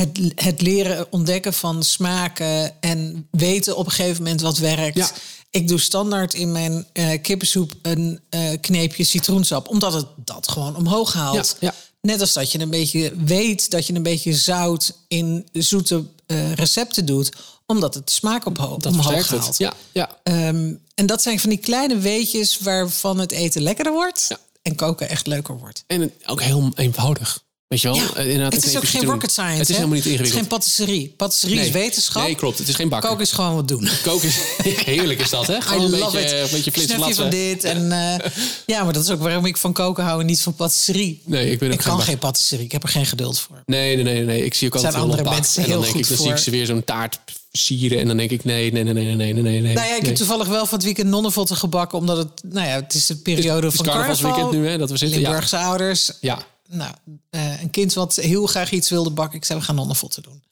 het, 0.01 0.19
het 0.35 0.61
leren 0.61 1.07
ontdekken 1.11 1.53
van 1.55 1.83
smaken 1.83 2.81
en 2.83 3.29
weten 3.31 3.77
op 3.77 3.87
een 3.87 3.93
gegeven 3.93 4.23
moment 4.23 4.41
wat 4.41 4.59
werkt. 4.59 4.97
Ja. 4.97 5.11
Ik 5.51 5.69
doe 5.69 5.79
standaard 5.79 6.35
in 6.35 6.53
mijn 6.53 6.87
eh, 6.93 7.23
kippensoep 7.23 7.73
een 7.83 8.21
eh, 8.29 8.61
kneepje 8.61 9.05
citroensap, 9.05 9.69
omdat 9.69 9.93
het 9.93 10.07
dat 10.17 10.49
gewoon 10.51 10.77
omhoog 10.77 11.13
haalt. 11.13 11.57
Ja, 11.61 11.69
ja. 11.69 11.75
Net 12.01 12.21
als 12.21 12.33
dat 12.33 12.53
je 12.53 12.59
een 12.61 12.71
beetje 12.71 13.13
weet 13.25 13.71
dat 13.71 13.87
je 13.87 13.95
een 13.95 14.03
beetje 14.03 14.35
zout 14.35 14.97
in 15.09 15.49
zoete 15.53 16.05
eh, 16.27 16.53
recepten 16.53 17.07
doet, 17.07 17.33
omdat 17.67 17.95
het 17.95 18.11
smaak 18.11 18.47
opho- 18.47 18.77
Dat 18.77 18.93
omhoog 18.93 19.29
haalt. 19.29 19.47
het. 19.47 19.59
Ja, 19.59 19.73
ja. 19.93 20.17
Ehm, 20.23 20.73
en 20.95 21.07
dat 21.07 21.23
zijn 21.23 21.41
van 21.41 21.51
die 21.51 21.59
kleine 21.59 21.99
weetjes 21.99 22.59
waarvan 22.59 23.19
het 23.19 23.33
eten 23.33 23.63
lekkerder 23.63 23.93
wordt 23.93 24.29
en 24.63 24.75
koken 24.75 25.09
echt 25.09 25.27
leuker 25.27 25.59
wordt. 25.59 25.85
En 25.87 26.13
ook 26.27 26.43
heel 26.43 26.71
eenvoudig. 26.75 27.43
Weet 27.71 27.81
je 27.81 27.89
wel? 27.89 27.97
Ja, 27.97 28.15
Eh, 28.15 28.25
inderdaad, 28.25 28.53
het 28.55 28.65
is 28.65 28.77
ook 28.77 28.89
geen 28.89 29.05
rocket 29.05 29.31
science. 29.31 29.59
Het 29.59 29.69
is 29.69 29.75
helemaal 29.77 29.95
niet 29.95 30.05
Het 30.05 30.13
is 30.13 30.19
ingewikkeld. 30.19 30.41
geen 30.49 30.59
patisserie. 30.59 31.15
Patisserie 31.17 31.61
is 31.61 31.71
wetenschap. 31.71 32.23
Nee, 32.23 32.35
klopt. 32.35 32.59
Het 32.59 32.69
is 32.69 32.75
geen 32.75 32.89
bakken. 32.89 33.09
Koken 33.09 33.25
is 33.25 33.33
gewoon 33.33 33.55
wat 33.55 33.69
doen. 33.69 33.89
Koken 34.03 34.29
is 34.29 34.37
heerlijk 34.85 35.21
is 35.21 35.31
dat, 35.31 35.47
hè? 35.47 35.61
Gewoon 35.61 35.85
een 35.85 35.91
beetje, 35.91 36.21
it. 36.21 36.53
Een 36.53 36.63
beetje 37.01 37.15
van 37.15 37.31
dit. 37.31 37.65
En, 37.65 37.93
eh, 37.93 38.31
ja, 38.67 38.85
maar 38.85 38.93
dat 38.93 39.03
is 39.05 39.11
ook 39.11 39.21
waarom 39.23 39.47
ik 39.47 39.57
van 39.57 39.73
koken 39.73 40.05
hou 40.05 40.21
en 40.21 40.27
niet 40.27 40.41
van 40.41 40.55
patisserie. 40.55 41.21
Nee, 41.25 41.51
ik 41.51 41.59
ben 41.59 41.69
ook 41.69 41.75
Ik 41.75 41.81
geen 41.81 41.89
kan 41.89 41.97
bak- 41.99 42.07
geen 42.07 42.19
patisserie. 42.19 42.65
Ik 42.65 42.73
heb 42.73 42.83
er 42.83 42.89
geen 42.89 43.07
geduld 43.07 43.39
voor. 43.39 43.63
Nee, 43.67 43.95
nee, 43.95 44.05
nee, 44.05 44.25
nee. 44.25 44.45
Ik 44.45 44.55
zie 44.55 44.67
ook 44.67 44.75
altijd 44.75 44.93
Zijn 44.93 45.05
heel 45.05 45.13
andere 45.15 45.35
mensen 45.35 45.63
En 45.63 45.69
dan 45.69 45.79
heel 45.83 45.93
denk 45.93 46.05
ik, 46.05 46.09
dan 46.09 46.17
zie 46.17 46.27
ik 46.27 46.33
voor. 46.33 46.41
ze 46.45 46.51
weer 46.51 46.67
zo'n 46.67 46.85
taart 46.85 47.19
sieren. 47.53 47.99
En 48.01 48.07
dan 48.07 48.17
denk 48.17 48.31
ik, 48.31 48.45
nee, 48.45 48.73
nee, 48.73 48.85
nee, 48.85 48.93
nee, 48.95 49.15
nee, 49.15 49.33
nee, 49.33 49.43
nee. 49.43 49.61
Nou 49.61 49.75
ja, 49.75 49.95
ik 49.95 50.01
nee. 50.01 50.09
heb 50.11 50.17
toevallig 50.17 50.47
wel 50.49 50.67
van 50.67 50.75
het 50.75 50.85
weekend 50.85 51.09
nonnenvotten 51.09 51.57
gebakken. 51.57 51.99
Omdat 51.99 52.17
het, 52.17 52.29
nou 52.45 52.67
ja, 52.69 52.75
het 52.75 52.95
is 52.95 53.07
de 53.07 53.17
periode 53.17 53.63
Het 53.67 53.71
is 53.71 53.77
van 53.77 53.87
carnavalsweekend 53.87 54.43
carnaval. 54.43 54.63
nu, 54.65 54.69
hè? 54.69 54.79
Dat 54.79 54.91
we 54.91 54.97
zitten. 54.97 55.21
Limburgse 55.21 55.57
ouders. 55.59 56.11
ja. 56.21 56.39
Nou, 56.71 56.95
eh, 57.31 57.61
een 57.63 57.71
kind 57.71 57.95
wat 57.95 58.17
heel 58.17 58.47
graag 58.47 58.71
iets 58.71 58.91
wilde 58.91 59.11
bakken. 59.11 59.39
Ik 59.39 59.45
zei, 59.45 59.59
we 59.59 59.65
gaan 59.65 59.75
nonnenvotten 59.75 60.23
doen. 60.23 60.43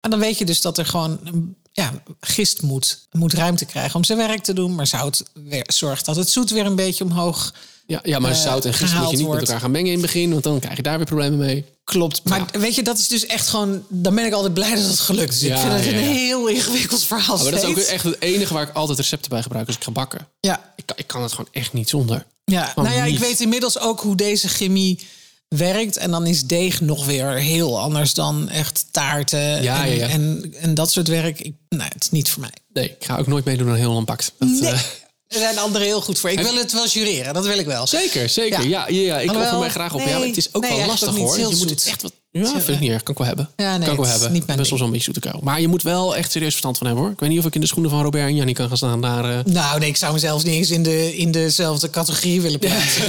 En 0.00 0.10
dan 0.10 0.18
weet 0.20 0.38
je 0.38 0.44
dus 0.44 0.60
dat 0.60 0.78
er 0.78 0.86
gewoon 0.86 1.18
een 1.24 1.56
ja, 1.72 1.92
gist 2.20 2.62
moet. 2.62 3.06
moet 3.12 3.32
ruimte 3.32 3.64
krijgen 3.64 3.94
om 3.94 4.04
zijn 4.04 4.18
werk 4.18 4.42
te 4.42 4.52
doen. 4.52 4.74
Maar 4.74 4.86
zout 4.86 5.22
weer, 5.34 5.64
zorgt 5.66 6.04
dat 6.04 6.16
het 6.16 6.30
zoet 6.30 6.50
weer 6.50 6.66
een 6.66 6.76
beetje 6.76 7.04
omhoog 7.04 7.54
Ja, 7.86 8.00
ja, 8.02 8.18
maar 8.18 8.30
eh, 8.30 8.36
zout 8.36 8.64
en 8.64 8.74
gist 8.74 8.94
moet 8.94 9.10
je 9.10 9.16
niet 9.16 9.24
wordt. 9.24 9.40
met 9.40 9.48
elkaar 9.48 9.62
gaan 9.62 9.70
mengen 9.70 9.86
in 9.92 9.98
het 9.98 10.06
begin. 10.06 10.30
Want 10.30 10.42
dan 10.42 10.58
krijg 10.58 10.76
je 10.76 10.82
daar 10.82 10.96
weer 10.96 11.06
problemen 11.06 11.38
mee. 11.38 11.64
klopt. 11.84 12.24
Maar 12.24 12.46
weet 12.52 12.74
je, 12.74 12.82
dat 12.82 12.98
is 12.98 13.08
dus 13.08 13.26
echt 13.26 13.48
gewoon... 13.48 13.84
Dan 13.88 14.14
ben 14.14 14.26
ik 14.26 14.32
altijd 14.32 14.54
blij 14.54 14.74
dat 14.74 14.84
het 14.86 15.00
gelukt 15.00 15.34
is. 15.34 15.40
Ja, 15.40 15.54
ik 15.54 15.60
vind 15.60 15.72
het 15.72 15.84
ja, 15.84 15.90
een 15.90 15.98
heel 15.98 16.46
ingewikkeld 16.46 17.04
verhaal 17.04 17.36
Maar 17.36 17.50
dat 17.50 17.62
is 17.62 17.68
ook 17.68 17.76
echt 17.76 18.04
het 18.04 18.20
enige 18.20 18.54
waar 18.54 18.68
ik 18.68 18.74
altijd 18.74 18.98
recepten 18.98 19.30
bij 19.30 19.42
gebruik 19.42 19.66
als 19.66 19.76
ik 19.76 19.84
ga 19.84 19.90
bakken. 19.90 20.28
Ja, 20.40 20.72
Ik 20.76 20.86
kan, 20.86 20.96
ik 20.98 21.06
kan 21.06 21.22
het 21.22 21.32
gewoon 21.32 21.50
echt 21.52 21.72
niet 21.72 21.88
zonder. 21.88 22.26
ja. 22.44 22.64
Gewoon 22.64 22.84
nou 22.88 22.96
ja, 22.96 23.04
ik 23.04 23.18
weet 23.18 23.40
inmiddels 23.40 23.78
ook 23.78 24.00
hoe 24.00 24.16
deze 24.16 24.48
chemie 24.48 25.06
werkt. 25.48 25.96
En 25.96 26.10
dan 26.10 26.26
is 26.26 26.42
deeg 26.42 26.80
nog 26.80 27.06
weer 27.06 27.28
heel 27.32 27.80
anders 27.80 28.14
dan 28.14 28.48
echt 28.48 28.86
taarten. 28.90 29.62
Ja, 29.62 29.84
en, 29.84 29.90
ja, 29.90 29.94
ja. 29.94 30.08
En, 30.08 30.54
en 30.60 30.74
dat 30.74 30.90
soort 30.90 31.08
werk. 31.08 31.40
Ik, 31.40 31.54
nou, 31.68 31.90
het 31.92 32.02
is 32.02 32.10
niet 32.10 32.30
voor 32.30 32.40
mij. 32.40 32.52
Nee, 32.72 32.84
ik 32.98 33.04
ga 33.04 33.18
ook 33.18 33.26
nooit 33.26 33.44
meedoen 33.44 33.68
aan 33.68 33.76
heel. 33.76 34.04
Dat, 34.04 34.32
Nee, 34.38 34.72
eh, 34.72 34.80
er 35.28 35.38
zijn 35.38 35.58
anderen 35.58 35.86
heel 35.86 36.00
goed 36.00 36.18
voor. 36.18 36.30
Ik 36.30 36.40
wil 36.40 36.56
het 36.56 36.72
wel 36.72 36.86
jureren, 36.86 37.34
dat 37.34 37.46
wil 37.46 37.58
ik 37.58 37.66
wel. 37.66 37.86
zeker, 37.86 38.28
zeker. 38.28 38.68
Ja. 38.68 38.88
Ja, 38.88 39.18
ik 39.18 39.28
Alhoewel, 39.28 39.42
offer 39.42 39.58
mij 39.58 39.68
graag 39.68 39.94
op. 39.94 40.00
ja, 40.00 40.20
het 40.20 40.36
is 40.36 40.54
ook 40.54 40.62
nee, 40.62 40.76
wel 40.76 40.86
lastig 40.86 41.08
ook 41.08 41.16
hoor. 41.16 41.38
Je 41.38 41.56
moet 41.56 41.70
het 41.70 41.86
echt 41.86 42.02
wat... 42.02 42.12
Ja, 42.44 42.50
vind 42.50 42.68
ik 42.68 42.80
niet 42.80 42.90
erg. 42.90 43.02
Kan 43.02 43.12
ik 43.12 43.18
wel 43.18 43.26
hebben. 43.26 43.48
Ja, 43.56 43.76
nee, 43.76 43.86
kan 43.88 43.96
ik 43.96 44.00
wel 44.02 44.10
hebben. 44.10 44.32
niet 44.32 44.46
Best 44.46 44.70
wel 44.70 44.78
zo'n 44.78 44.88
beetje 44.90 45.04
zoete 45.04 45.20
kou. 45.20 45.38
Maar 45.42 45.60
je 45.60 45.68
moet 45.68 45.82
wel 45.82 46.16
echt 46.16 46.30
serieus 46.30 46.50
verstand 46.50 46.78
van 46.78 46.86
hebben 46.86 47.04
hoor. 47.04 47.12
Ik 47.14 47.20
weet 47.20 47.28
niet 47.30 47.38
of 47.38 47.44
ik 47.44 47.54
in 47.54 47.60
de 47.60 47.66
schoenen 47.66 47.90
van 47.90 48.02
Robert 48.02 48.24
en 48.28 48.34
Jannie 48.36 48.54
kan 48.54 48.68
gaan 48.68 48.76
staan 48.76 49.00
daar. 49.00 49.38
eh, 49.38 49.44
Nou, 49.44 49.78
nee, 49.80 49.88
ik 49.88 49.96
zou 49.96 50.12
mezelf 50.12 50.44
niet 50.44 50.54
eens 50.54 50.70
in, 50.70 50.82
de, 50.82 51.16
in 51.16 51.30
dezelfde 51.30 51.90
categorie 51.90 52.40
willen 52.40 52.58
plaatsen. 52.58 53.04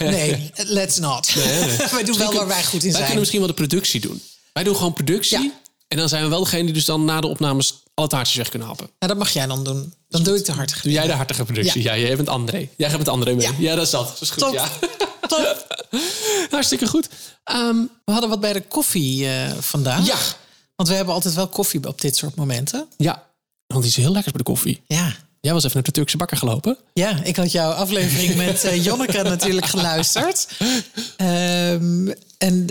nee, 0.16 0.50
let's 0.56 0.98
not. 0.98 1.32
wij 1.92 2.04
doen 2.04 2.18
wel 2.18 2.32
waar 2.32 2.46
wij 2.46 2.64
goed 2.64 2.72
in 2.72 2.80
Wij 2.80 2.90
kunnen 2.90 3.06
zijn. 3.06 3.18
misschien 3.18 3.38
wel 3.38 3.48
de 3.48 3.54
productie 3.54 4.00
doen. 4.00 4.22
Wij 4.52 4.64
doen 4.64 4.76
gewoon 4.76 4.92
productie. 4.92 5.38
Ja. 5.42 5.50
En 5.88 5.96
dan 5.98 6.08
zijn 6.08 6.22
we 6.22 6.28
wel 6.28 6.40
degene 6.42 6.64
die 6.64 6.72
dus 6.72 6.84
dan 6.84 7.04
na 7.04 7.20
de 7.20 7.26
opnames 7.26 7.82
alle 8.00 8.08
taartjes 8.08 8.36
weg 8.36 8.48
kunnen 8.48 8.68
happen. 8.68 8.90
Nou, 8.98 9.12
dat 9.12 9.16
mag 9.22 9.30
jij 9.32 9.46
dan 9.46 9.64
doen. 9.64 9.94
Dan 10.08 10.22
doe 10.22 10.36
ik 10.36 10.44
de 10.44 10.52
hartige. 10.52 10.82
Doe 10.82 10.92
jij 10.92 11.06
de 11.06 11.12
hartige 11.12 11.44
productie? 11.44 11.82
Ja, 11.82 11.96
jij 11.96 12.16
bent 12.16 12.28
André. 12.28 12.68
Jij 12.76 12.88
gaat 12.90 12.98
met 12.98 13.08
André 13.08 13.34
mee. 13.34 13.46
Ja, 13.46 13.52
Ja. 13.58 13.74
dat 13.74 13.84
is 13.84 13.90
dat. 13.90 14.06
Dat 14.08 14.20
is 14.20 14.30
goed, 14.30 14.38
Top. 14.42 14.52
ja. 14.52 14.68
Top. 15.28 15.66
Hartstikke 16.50 16.86
goed. 16.86 17.08
Ehm, 17.44 17.76
We 18.04 18.12
hadden 18.12 18.30
wat 18.30 18.40
bij 18.40 18.52
de 18.52 18.60
koffie 18.62 19.28
eh, 19.28 19.52
vandaag. 19.58 20.06
ja. 20.06 20.16
Want 20.76 20.88
we 20.88 20.94
hebben 20.94 21.14
altijd 21.14 21.34
wel 21.34 21.48
koffie 21.48 21.86
op 21.88 22.00
dit 22.00 22.16
soort 22.16 22.34
momenten. 22.34 22.86
Ja. 22.96 23.22
Want 23.66 23.82
die 23.82 23.90
is 23.90 23.96
heel 23.96 24.12
lekker 24.12 24.32
bij 24.32 24.40
de 24.44 24.50
koffie. 24.50 24.82
Ja. 24.86 25.14
Jij 25.40 25.52
was 25.52 25.62
even 25.64 25.74
naar 25.76 25.84
de 25.84 25.90
Turkse 25.92 26.16
bakker 26.16 26.36
gelopen. 26.36 26.76
Ja, 26.92 27.20
ik 27.22 27.36
had 27.36 27.52
jouw 27.52 27.70
aflevering 27.70 28.36
met 28.36 28.64
eh, 28.64 28.84
Jonneke 28.84 29.22
natuurlijk 29.22 29.66
geluisterd. 29.66 30.48
Ehm, 31.16 32.08
en 32.38 32.66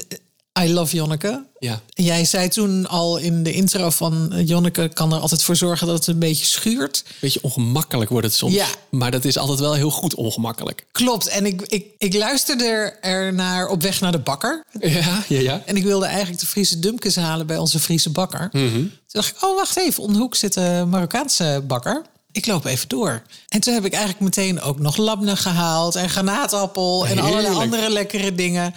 I 0.60 0.74
love 0.74 0.96
Jonneke. 0.96 1.46
Ja. 1.60 1.82
Jij 1.90 2.26
zei 2.26 2.48
toen 2.48 2.88
al 2.88 3.18
in 3.18 3.44
de 3.44 3.54
intro 3.54 3.90
van 3.90 4.34
eh, 4.34 4.48
Jonneke 4.48 4.90
kan 4.94 5.14
er 5.14 5.20
altijd 5.20 5.44
voor 5.44 5.56
zorgen 5.56 5.88
dat 5.88 5.96
het 5.96 6.08
een 6.08 6.20
beetje 6.20 6.46
schuurt. 6.46 7.04
Beetje 7.20 7.40
ongemakkelijk 7.42 8.10
wordt 8.10 8.26
het 8.26 8.36
soms. 8.36 8.54
Ja. 8.54 8.68
Maar 8.90 9.12
dat 9.12 9.26
is 9.26 9.38
altijd 9.38 9.60
wel 9.60 9.74
heel 9.74 9.90
goed 9.90 10.16
ongemakkelijk. 10.16 10.86
Klopt. 10.92 11.28
En 11.28 11.46
ik, 11.46 11.62
ik, 11.62 11.86
ik 11.98 12.14
luisterde 12.14 12.96
er 13.02 13.34
naar 13.34 13.68
op 13.68 13.82
weg 13.82 14.02
naar 14.02 14.12
de 14.12 14.20
bakker. 14.20 14.64
Ja, 14.80 15.24
ja, 15.28 15.40
ja. 15.40 15.62
En 15.66 15.76
ik 15.76 15.84
wilde 15.84 16.06
eigenlijk 16.06 16.40
de 16.40 16.48
Friese 16.48 16.80
dumpkes 16.80 17.16
halen 17.16 17.48
bij 17.48 17.58
onze 17.58 17.80
Friese 17.80 18.10
bakker. 18.10 18.50
Mhm. 18.52 18.72
Toen 18.74 18.92
dacht 19.08 19.30
ik, 19.30 19.44
oh 19.44 19.56
wacht 19.56 19.78
even, 19.78 20.04
om 20.04 20.14
de 20.14 20.20
hoek 20.20 20.36
zit 20.36 20.56
een 20.56 20.90
Marokkaanse 20.90 21.64
bakker. 21.68 22.02
Ik 22.32 22.46
loop 22.46 22.66
even 22.66 22.88
door. 22.88 23.22
En 23.48 23.60
toen 23.60 23.74
heb 23.74 23.86
ik 23.86 23.94
eigenlijk 23.94 24.24
meteen 24.24 24.62
ook 24.62 24.80
nog 24.80 24.98
labne 24.98 25.36
gehaald 25.36 25.96
en 25.96 26.10
granaatappel 26.10 27.08
en 27.08 27.20
allerlei 27.20 27.56
andere 27.56 27.90
lekkere 27.90 28.36
dingen. 28.36 28.76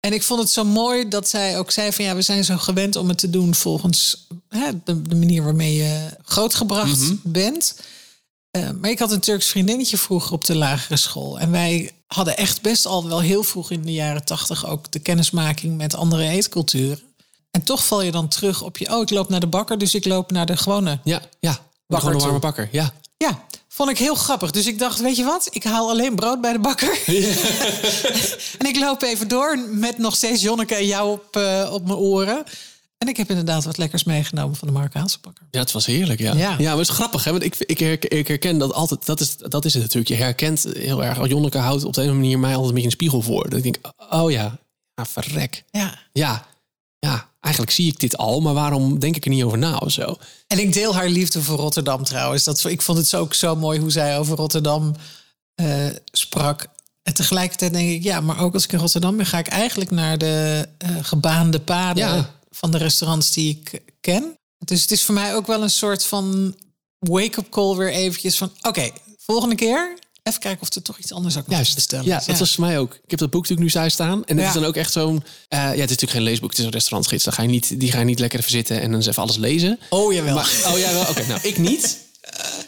En 0.00 0.12
ik 0.12 0.22
vond 0.22 0.40
het 0.40 0.50
zo 0.50 0.64
mooi 0.64 1.08
dat 1.08 1.28
zij 1.28 1.58
ook 1.58 1.70
zei 1.70 1.92
van 1.92 2.04
ja, 2.04 2.14
we 2.14 2.22
zijn 2.22 2.44
zo 2.44 2.56
gewend 2.56 2.96
om 2.96 3.08
het 3.08 3.18
te 3.18 3.30
doen 3.30 3.54
volgens 3.54 4.26
hè, 4.48 4.70
de, 4.84 5.02
de 5.02 5.14
manier 5.14 5.42
waarmee 5.44 5.74
je 5.74 6.08
grootgebracht 6.24 6.98
Mhm. 7.00 7.14
bent. 7.22 7.80
Eh, 8.50 8.70
maar 8.80 8.90
ik 8.90 8.98
had 8.98 9.12
een 9.12 9.20
Turks 9.20 9.46
vriendinnetje 9.46 9.96
vroeger 9.96 10.32
op 10.32 10.44
de 10.44 10.54
lagere 10.56 10.96
school. 10.96 11.38
En 11.38 11.50
wij 11.50 11.90
hadden 12.06 12.36
echt 12.36 12.62
best 12.62 12.86
al 12.86 13.08
wel 13.08 13.20
heel 13.20 13.42
vroeg 13.42 13.70
in 13.70 13.82
de 13.82 13.92
jaren 13.92 14.24
tachtig 14.24 14.66
ook 14.66 14.92
de 14.92 14.98
kennismaking 14.98 15.76
met 15.76 15.94
andere 15.94 16.28
eetculturen. 16.28 17.00
En 17.50 17.62
toch 17.62 17.84
val 17.86 18.02
je 18.02 18.10
dan 18.10 18.28
terug 18.28 18.62
op 18.62 18.78
je, 18.78 18.94
oh, 18.94 19.02
ik 19.02 19.10
loop 19.10 19.28
naar 19.28 19.40
de 19.40 19.46
bakker, 19.46 19.78
dus 19.78 19.94
ik 19.94 20.04
loop 20.04 20.30
naar 20.30 20.46
de 20.46 20.56
gewone. 20.56 20.98
Ja, 21.04 21.22
ja. 21.40 21.50
Bakker 21.86 22.08
Gewoon 22.08 22.14
een 22.14 22.20
warme 22.26 22.38
bakker. 22.38 22.68
Ja. 22.72 22.92
Ja, 23.16 23.44
vond 23.78 23.90
ik 23.90 23.98
heel 23.98 24.14
grappig. 24.14 24.50
Dus 24.50 24.66
ik 24.66 24.78
dacht, 24.78 25.00
weet 25.00 25.16
je 25.16 25.24
wat, 25.24 25.48
ik 25.50 25.64
haal 25.64 25.90
alleen 25.90 26.14
brood 26.14 26.40
bij 26.40 26.52
de 26.52 26.58
bakker. 26.58 26.90
en 28.58 28.66
ik 28.66 28.76
loop 28.78 29.02
even 29.02 29.28
door 29.28 29.58
met 29.70 29.98
nog 29.98 30.16
steeds 30.16 30.42
Jonneke 30.42 30.74
en 30.74 30.86
jou 30.86 31.12
op, 31.12 31.36
eh, 31.36 31.70
op 31.72 31.84
mijn 31.84 31.98
oren. 31.98 32.44
En 32.98 33.08
ik 33.08 33.16
heb 33.16 33.28
inderdaad 33.28 33.64
wat 33.64 33.76
lekkers 33.76 34.04
meegenomen 34.04 34.56
van 34.56 34.68
de 34.68 34.74
Marokkaanse 34.74 35.18
bakker. 35.20 35.46
Ja, 35.50 35.60
het 35.60 35.72
was 35.72 35.86
heerlijk, 35.86 36.20
ja. 36.20 36.34
Ja. 36.34 36.54
Ja, 36.58 36.68
maar 36.68 36.78
het 36.78 36.88
is 36.88 36.94
grappig, 36.94 37.24
hè? 37.24 37.30
Want 37.30 37.42
ik, 37.42 37.56
ik, 37.58 37.78
herken, 37.78 38.10
ik 38.10 38.28
herken 38.28 38.58
dat 38.58 38.72
altijd. 38.72 39.06
Dat 39.06 39.20
is, 39.20 39.36
dat 39.36 39.64
is 39.64 39.74
het 39.74 39.82
natuurlijk. 39.82 40.08
Je 40.08 40.24
herkent 40.24 40.66
heel 40.72 41.04
erg. 41.04 41.28
Jonneke 41.28 41.58
houdt 41.58 41.84
op 41.84 41.92
de 41.94 42.00
een 42.00 42.06
of 42.06 42.12
andere 42.12 42.14
manier 42.14 42.38
mij 42.38 42.50
altijd 42.50 42.68
een 42.68 42.74
beetje 42.74 42.88
een 42.88 42.96
spiegel 42.96 43.22
voor. 43.22 43.48
Dat 43.48 43.58
ik 43.58 43.62
denk, 43.62 43.78
oh 44.10 44.30
ja, 44.30 44.58
ja 44.94 45.06
verrek. 45.06 45.64
Ja. 45.70 45.98
Ja, 46.12 46.46
ja, 46.98 47.27
eigenlijk 47.40 47.74
zie 47.74 47.86
ik 47.92 47.98
dit 48.00 48.16
al, 48.16 48.40
maar 48.40 48.54
waarom 48.54 48.98
denk 48.98 49.16
ik 49.16 49.24
er 49.24 49.30
niet 49.30 49.42
over 49.42 49.58
na 49.58 49.76
of 49.76 49.92
zo? 49.92 50.16
En 50.46 50.58
ik 50.58 50.72
deel 50.72 50.94
haar 50.94 51.08
liefde 51.08 51.42
voor 51.42 51.58
Rotterdam 51.58 52.04
trouwens. 52.04 52.44
Dat, 52.44 52.64
ik 52.64 52.82
vond 52.82 52.98
het 52.98 53.06
zo, 53.08 53.20
ook 53.20 53.34
zo 53.34 53.56
mooi 53.56 53.80
hoe 53.80 53.90
zij 53.90 54.18
over 54.18 54.36
Rotterdam 54.36 54.94
eh, 55.54 55.86
sprak. 56.12 56.66
En 57.02 57.14
tegelijkertijd 57.14 57.72
denk 57.72 57.90
ik, 57.90 58.02
ja, 58.02 58.20
maar 58.20 58.40
ook 58.40 58.54
als 58.54 58.64
ik 58.64 58.72
in 58.72 58.78
Rotterdam 58.78 59.16
ben, 59.16 59.26
ga 59.26 59.38
ik 59.38 59.46
eigenlijk 59.48 59.90
naar 59.90 60.18
de 60.18 60.68
eh, 60.78 60.96
gebaande 61.02 61.60
paden 61.60 62.04
Ja. 62.04 62.34
van 62.50 62.70
de 62.70 62.78
restaurants 62.78 63.32
die 63.32 63.60
ik 63.62 63.82
ken. 64.00 64.36
Dus 64.64 64.82
het 64.82 64.90
is 64.90 65.04
voor 65.04 65.14
mij 65.14 65.34
ook 65.34 65.46
wel 65.46 65.62
een 65.62 65.70
soort 65.70 66.04
van 66.04 66.54
wake-up 66.98 67.50
call 67.50 67.76
weer 67.76 67.90
eventjes 67.92 68.38
van, 68.38 68.52
oké, 68.62 68.90
volgende 69.16 69.54
keer 69.54 69.98
even 70.28 70.40
kijken 70.40 70.62
of 70.62 70.74
er 70.74 70.82
toch 70.82 70.98
iets 70.98 71.12
anders 71.12 71.34
ook 71.36 71.40
nog 71.40 71.50
te 71.50 71.54
Juist. 71.54 71.74
bestellen 71.74 72.04
Ja, 72.06 72.22
dat 72.26 72.38
was 72.38 72.54
voor 72.54 72.64
mij 72.64 72.78
ook. 72.78 72.94
Ik 72.94 73.10
heb 73.10 73.18
dat 73.18 73.30
boek 73.30 73.42
natuurlijk 73.42 73.68
nu 73.68 73.80
thuis 73.80 73.92
staan. 73.92 74.24
En 74.24 74.36
het 74.36 74.38
Ja. 74.40 74.46
is 74.46 74.54
dan 74.54 74.64
ook 74.64 74.76
echt 74.76 74.92
zo'n... 74.92 75.22
eh, 75.48 75.58
ja, 75.58 75.64
het 75.66 75.74
is 75.74 75.80
natuurlijk 75.80 76.10
geen 76.10 76.22
leesboek, 76.22 76.50
het 76.50 76.58
is 76.58 76.64
een 76.64 76.70
restaurantgids. 76.70 77.24
Dan 77.24 77.32
ga 77.32 77.42
je 77.42 77.48
niet, 77.48 77.80
die 77.80 77.92
ga 77.92 77.98
je 77.98 78.04
niet 78.04 78.18
lekker 78.18 78.38
even 78.38 78.50
zitten 78.50 78.76
en 78.80 78.86
dan 78.86 78.94
eens 78.94 79.06
even 79.06 79.22
alles 79.22 79.36
lezen. 79.36 79.78
Oh, 79.90 80.12
jawel. 80.12 80.34
Maar, 80.34 80.50
oh 80.66 80.78
ja, 80.78 80.92
wel. 80.92 81.06
Oké, 81.08 81.26
nou, 81.26 81.40
ik 81.48 81.58
niet. 81.58 81.98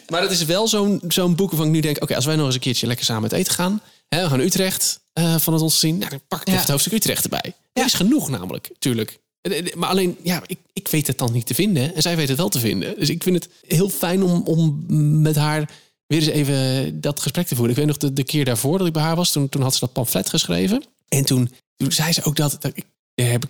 Maar 0.09 0.23
het 0.23 0.31
is 0.31 0.45
wel 0.45 0.69
zo'n 0.69 1.01
zo'n 1.09 1.35
boek 1.35 1.49
waarvan 1.51 1.67
ik 1.69 1.73
nu 1.75 1.81
denk... 1.81 2.03
oké, 2.03 2.15
als 2.17 2.25
wij 2.25 2.37
nog 2.37 2.47
eens 2.47 2.55
een 2.55 2.61
keertje 2.61 2.87
lekker 2.87 3.05
samen 3.05 3.23
uit 3.23 3.33
eten 3.33 3.53
gaan... 3.55 3.81
Hè, 4.09 4.23
we 4.23 4.29
gaan 4.29 4.41
Utrecht 4.41 5.01
eh, 5.13 5.37
van 5.37 5.53
het 5.53 5.63
ons 5.63 5.79
zien... 5.79 5.99
Nou, 5.99 6.11
dan 6.11 6.21
pak 6.29 6.41
ik 6.41 6.47
even 6.49 6.61
het 6.61 6.69
hoofdstuk 6.69 6.93
Utrecht 6.93 7.23
erbij. 7.25 7.55
Er 7.73 7.85
is 7.85 7.95
genoeg 7.95 8.29
namelijk, 8.29 8.71
tuurlijk. 8.79 9.19
Eh, 9.41 9.75
Maar 9.75 9.89
alleen, 9.89 10.17
ja, 10.23 10.43
ik, 10.47 10.59
ik 10.73 10.89
weet 10.89 11.07
het 11.07 11.19
dan 11.19 11.33
niet 11.33 11.47
te 11.47 11.55
vinden. 11.55 11.95
En 11.95 12.03
zij 12.03 12.17
weet 12.17 12.29
het 12.29 12.37
wel 12.37 12.49
te 12.49 12.59
vinden. 12.59 12.95
Dus 12.99 13.09
ik 13.11 13.23
vind 13.23 13.37
het 13.45 13.49
heel 13.67 13.89
fijn 13.89 14.23
om, 14.23 14.43
om 14.45 14.85
met 15.23 15.37
haar 15.37 15.71
weer 16.11 16.19
eens 16.19 16.29
even 16.29 17.01
dat 17.01 17.21
gesprek 17.21 17.47
te 17.47 17.55
voeren. 17.55 17.71
Ik 17.71 17.77
weet 17.85 18.01
nog 18.01 18.13
de, 18.13 18.25
keer 18.25 18.45
daarvoor 18.45 18.79
dat 18.79 18.87
ik 18.87 18.93
bij 18.93 19.03
haar 19.03 19.17
was. 19.17 19.33
Toen, 19.33 19.49
toen 19.49 19.63
had 19.63 19.75
ze 19.75 19.81
dat 19.81 19.93
pamflet 19.93 20.29
geschreven. 20.29 20.85
En 21.09 21.25
toen, 21.25 21.51
zei 21.77 22.13
ze 22.13 22.25
ook 22.25 22.37
dat... 22.37 22.57
dat, 22.61 22.73
ik, 22.75 22.85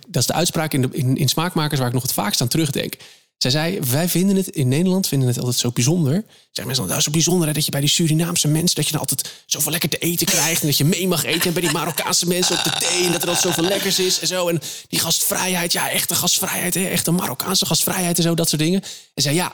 dat 0.07 0.21
is 0.21 0.25
de 0.25 0.33
uitspraak 0.33 0.73
in, 0.73 1.17
in, 1.17 1.27
Smaakmakers 1.29 1.79
waar 1.79 1.87
ik 1.87 1.93
nog 1.93 2.01
het 2.01 2.13
vaakst 2.13 2.41
aan 2.41 2.47
terugdenk. 2.47 2.95
Zij 3.37 3.51
zei, 3.51 3.79
wij 3.79 4.09
vinden 4.09 4.35
het 4.35 4.47
in 4.47 4.67
Nederland 4.67 5.07
vinden 5.07 5.27
het 5.27 5.37
altijd 5.37 5.57
zo 5.57 5.71
bijzonder. 5.71 6.13
Zeggen 6.41 6.65
mensen, 6.65 6.87
dat 6.87 6.97
is 6.97 7.03
zo 7.03 7.11
bijzonder 7.11 7.47
hè, 7.47 7.53
dat 7.53 7.65
je 7.65 7.71
bij 7.71 7.79
die 7.79 7.89
Surinaamse 7.89 8.47
mensen... 8.47 8.75
dat 8.75 8.85
je 8.85 8.91
dan 8.91 8.99
altijd 8.99 9.31
zoveel 9.45 9.71
lekker 9.71 9.89
te 9.89 9.97
eten 9.97 10.25
krijgt... 10.25 10.61
en 10.61 10.67
dat 10.67 10.77
je 10.77 10.85
mee 10.85 11.07
mag 11.07 11.23
eten. 11.23 11.47
En 11.47 11.53
bij 11.53 11.61
die 11.61 11.71
Marokkaanse 11.71 12.27
mensen 12.27 12.57
op 12.57 12.63
de 12.63 12.71
thee... 12.79 13.05
en 13.05 13.11
dat 13.11 13.21
er 13.21 13.27
altijd 13.27 13.55
zoveel 13.55 13.69
lekkers 13.69 13.99
is 13.99 14.19
en 14.19 14.27
zo. 14.27 14.47
En 14.47 14.61
die 14.87 14.99
gastvrijheid, 14.99 15.71
ja, 15.71 15.89
echte 15.89 16.15
gastvrijheid. 16.15 16.73
Hè, 16.73 16.85
echte 16.85 17.11
Marokkaanse 17.11 17.65
gastvrijheid 17.65 18.17
en 18.17 18.23
zo, 18.23 18.35
dat 18.35 18.49
soort 18.49 18.61
dingen. 18.61 18.81
En 19.13 19.21
zei, 19.21 19.35
ja, 19.35 19.47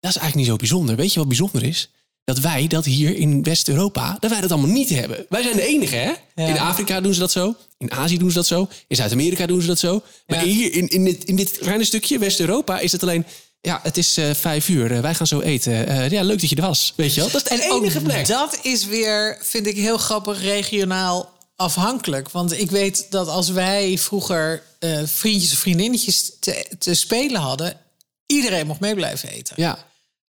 dat 0.00 0.10
is 0.10 0.16
eigenlijk 0.16 0.34
niet 0.34 0.46
zo 0.46 0.56
bijzonder. 0.56 0.96
Weet 0.96 1.12
je 1.12 1.18
wat 1.18 1.28
bijzonder 1.28 1.62
is? 1.62 1.90
Dat 2.26 2.38
wij 2.38 2.66
dat 2.66 2.84
hier 2.84 3.16
in 3.16 3.42
West-Europa, 3.42 4.16
dat 4.20 4.30
wij 4.30 4.40
dat 4.40 4.50
allemaal 4.52 4.70
niet 4.70 4.88
hebben. 4.88 5.26
Wij 5.28 5.42
zijn 5.42 5.56
de 5.56 5.62
enige, 5.66 5.96
hè? 5.96 6.12
Ja. 6.34 6.48
In 6.48 6.58
Afrika 6.58 7.00
doen 7.00 7.14
ze 7.14 7.20
dat 7.20 7.30
zo. 7.30 7.54
In 7.78 7.92
Azië 7.92 8.18
doen 8.18 8.28
ze 8.28 8.34
dat 8.34 8.46
zo. 8.46 8.68
In 8.88 8.96
Zuid-Amerika 8.96 9.46
doen 9.46 9.60
ze 9.60 9.66
dat 9.66 9.78
zo. 9.78 10.02
Maar 10.26 10.38
Ja. 10.46 10.52
hier 10.52 10.72
in, 10.72 10.88
in, 10.88 11.04
dit, 11.04 11.24
in 11.24 11.36
dit 11.36 11.58
kleine 11.58 11.84
stukje 11.84 12.18
West-Europa 12.18 12.78
is 12.78 12.92
het 12.92 13.02
alleen... 13.02 13.26
Ja, 13.60 13.80
het 13.82 13.96
is 13.96 14.16
eh, 14.16 14.30
vijf 14.34 14.68
uur. 14.68 14.92
eh, 14.92 15.00
wij 15.00 15.14
gaan 15.14 15.26
zo 15.26 15.40
eten. 15.40 15.86
Eh, 15.86 16.10
ja, 16.10 16.22
leuk 16.22 16.40
dat 16.40 16.50
je 16.50 16.56
er 16.56 16.62
was. 16.62 16.92
Weet 16.96 17.14
je 17.14 17.20
wel? 17.20 17.30
Dat 17.30 17.50
is 17.50 17.58
de 17.60 17.68
enige 17.72 18.00
plek. 18.00 18.26
Dat 18.26 18.58
is 18.62 18.84
weer, 18.86 19.38
vind 19.42 19.66
ik 19.66 19.76
heel 19.76 19.98
grappig, 19.98 20.40
regionaal 20.42 21.32
afhankelijk. 21.56 22.30
Want 22.30 22.58
ik 22.58 22.70
weet 22.70 23.06
dat 23.10 23.28
als 23.28 23.48
wij 23.48 23.98
vroeger 23.98 24.62
vriendjes 25.04 25.52
of 25.52 25.58
vriendinnetjes 25.58 26.32
te, 26.40 26.66
te 26.78 26.94
spelen 26.94 27.40
hadden, 27.40 27.80
iedereen 28.26 28.66
mocht 28.66 28.80
mee 28.80 28.94
blijven 28.94 29.28
eten. 29.28 29.54
Ja, 29.58 29.78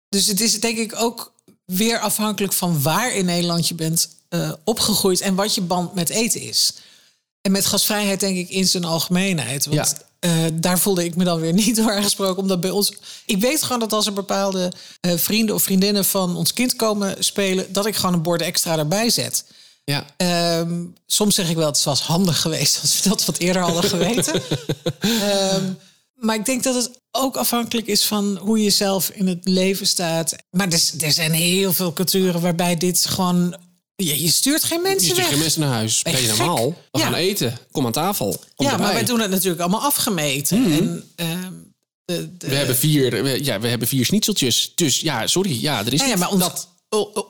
Dus 0.10 0.28
het 0.28 0.42
is 0.42 0.60
denk 0.60 0.78
ik 0.78 0.96
ook 0.96 1.34
weer 1.66 2.00
afhankelijk 2.00 2.54
van 2.54 2.82
waar 2.82 3.14
in 3.16 3.26
Nederland 3.26 3.68
je 3.68 3.76
bent 3.76 4.10
eh, 4.30 4.52
opgegroeid 4.64 5.22
en 5.22 5.36
wat 5.36 5.56
je 5.56 5.62
band 5.62 5.94
met 5.94 6.10
eten 6.10 6.42
is. 6.42 6.74
En 7.42 7.52
met 7.52 7.66
gasvrijheid 7.66 8.20
denk 8.20 8.38
ik 8.38 8.50
in 8.50 8.68
zijn 8.68 8.84
algemeenheid. 8.86 9.66
Want 9.66 9.96
Ja. 10.20 10.30
eh, 10.30 10.32
daar 10.54 10.80
voelde 10.80 11.04
ik 11.04 11.16
me 11.16 11.24
dan 11.24 11.40
weer 11.40 11.54
niet 11.64 11.76
door 11.76 11.92
aangesproken. 11.94 12.42
Omdat 12.42 12.62
bij 12.62 12.70
ons. 12.70 12.94
Ik 13.26 13.40
weet 13.42 13.64
gewoon 13.64 13.80
dat 13.80 13.94
als 13.94 14.06
er 14.06 14.14
bepaalde 14.14 14.72
eh, 15.02 15.12
vrienden 15.18 15.56
of 15.56 15.64
vriendinnen 15.64 16.06
van 16.06 16.36
ons 16.36 16.54
kind 16.54 16.76
komen 16.76 17.24
spelen, 17.24 17.74
dat 17.74 17.86
ik 17.86 17.96
gewoon 17.96 18.14
een 18.14 18.22
bord 18.22 18.42
extra 18.42 18.78
erbij 18.78 19.10
zet. 19.10 19.46
ja. 19.84 20.06
Ehm, 20.18 20.84
soms 21.08 21.36
zeg 21.36 21.50
ik 21.50 21.56
wel, 21.56 21.66
het 21.68 21.84
was 21.84 22.02
handig 22.02 22.42
geweest 22.42 22.80
als 22.82 23.02
we 23.02 23.10
dat 23.10 23.26
wat 23.26 23.38
eerder 23.38 23.62
hadden 23.62 23.84
geweten. 23.84 24.42
Ehm, 25.00 25.72
maar 26.26 26.36
ik 26.36 26.46
denk 26.46 26.64
dat 26.64 26.76
het 26.76 26.92
ook 27.12 27.36
afhankelijk 27.38 27.88
is 27.88 28.04
van 28.06 28.38
hoe 28.38 28.64
je 28.64 28.70
zelf 28.70 29.10
in 29.10 29.28
het 29.28 29.48
leven 29.48 29.88
staat. 29.88 30.36
Maar 30.52 30.68
er, 30.72 30.82
er 31.00 31.12
zijn 31.12 31.32
heel 31.32 31.74
veel 31.74 31.94
culturen 31.94 32.42
waarbij 32.42 32.76
dit 32.76 33.06
gewoon... 33.06 33.56
Je, 33.96 34.22
je 34.22 34.30
stuurt 34.32 34.64
geen 34.64 34.78
Je 34.78 34.84
mensen 34.84 35.02
stuurt 35.06 35.18
weg. 35.20 35.28
geen 35.30 35.40
mensen 35.40 35.62
naar 35.62 35.74
huis. 35.74 36.02
Ben 36.02 36.22
je 36.22 36.28
normaal? 36.28 36.70
We 36.92 37.00
Ja. 37.00 37.06
gaan 37.06 37.14
eten. 37.14 37.58
Kom 37.72 37.86
aan 37.86 37.92
tafel. 37.92 38.32
Kom 38.56 38.66
ja, 38.66 38.72
erbij. 38.72 38.86
maar 38.86 38.96
wij 38.96 39.06
doen 39.06 39.20
het 39.20 39.30
natuurlijk 39.30 39.62
allemaal 39.62 39.82
afgemeten. 39.82 40.72
En, 40.72 41.04
ehm, 41.16 41.52
de, 42.06 42.38
de, 42.38 42.48
We 42.48 42.56
hebben 42.56 42.78
vier, 42.78 43.24
we- 43.24 43.44
ja, 43.44 43.60
we 43.60 43.68
hebben 43.68 43.88
vier 43.88 44.06
schnitzeltjes. 44.06 44.72
Dus 44.76 45.00
ja, 45.00 45.28
sorry. 45.28 45.62
Ja, 45.62 45.86
er 45.86 45.94
is 45.94 46.00
Ja, 46.06 46.16
maar 46.16 46.30
ons, 46.32 46.40
dat. 46.44 46.68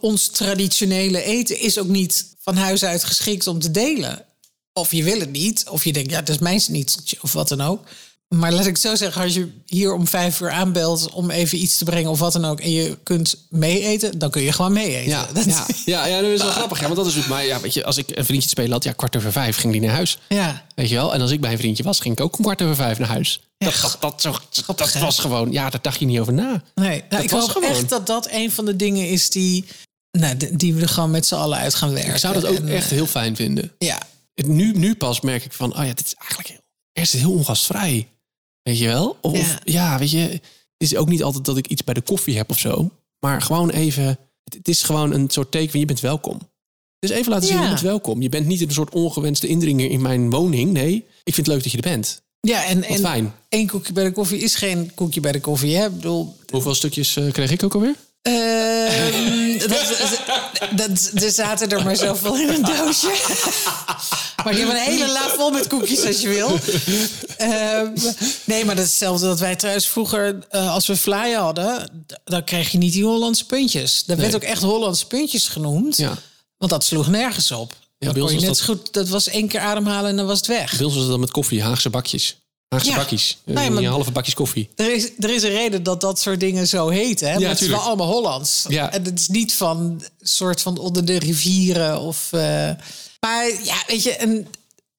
ons 0.01 0.27
traditionele 0.27 1.21
eten 1.23 1.59
is 1.59 1.77
ook 1.79 1.87
niet 1.87 2.25
van 2.39 2.55
huis 2.55 2.83
uit 2.83 3.03
geschikt 3.03 3.47
om 3.47 3.59
te 3.59 3.71
delen. 3.71 4.25
Of 4.73 4.91
je 4.91 5.03
wil 5.03 5.19
het 5.19 5.31
niet, 5.31 5.65
of 5.69 5.83
je 5.83 5.93
denkt, 5.93 6.11
ja, 6.11 6.19
dat 6.21 6.35
is 6.35 6.41
mijn 6.41 6.59
schnitzeltje, 6.61 7.17
of 7.21 7.33
wat 7.33 7.47
dan 7.47 7.61
ook. 7.61 7.87
Maar 8.27 8.51
laat 8.51 8.65
ik 8.65 8.71
het 8.73 8.81
zo 8.81 8.95
zeggen, 8.95 9.21
als 9.23 9.33
je 9.33 9.51
hier 9.65 9.93
om 9.93 10.07
vijf 10.07 10.39
uur 10.41 10.51
aanbelt 10.51 11.09
om 11.11 11.29
even 11.29 11.57
iets 11.61 11.77
te 11.77 11.83
brengen 11.85 12.11
of 12.11 12.19
wat 12.19 12.33
dan 12.33 12.45
ook, 12.45 12.59
en 12.59 12.71
je 12.71 12.97
kunt 13.03 13.35
mee 13.49 13.81
eten, 13.83 14.19
dan 14.19 14.29
kun 14.29 14.41
je 14.41 14.51
gewoon 14.51 14.73
mee 14.73 14.95
eten. 14.95 15.09
Ja, 15.09 15.27
Dat- 15.33 15.45
ja, 15.45 15.65
ja, 15.85 16.05
ja, 16.05 16.21
dat 16.21 16.29
is 16.31 16.41
wel 16.41 16.51
grappig. 16.51 16.77
Ja, 16.79 16.83
want 16.83 16.95
dat 16.95 17.05
is 17.05 17.17
ook 17.17 17.27
maar 17.27 17.45
ja, 17.45 17.59
weet 17.59 17.73
je, 17.73 17.85
als 17.85 17.97
ik 17.97 18.09
een 18.17 18.25
vriendje 18.25 18.43
te 18.47 18.53
spelen 18.53 18.71
had, 18.71 18.83
ja, 18.83 18.91
kwart 18.91 19.15
over 19.15 19.31
vijf 19.31 19.57
ging 19.57 19.71
die 19.71 19.81
naar 19.81 19.91
huis. 19.95 20.17
ja. 20.29 20.63
Weet 20.75 20.89
je 20.89 20.95
wel? 20.95 21.13
En 21.13 21.21
als 21.21 21.31
ik 21.31 21.41
bij 21.41 21.51
een 21.51 21.57
vriendje 21.57 21.83
was, 21.83 21.99
ging 21.99 22.17
ik 22.17 22.23
ook 22.23 22.37
om 22.37 22.43
kwart 22.43 22.61
over 22.61 22.75
vijf 22.75 22.99
naar 22.99 23.07
huis. 23.07 23.41
Ja, 23.57 23.65
dat, 23.65 23.97
dat, 23.99 24.21
dat, 24.21 24.21
zo, 24.49 24.63
dat 24.75 24.93
was 24.93 25.19
gewoon, 25.19 25.51
ja, 25.51 25.69
daar 25.69 25.81
dacht 25.81 25.99
je 25.99 26.05
niet 26.05 26.19
over 26.19 26.33
na. 26.33 26.63
Nee, 26.75 27.03
nou, 27.09 27.23
ik 27.23 27.29
was 27.29 27.41
hoop 27.41 27.51
gewoon. 27.51 27.69
echt 27.69 27.89
dat 27.89 28.07
dat 28.07 28.27
een 28.31 28.51
van 28.51 28.65
de 28.65 28.75
dingen 28.75 29.09
is 29.09 29.29
die, 29.29 29.65
nou, 30.11 30.35
die- 30.51 30.73
we 30.73 30.81
er 30.81 30.89
gewoon 30.89 31.11
met 31.11 31.25
z'n 31.25 31.35
allen 31.35 31.57
uit 31.57 31.75
gaan 31.75 31.91
werken. 31.93 32.13
Ik 32.13 32.17
zou 32.19 32.33
dat 32.33 32.45
ook 32.45 32.57
En, 32.57 32.67
echt 32.67 32.89
heel 32.89 33.07
fijn 33.07 33.35
vinden. 33.35 33.71
Ja, 33.79 34.01
Nu, 34.45 34.71
nu 34.71 34.95
pas 34.95 35.21
merk 35.21 35.45
ik 35.45 35.53
van, 35.53 35.71
oh 35.77 35.85
ja, 35.85 35.93
dit 35.93 36.05
is 36.05 36.13
eigenlijk 36.13 36.49
heel, 36.49 36.59
eerst 36.93 37.13
heel 37.13 37.31
ongastvrij. 37.31 38.07
Weet 38.69 38.77
je 38.77 38.85
wel? 38.87 39.17
Of, 39.21 39.31
of- 39.31 39.39
Ja. 39.47 39.59
ja, 39.63 39.97
weet 39.99 40.11
je, 40.11 40.17
het 40.17 40.41
is 40.77 40.95
ook 40.95 41.09
niet 41.09 41.23
altijd 41.23 41.45
dat 41.45 41.57
ik 41.57 41.67
iets 41.67 41.83
bij 41.83 41.93
de 41.93 42.01
koffie 42.01 42.37
heb 42.37 42.49
of 42.49 42.59
zo. 42.59 42.89
Maar 43.19 43.41
gewoon 43.41 43.69
even, 43.69 44.17
het, 44.43 44.67
is 44.67 44.83
gewoon 44.83 45.13
een 45.13 45.29
soort 45.29 45.51
teken 45.51 45.71
van 45.71 45.79
je 45.79 45.85
bent 45.85 45.99
welkom. 45.99 46.39
Dus 46.99 47.09
even 47.09 47.31
laten 47.31 47.47
zien, 47.47 47.55
Ja. 47.57 47.61
je 47.63 47.69
bent 47.69 47.81
welkom. 47.81 48.21
Je 48.21 48.29
bent 48.29 48.45
niet 48.47 48.61
een 48.61 48.71
soort 48.71 48.93
ongewenste 48.93 49.47
indringer 49.47 49.89
in 49.89 50.01
mijn 50.01 50.29
woning. 50.29 50.71
Nee, 50.71 50.95
ik 51.23 51.33
vind 51.33 51.37
het 51.37 51.47
leuk 51.47 51.63
dat 51.63 51.71
je 51.71 51.77
er 51.77 51.89
bent. 51.89 52.21
Ja, 52.39 52.65
en, 52.65 52.83
en 52.83 52.99
fijn. 52.99 53.33
één 53.49 53.67
koekje 53.67 53.93
bij 53.93 54.03
de 54.03 54.11
koffie 54.11 54.39
is 54.39 54.55
geen 54.55 54.91
koekje 54.95 55.19
bij 55.19 55.31
de 55.31 55.39
koffie. 55.39 55.75
Hè? 55.75 55.85
Ik 55.85 55.95
bedoel, 55.95 56.35
Hoeveel 56.51 56.73
stukjes 56.75 57.15
eh, 57.15 57.31
kreeg 57.31 57.51
ik 57.51 57.63
ook 57.63 57.73
alweer? 57.73 57.95
Ehm, 58.25 59.57
dat, 59.57 59.95
dat, 60.75 61.11
er 61.23 61.31
zaten 61.31 61.69
er 61.69 61.83
maar 61.83 61.95
zoveel 61.95 62.35
in 62.37 62.49
een 62.49 62.61
doosje. 62.63 63.07
maar 64.43 64.53
ik 64.53 64.57
heb 64.59 64.69
een 64.69 64.75
hele 64.75 65.07
la 65.11 65.27
vol 65.29 65.49
met 65.51 65.67
koekjes 65.67 66.05
als 66.05 66.21
je 66.21 66.27
wil. 66.27 66.59
Ehm, 67.37 67.91
nee, 68.43 68.65
maar 68.65 68.75
dat 68.75 68.83
is 68.85 68.89
hetzelfde 68.91 69.25
dat 69.25 69.39
wij 69.39 69.55
thuis 69.55 69.87
vroeger, 69.87 70.39
eh, 70.49 70.73
als 70.73 70.87
we 70.87 70.97
fly 70.97 71.31
hadden, 71.31 71.89
dan 72.23 72.43
kreeg 72.43 72.71
je 72.71 72.77
niet 72.77 72.93
die 72.93 73.03
Hollandse 73.03 73.45
puntjes. 73.45 74.03
Dat 74.05 74.17
werd 74.17 74.35
ook 74.35 74.41
echt 74.43 74.61
Hollandse 74.61 75.07
puntjes 75.07 75.47
genoemd. 75.47 75.97
Ja. 75.97 76.17
Want 76.57 76.71
dat 76.71 76.83
sloeg 76.83 77.07
nergens 77.07 77.51
op. 77.51 77.73
Ja, 77.97 78.11
bij 78.11 78.21
kon 78.21 78.31
je 78.33 78.37
net 78.39 78.45
dat- 78.47 78.61
goed, 78.61 78.93
dat 78.93 79.09
was 79.09 79.27
één 79.27 79.47
keer 79.47 79.59
ademhalen 79.59 80.09
en 80.09 80.15
dan 80.15 80.25
was 80.25 80.37
het 80.37 80.47
weg. 80.47 80.77
Bij 80.77 80.85
ons 80.85 80.95
was 80.95 81.07
dan 81.07 81.19
met 81.19 81.31
koffie, 81.31 81.63
Haagse 81.63 81.89
bakjes. 81.89 82.37
Ja. 82.83 82.95
bakjes. 82.95 83.37
Nee, 83.45 83.69
maar- 83.69 83.83
Een 83.83 83.89
halve 83.89 84.11
bakjes 84.11 84.33
koffie. 84.33 84.69
Er 84.75 84.93
is, 84.95 85.09
er 85.19 85.29
is 85.29 85.43
een 85.43 85.49
reden 85.49 85.83
dat 85.83 86.01
dat 86.01 86.19
soort 86.19 86.39
dingen 86.39 86.67
zo 86.67 86.89
heten. 86.89 87.31
Hè? 87.31 87.39
Maar 87.39 87.49
het 87.49 87.61
is 87.61 87.67
wel 87.67 87.79
allemaal 87.79 88.07
Hollands. 88.11 88.65
Ja. 88.67 88.91
En 88.91 89.03
het 89.03 89.19
is 89.19 89.27
niet 89.27 89.53
van 89.53 90.03
soort 90.21 90.61
van 90.61 90.77
onder 90.77 91.05
de 91.05 91.19
rivieren. 91.19 91.99
Of, 91.99 92.27
eh, 92.31 92.39
maar 93.19 93.47
ja, 93.63 93.83
weet 93.87 94.03
je, 94.03 94.11
en 94.15 94.47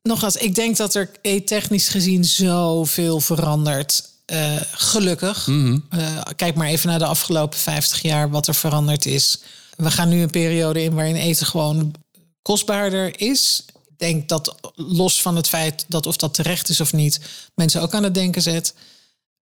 nogmaals, 0.03 0.37
ik 0.37 0.55
denk 0.55 0.77
dat 0.77 0.95
er 0.95 1.11
eh, 1.23 1.41
technisch 1.45 1.89
gezien 1.89 2.25
zoveel 2.25 3.21
verandert. 3.21 4.03
Eh, 4.27 4.57
gelukkig. 4.73 5.47
Mhm. 5.47 5.79
Eh, 5.91 6.21
kijk 6.37 6.55
maar 6.55 6.69
even 6.69 6.89
naar 6.89 6.99
de 6.99 7.05
afgelopen 7.07 7.59
50 7.59 8.03
jaar 8.03 8.31
wat 8.31 8.47
er 8.47 8.55
veranderd 8.55 9.07
is. 9.07 9.39
We 9.77 9.91
gaan 9.91 10.09
nu 10.09 10.23
een 10.23 10.31
periode 10.31 10.83
in 10.83 10.95
waarin 10.95 11.15
eten 11.17 11.47
gewoon 11.47 11.95
kostbaarder 12.43 13.21
is. 13.21 13.65
Denk 13.97 14.29
dat 14.29 14.55
los 14.75 15.23
van 15.23 15.37
het 15.37 15.49
feit 15.49 15.85
dat 15.89 16.07
of 16.07 16.17
dat 16.17 16.35
terecht 16.35 16.69
is 16.69 16.81
of 16.81 16.93
niet, 16.93 17.21
mensen 17.55 17.83
ook 17.83 17.95
aan 17.95 18.03
het 18.03 18.15
denken 18.15 18.43
zet. 18.43 18.75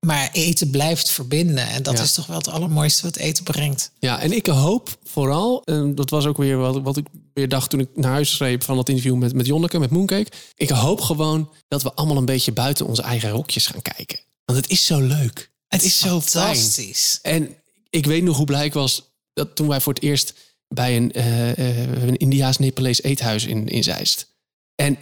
Maar 0.07 0.29
eten 0.33 0.71
blijft 0.71 1.11
verbinden. 1.11 1.69
En 1.69 1.83
dat 1.83 1.97
Ja. 1.97 2.03
is 2.03 2.13
toch 2.13 2.27
wel 2.27 2.37
het 2.37 2.49
allermooiste 2.49 3.03
wat 3.03 3.17
eten 3.17 3.45
brengt. 3.45 3.91
Ja, 3.99 4.21
en 4.21 4.33
ik 4.33 4.47
hoop 4.47 4.99
vooral, 5.05 5.63
en 5.65 5.95
dat 5.95 6.11
was 6.11 6.27
ook 6.27 6.37
weer 6.37 6.57
wat, 6.57 6.81
wat 6.83 6.97
ik 6.97 7.07
weer 7.35 7.49
dacht 7.49 7.71
toen 7.71 7.81
ik 7.81 7.89
naar 7.95 8.11
huis 8.11 8.31
schreef 8.31 8.65
van 8.65 8.77
dat 8.77 8.89
interview 8.89 9.15
met, 9.17 9.35
met 9.35 9.47
Jonneke, 9.47 9.79
met 9.79 9.91
Mooncake. 9.91 10.31
Ik 10.55 10.69
hoop 10.71 11.01
gewoon 11.01 11.51
dat 11.69 11.83
we 11.83 11.93
allemaal 11.95 12.17
een 12.17 12.25
beetje 12.25 12.53
buiten 12.53 12.87
onze 12.87 13.03
eigen 13.03 13.31
rokjes 13.31 13.67
gaan 13.67 13.83
kijken. 13.83 14.19
Want 14.45 14.59
het 14.59 14.71
is 14.71 14.87
zo 14.87 15.01
leuk. 15.01 15.51
Het, 15.69 15.83
is, 15.83 15.99
zo 15.99 16.21
fijn. 16.21 16.45
fantastisch. 16.47 17.19
En 17.23 17.55
ik 17.91 18.07
weet 18.07 18.23
nog 18.23 18.37
hoe 18.37 18.47
blij 18.47 18.65
ik 18.65 18.73
was 18.73 19.03
dat 19.33 19.57
toen 19.57 19.69
wij 19.69 19.81
voor 19.81 19.93
het 19.95 20.03
eerst 20.03 20.35
bij 20.69 20.97
een, 20.97 21.13
eh, 21.13 21.51
eh, 21.59 22.03
een 22.03 22.17
Indiaas-Nepalees 22.17 23.03
eethuis 23.03 23.45
in, 23.45 23.69
in 23.69 23.83
Zeist. 23.83 24.27
En 24.75 24.99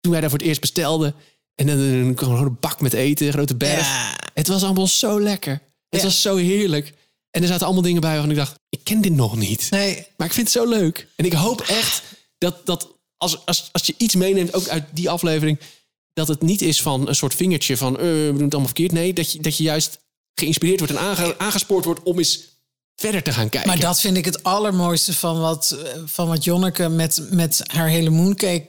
toen 0.00 0.12
wij 0.12 0.20
daar 0.20 0.30
voor 0.30 0.38
het 0.38 0.48
eerst 0.48 0.60
bestelden 0.60 1.14
en 1.54 1.66
dan 1.66 1.78
een, 1.78 2.16
een 2.18 2.56
bak 2.60 2.80
met 2.80 2.92
eten, 2.92 3.26
een 3.26 3.32
grote 3.32 3.54
berg. 3.54 3.80
Ja. 3.86 4.16
Het 4.34 4.48
was 4.48 4.62
allemaal 4.62 4.86
zo 4.86 5.20
lekker. 5.20 5.52
Het 5.88 6.00
Ja. 6.00 6.06
was 6.06 6.22
zo 6.22 6.36
heerlijk. 6.36 6.92
En 7.30 7.42
er 7.42 7.48
zaten 7.48 7.64
allemaal 7.64 7.82
dingen 7.82 8.00
bij 8.00 8.10
waarvan 8.12 8.30
ik 8.30 8.36
dacht, 8.36 8.58
ik 8.68 8.80
ken 8.82 9.00
dit 9.00 9.12
nog 9.14 9.36
niet. 9.36 9.66
Nee, 9.70 10.06
Maar 10.16 10.26
ik 10.26 10.32
vind 10.32 10.46
het 10.52 10.56
zo 10.56 10.68
leuk. 10.68 11.08
En 11.16 11.24
ik 11.24 11.32
hoop 11.32 11.60
echt 11.60 12.02
dat, 12.38 12.66
dat 12.66 12.88
als, 13.16 13.46
als, 13.46 13.68
als 13.72 13.86
je 13.86 13.94
iets 13.96 14.14
meeneemt, 14.14 14.54
ook 14.54 14.68
uit 14.68 14.84
die 14.92 15.10
aflevering, 15.10 15.58
dat 16.12 16.28
het 16.28 16.42
niet 16.42 16.60
is 16.62 16.82
van 16.82 17.08
een 17.08 17.14
soort 17.14 17.34
vingertje 17.34 17.76
van 17.76 17.96
eh, 17.96 18.02
we 18.02 18.24
doen 18.26 18.32
het 18.42 18.42
allemaal 18.52 18.64
verkeerd. 18.64 18.92
Nee, 18.92 19.12
dat 19.12 19.32
je, 19.32 19.40
dat 19.40 19.56
je 19.56 19.62
juist 19.62 19.98
geïnspireerd 20.34 20.78
wordt 20.78 20.94
en 20.94 21.00
aange- 21.00 21.38
aangespoord 21.38 21.84
wordt 21.84 22.02
om 22.02 22.18
eens 22.18 22.40
verder 22.96 23.22
te 23.22 23.32
gaan 23.32 23.48
kijken. 23.48 23.70
Maar 23.70 23.80
dat 23.80 24.00
vind 24.00 24.16
ik 24.16 24.24
het 24.24 24.42
allermooiste 24.42 25.12
van 25.14 25.40
wat, 25.40 25.76
van 26.04 26.28
wat 26.28 26.44
Jonneke 26.44 26.88
met, 26.88 27.26
met 27.30 27.60
haar 27.66 27.88
hele 27.88 28.10
mooncake 28.10 28.66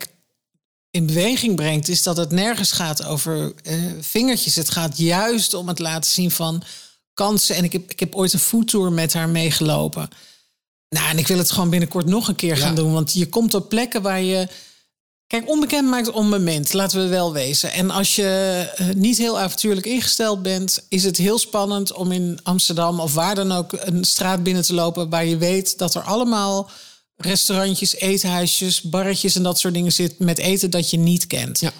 in 0.93 1.05
beweging 1.05 1.55
brengt. 1.55 1.87
Is 1.87 2.03
dat 2.03 2.17
het 2.17 2.31
nergens 2.31 2.71
gaat 2.71 3.05
over 3.05 3.53
eh, 3.63 3.75
vingertjes. 4.01 4.55
Het 4.55 4.69
gaat 4.69 4.97
juist 4.97 5.53
om 5.53 5.67
het 5.67 5.79
laten 5.79 6.11
zien 6.11 6.31
van 6.31 6.63
kansen. 7.13 7.55
En 7.55 7.63
ik 7.63 7.71
heb, 7.71 7.91
ik 7.91 7.99
heb 7.99 8.15
ooit 8.15 8.33
een 8.33 8.39
foodtour 8.39 8.91
met 8.91 9.13
haar 9.13 9.29
meegelopen. 9.29 10.09
Nou, 10.89 11.09
en 11.09 11.17
ik 11.17 11.27
wil 11.27 11.37
het 11.37 11.51
gewoon 11.51 11.69
binnenkort 11.69 12.05
nog 12.05 12.27
een 12.27 12.35
keer 12.35 12.57
gaan 12.57 12.75
doen. 12.75 12.93
Want 12.93 13.13
je 13.13 13.29
komt 13.29 13.53
op 13.53 13.69
plekken 13.69 14.01
waar 14.01 14.21
je. 14.21 14.47
Kijk, 15.27 15.49
onbekend 15.49 15.89
maakt 15.89 16.11
onbemind, 16.11 16.73
laten 16.73 17.03
we 17.03 17.07
wel 17.07 17.33
wezen. 17.33 17.71
En 17.71 17.89
als 17.89 18.15
je 18.15 18.69
eh, 18.75 18.89
niet 18.89 19.17
heel 19.17 19.39
avontuurlijk 19.39 19.85
ingesteld 19.85 20.41
bent, 20.41 20.85
is 20.89 21.03
het 21.03 21.17
heel 21.17 21.39
spannend 21.39 21.93
om 21.93 22.11
in 22.11 22.39
Amsterdam 22.43 22.99
of 22.99 23.13
waar 23.13 23.35
dan 23.35 23.51
ook 23.51 23.71
een 23.71 24.03
straat 24.03 24.43
binnen 24.43 24.63
te 24.63 24.73
lopen 24.73 25.09
waar 25.09 25.25
je 25.25 25.37
weet 25.37 25.77
dat 25.77 25.95
er 25.95 26.03
allemaal 26.03 26.69
restaurantjes, 27.15 27.95
eethuisjes, 27.95 28.81
barretjes 28.81 29.35
en 29.35 29.43
dat 29.43 29.59
soort 29.59 29.73
dingen 29.73 29.91
zit 29.91 30.19
met 30.19 30.37
eten 30.37 30.69
dat 30.69 30.89
je 30.89 30.97
niet 30.97 31.27
kent. 31.27 31.59
Ja. 31.59 31.73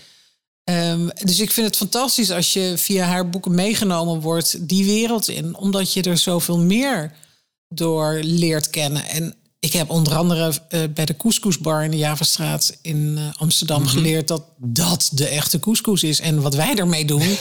Ehm, 0.64 1.10
dus 1.24 1.40
ik 1.40 1.52
vind 1.52 1.68
het 1.68 1.76
fantastisch 1.76 2.32
als 2.32 2.54
je 2.54 2.74
via 2.78 3.06
haar 3.06 3.30
boeken 3.30 3.56
meegenomen 3.56 4.22
wordt 4.22 4.68
die 4.68 4.86
wereld 4.86 5.28
in, 5.28 5.56
omdat 5.56 5.94
je 5.94 6.02
er 6.02 6.18
zoveel 6.18 6.60
meer 6.60 7.14
door 7.68 8.20
leert 8.22 8.70
kennen. 8.70 9.06
En 9.06 9.36
ik 9.60 9.74
heb 9.74 9.90
onder 9.90 10.16
andere 10.16 10.54
eh, 10.70 10.82
bij 10.94 11.06
de 11.06 11.18
Couscousbar 11.18 11.84
in 11.84 11.92
de 11.92 11.98
Javastraat 11.98 12.78
in 12.82 13.14
eh, 13.18 13.42
Amsterdam 13.42 13.86
geleerd 13.88 14.28
dat 14.28 14.44
dat 14.58 15.10
de 15.14 15.28
echte 15.28 15.60
couscous 15.60 16.04
is. 16.04 16.20
En 16.20 16.42
wat 16.42 16.56
wij 16.56 16.76
ermee 16.76 17.06
doen. 17.06 17.38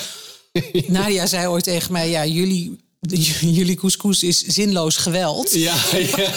Nadia 0.87 1.27
zei 1.27 1.47
ooit 1.47 1.65
tegen 1.65 1.93
mij: 1.93 2.11
ja, 2.11 2.27
jullie, 2.27 2.82
jullie 3.41 3.77
couscous 3.77 4.23
is 4.23 4.43
zinloos 4.47 4.97
geweld. 4.97 5.53
Ja, 5.59 5.75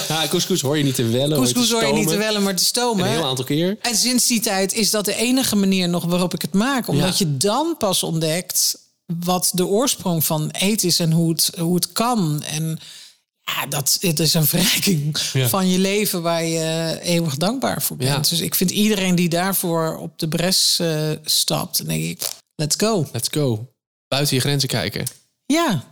ja. 0.07 0.27
couscous 0.27 0.61
hoor 0.61 0.77
je 0.77 0.83
niet 0.83 0.95
te 0.95 1.07
wellen. 1.07 1.37
Couscous 1.37 1.71
hoor 1.71 1.85
je 1.85 1.93
niet 1.93 2.07
te 2.07 2.17
wellen, 2.17 2.43
maar 2.43 2.55
te 2.55 2.65
stomen. 2.65 3.05
Een 3.05 3.11
heel 3.11 3.25
aantal 3.25 3.45
keer. 3.45 3.77
En 3.81 3.95
sinds 3.95 4.27
die 4.27 4.39
tijd 4.39 4.73
is 4.73 4.91
dat 4.91 5.05
de 5.05 5.15
enige 5.15 5.55
manier 5.55 5.89
nog 5.89 6.05
waarop 6.05 6.33
ik 6.33 6.41
het 6.41 6.53
maak. 6.53 6.87
Omdat 6.87 7.17
Ja. 7.17 7.25
je 7.25 7.37
dan 7.37 7.75
pas 7.77 8.03
ontdekt 8.03 8.77
wat 9.19 9.51
de 9.53 9.65
oorsprong 9.65 10.25
van 10.25 10.49
eten 10.49 10.87
is 10.87 10.99
en 10.99 11.11
hoe 11.11 11.29
het, 11.31 11.51
hoe 11.59 11.75
het 11.75 11.91
kan. 11.91 12.43
En 12.43 12.79
ja, 13.41 13.65
dat 13.65 13.97
het 13.99 14.19
is 14.19 14.33
een 14.33 14.45
verrijking 14.45 15.17
Ja. 15.33 15.47
van 15.47 15.69
je 15.69 15.79
leven 15.79 16.21
waar 16.21 16.43
je 16.43 16.99
eeuwig 17.01 17.37
dankbaar 17.37 17.81
voor 17.81 17.97
bent. 17.97 18.29
Dus 18.29 18.39
ik 18.39 18.55
vind 18.55 18.71
iedereen 18.71 19.15
die 19.15 19.29
daarvoor 19.29 19.97
op 19.97 20.19
de 20.19 20.27
bres 20.27 20.79
eh, 20.79 21.11
stapt, 21.23 21.77
dan 21.77 21.87
denk 21.87 22.03
ik, 22.03 22.29
let's 22.55 22.75
go. 22.77 23.07
Let's 23.11 23.27
go. 23.31 23.67
Buiten 24.07 24.35
je 24.35 24.41
grenzen 24.41 24.69
kijken. 24.69 25.05
Ja. 25.45 25.85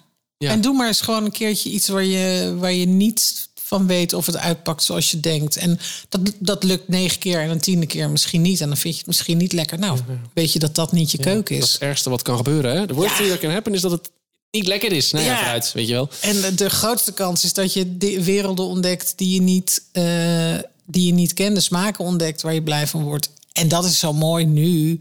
Ja. 0.43 0.51
En 0.51 0.61
doe 0.61 0.73
maar 0.75 0.87
eens 0.87 1.01
gewoon 1.01 1.25
een 1.25 1.31
keertje 1.31 1.69
iets 1.69 1.87
waar 1.87 2.03
je, 2.03 2.55
waar 2.57 2.73
je 2.73 2.85
niet 2.85 3.47
van 3.63 3.87
weet 3.87 4.13
of 4.13 4.25
het 4.25 4.37
uitpakt 4.37 4.83
zoals 4.83 5.11
je 5.11 5.19
denkt. 5.19 5.55
En 5.57 5.79
dat, 6.09 6.21
dat 6.39 6.63
lukt 6.63 6.87
negen 6.87 7.19
keer 7.19 7.39
en 7.39 7.49
een 7.49 7.59
tiende 7.59 7.85
keer 7.85 8.09
misschien 8.09 8.41
niet. 8.41 8.61
En 8.61 8.67
dan 8.67 8.77
vind 8.77 8.93
je 8.93 8.99
het 8.99 9.07
misschien 9.07 9.37
niet 9.37 9.53
lekker. 9.53 9.79
Nou, 9.79 9.99
weet 10.33 10.53
je 10.53 10.59
dat 10.59 10.75
dat 10.75 10.91
niet 10.91 11.11
je 11.11 11.17
keuken 11.17 11.59
Dat 11.59 11.67
is 11.67 11.73
het 11.73 11.81
ergste 11.81 12.09
wat 12.09 12.21
kan 12.21 12.37
gebeuren. 12.37 12.75
Hè? 12.77 12.85
De 12.85 12.93
worst 12.93 13.17
Ja. 13.19 13.27
that 13.27 13.39
can 13.39 13.51
happen 13.51 13.73
is 13.73 13.81
dat 13.81 13.91
het 13.91 14.09
niet 14.51 14.67
lekker 14.67 14.91
is. 14.91 15.11
Nou 15.11 15.25
ja, 15.25 15.37
vooruit, 15.37 15.71
weet 15.73 15.87
je 15.87 15.93
wel. 15.93 16.09
En 16.21 16.55
de- 16.55 16.69
grootste 16.69 17.13
kans 17.13 17.43
is 17.43 17.53
dat 17.53 17.73
je 17.73 17.97
de 17.97 18.23
werelden 18.23 18.65
ontdekt 18.65 19.13
die 19.15 19.33
je 19.33 19.41
niet, 19.41 19.83
eh, 19.91 20.03
die 20.85 21.05
je 21.05 21.13
niet 21.13 21.33
kende. 21.33 21.59
Smaken 21.59 22.05
ontdekt 22.05 22.41
waar 22.41 22.53
je 22.53 22.63
blij 22.63 22.87
van 22.87 23.03
wordt. 23.03 23.29
En 23.53 23.67
dat 23.67 23.85
is 23.85 23.99
zo 23.99 24.13
mooi 24.13 24.45
nu, 24.45 24.99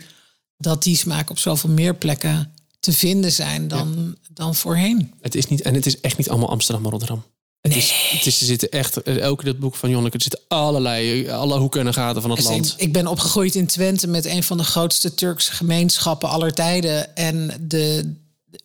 dat 0.59 0.83
die 0.83 0.97
smaken 0.97 1.31
op 1.31 1.39
zoveel 1.39 1.71
meer 1.71 1.95
plekken 1.95 2.53
te 2.81 2.93
vinden 2.93 3.33
zijn 3.33 3.69
dan, 3.69 4.17
dan 4.35 4.55
voorheen. 4.55 5.13
Het 5.21 5.35
is 5.35 5.47
niet, 5.47 5.63
en 5.63 5.75
het 5.75 5.87
is 5.87 6.01
echt 6.01 6.17
niet 6.17 6.29
allemaal 6.29 6.51
Amsterdam 6.51 6.85
en 6.85 6.91
Rotterdam. 6.91 7.25
Het 7.61 7.77
is, 7.77 7.93
het 8.11 8.27
is, 8.27 8.41
er 8.41 8.47
zitten 8.47 8.71
echt, 8.71 9.03
eh, 9.03 9.19
elke 9.19 9.45
dat 9.45 9.59
boek 9.59 9.75
van 9.75 9.91
Jonneke, 9.91 10.17
er 10.17 10.23
zitten 10.23 10.41
allerlei, 10.49 11.25
eh, 11.25 11.39
alle 11.39 11.59
hoeken 11.59 11.87
en 11.87 11.95
gaten 11.95 12.23
van 12.23 12.31
het 12.31 12.41
Dus 12.41 12.49
ik, 12.49 12.53
land. 12.55 12.75
ik 12.77 12.93
ben 12.93 13.07
opgegroeid 13.07 13.55
in 13.55 13.67
Twente 13.67 14.07
met 14.07 14.25
een 14.25 14.43
van 14.43 14.57
de 14.57 14.65
grootste 14.65 15.15
Turkse 15.15 15.53
gemeenschappen 15.53 16.29
aller 16.29 16.53
tijden. 16.53 17.17
En 17.17 17.51
de, 17.61 18.15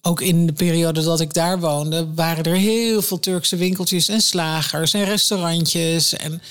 ook 0.01 0.21
in 0.21 0.45
de 0.45 0.53
periode 0.53 1.03
dat 1.03 1.19
ik 1.19 1.33
daar 1.33 1.59
woonde, 1.59 2.13
waren 2.13 2.43
er 2.43 2.55
heel 2.55 3.01
veel 3.01 3.19
Turkse 3.19 3.55
winkeltjes 3.55 4.07
en 4.07 4.21
slagers 4.21 4.93
en 4.93 5.03
restaurantjes. 5.05 6.13
En 6.13 6.41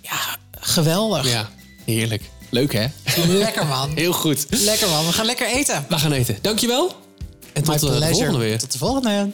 ja, 0.00 0.36
geweldig. 0.60 1.30
Ja, 1.30 1.50
heerlijk. 1.84 2.30
Leuk 2.50 2.72
hè? 2.72 2.86
Lekker 3.26 3.66
man. 3.66 3.90
Heel 3.94 4.12
goed. 4.12 4.46
Lekker 4.48 4.88
man. 4.88 5.06
We 5.06 5.12
gaan 5.12 5.26
lekker 5.26 5.46
eten. 5.46 5.86
We 5.88 5.98
gaan 5.98 6.12
eten. 6.12 6.38
Dankjewel. 6.40 7.01
En 7.52 7.62
tot 7.62 7.74
eh, 7.74 7.80
de 7.80 7.86
pleasure. 7.86 8.14
volgende 8.14 8.38
weer. 8.38 8.58
Tot 8.58 8.72
de 8.72 8.78
volgende. 8.78 9.30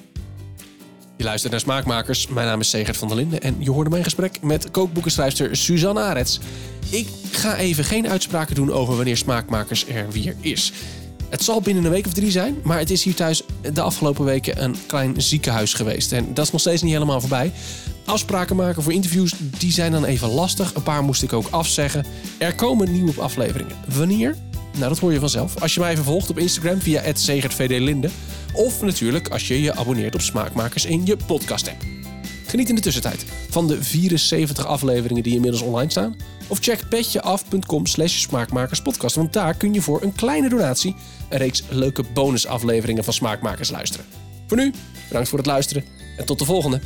Je 1.16 1.24
luistert 1.24 1.52
naar 1.52 1.60
Smaakmakers. 1.60 2.26
Mijn 2.26 2.46
naam 2.46 2.60
is 2.60 2.70
Segert 2.70 2.96
van 2.96 3.08
der 3.08 3.16
Linden 3.16 3.40
en 3.40 3.56
je 3.58 3.70
hoorde 3.70 3.90
mijn 3.90 4.04
gesprek 4.04 4.42
met 4.42 4.70
kookboekenschrijfster 4.70 5.56
Suzanne 5.56 6.00
Arets. 6.00 6.40
Ik 6.90 7.08
ga 7.30 7.56
even 7.56 7.84
geen 7.84 8.08
uitspraken 8.08 8.54
doen 8.54 8.72
over 8.72 8.96
wanneer 8.96 9.16
Smaakmakers 9.16 9.86
er 9.86 10.10
weer 10.10 10.34
is. 10.40 10.72
Het 11.28 11.44
zal 11.44 11.60
binnen 11.60 11.84
een 11.84 11.90
week 11.90 12.06
of 12.06 12.12
drie 12.12 12.30
zijn, 12.30 12.56
maar 12.62 12.78
het 12.78 12.90
is 12.90 13.02
hier 13.02 13.14
thuis 13.14 13.42
de 13.72 13.80
afgelopen 13.80 14.24
weken 14.24 14.62
een 14.62 14.76
klein 14.86 15.22
ziekenhuis 15.22 15.74
geweest. 15.74 16.12
En 16.12 16.34
dat 16.34 16.44
is 16.44 16.52
nog 16.52 16.60
steeds 16.60 16.82
niet 16.82 16.92
helemaal 16.92 17.20
voorbij. 17.20 17.52
Afspraken 18.04 18.56
maken 18.56 18.82
voor 18.82 18.92
interviews, 18.92 19.32
die 19.58 19.72
zijn 19.72 19.92
dan 19.92 20.04
even 20.04 20.28
lastig. 20.28 20.74
Een 20.74 20.82
paar 20.82 21.02
moest 21.02 21.22
ik 21.22 21.32
ook 21.32 21.46
afzeggen. 21.50 22.04
Er 22.38 22.54
komen 22.54 22.92
nieuwe 22.92 23.20
afleveringen. 23.20 23.76
Wanneer? 23.96 24.36
Nou, 24.78 24.90
dat 24.90 24.98
hoor 24.98 25.12
je 25.12 25.18
vanzelf. 25.18 25.60
Als 25.60 25.74
je 25.74 25.80
mij 25.80 25.90
even 25.90 26.04
volgt 26.04 26.30
op 26.30 26.38
Instagram 26.38 26.80
via 26.80 27.14
@segertvdlinde 27.14 28.10
Of 28.52 28.82
natuurlijk 28.82 29.28
als 29.28 29.48
je 29.48 29.62
je 29.62 29.74
abonneert 29.74 30.14
op 30.14 30.20
Smaakmakers 30.20 30.84
in 30.84 31.06
je 31.06 31.16
podcast-app. 31.26 31.82
Geniet 32.46 32.68
in 32.68 32.74
de 32.74 32.80
tussentijd 32.80 33.24
van 33.50 33.66
de 33.66 33.82
74 33.82 34.66
afleveringen 34.66 35.22
die 35.22 35.34
inmiddels 35.34 35.62
online 35.62 35.90
staan. 35.90 36.16
Of 36.46 36.58
check 36.58 36.88
petjeaf.com 36.88 37.86
slash 37.86 38.18
smaakmakerspodcast. 38.18 39.16
Want 39.16 39.32
daar 39.32 39.54
kun 39.54 39.74
je 39.74 39.82
voor 39.82 40.02
een 40.02 40.12
kleine 40.12 40.48
donatie 40.48 40.94
een 41.28 41.38
reeks 41.38 41.62
leuke 41.68 42.04
bonusafleveringen 42.14 43.04
van 43.04 43.12
Smaakmakers 43.12 43.70
luisteren. 43.70 44.06
Voor 44.46 44.56
nu, 44.56 44.72
bedankt 45.08 45.28
voor 45.28 45.38
het 45.38 45.46
luisteren 45.46 45.84
en 46.16 46.24
tot 46.24 46.38
de 46.38 46.44
volgende. 46.44 46.80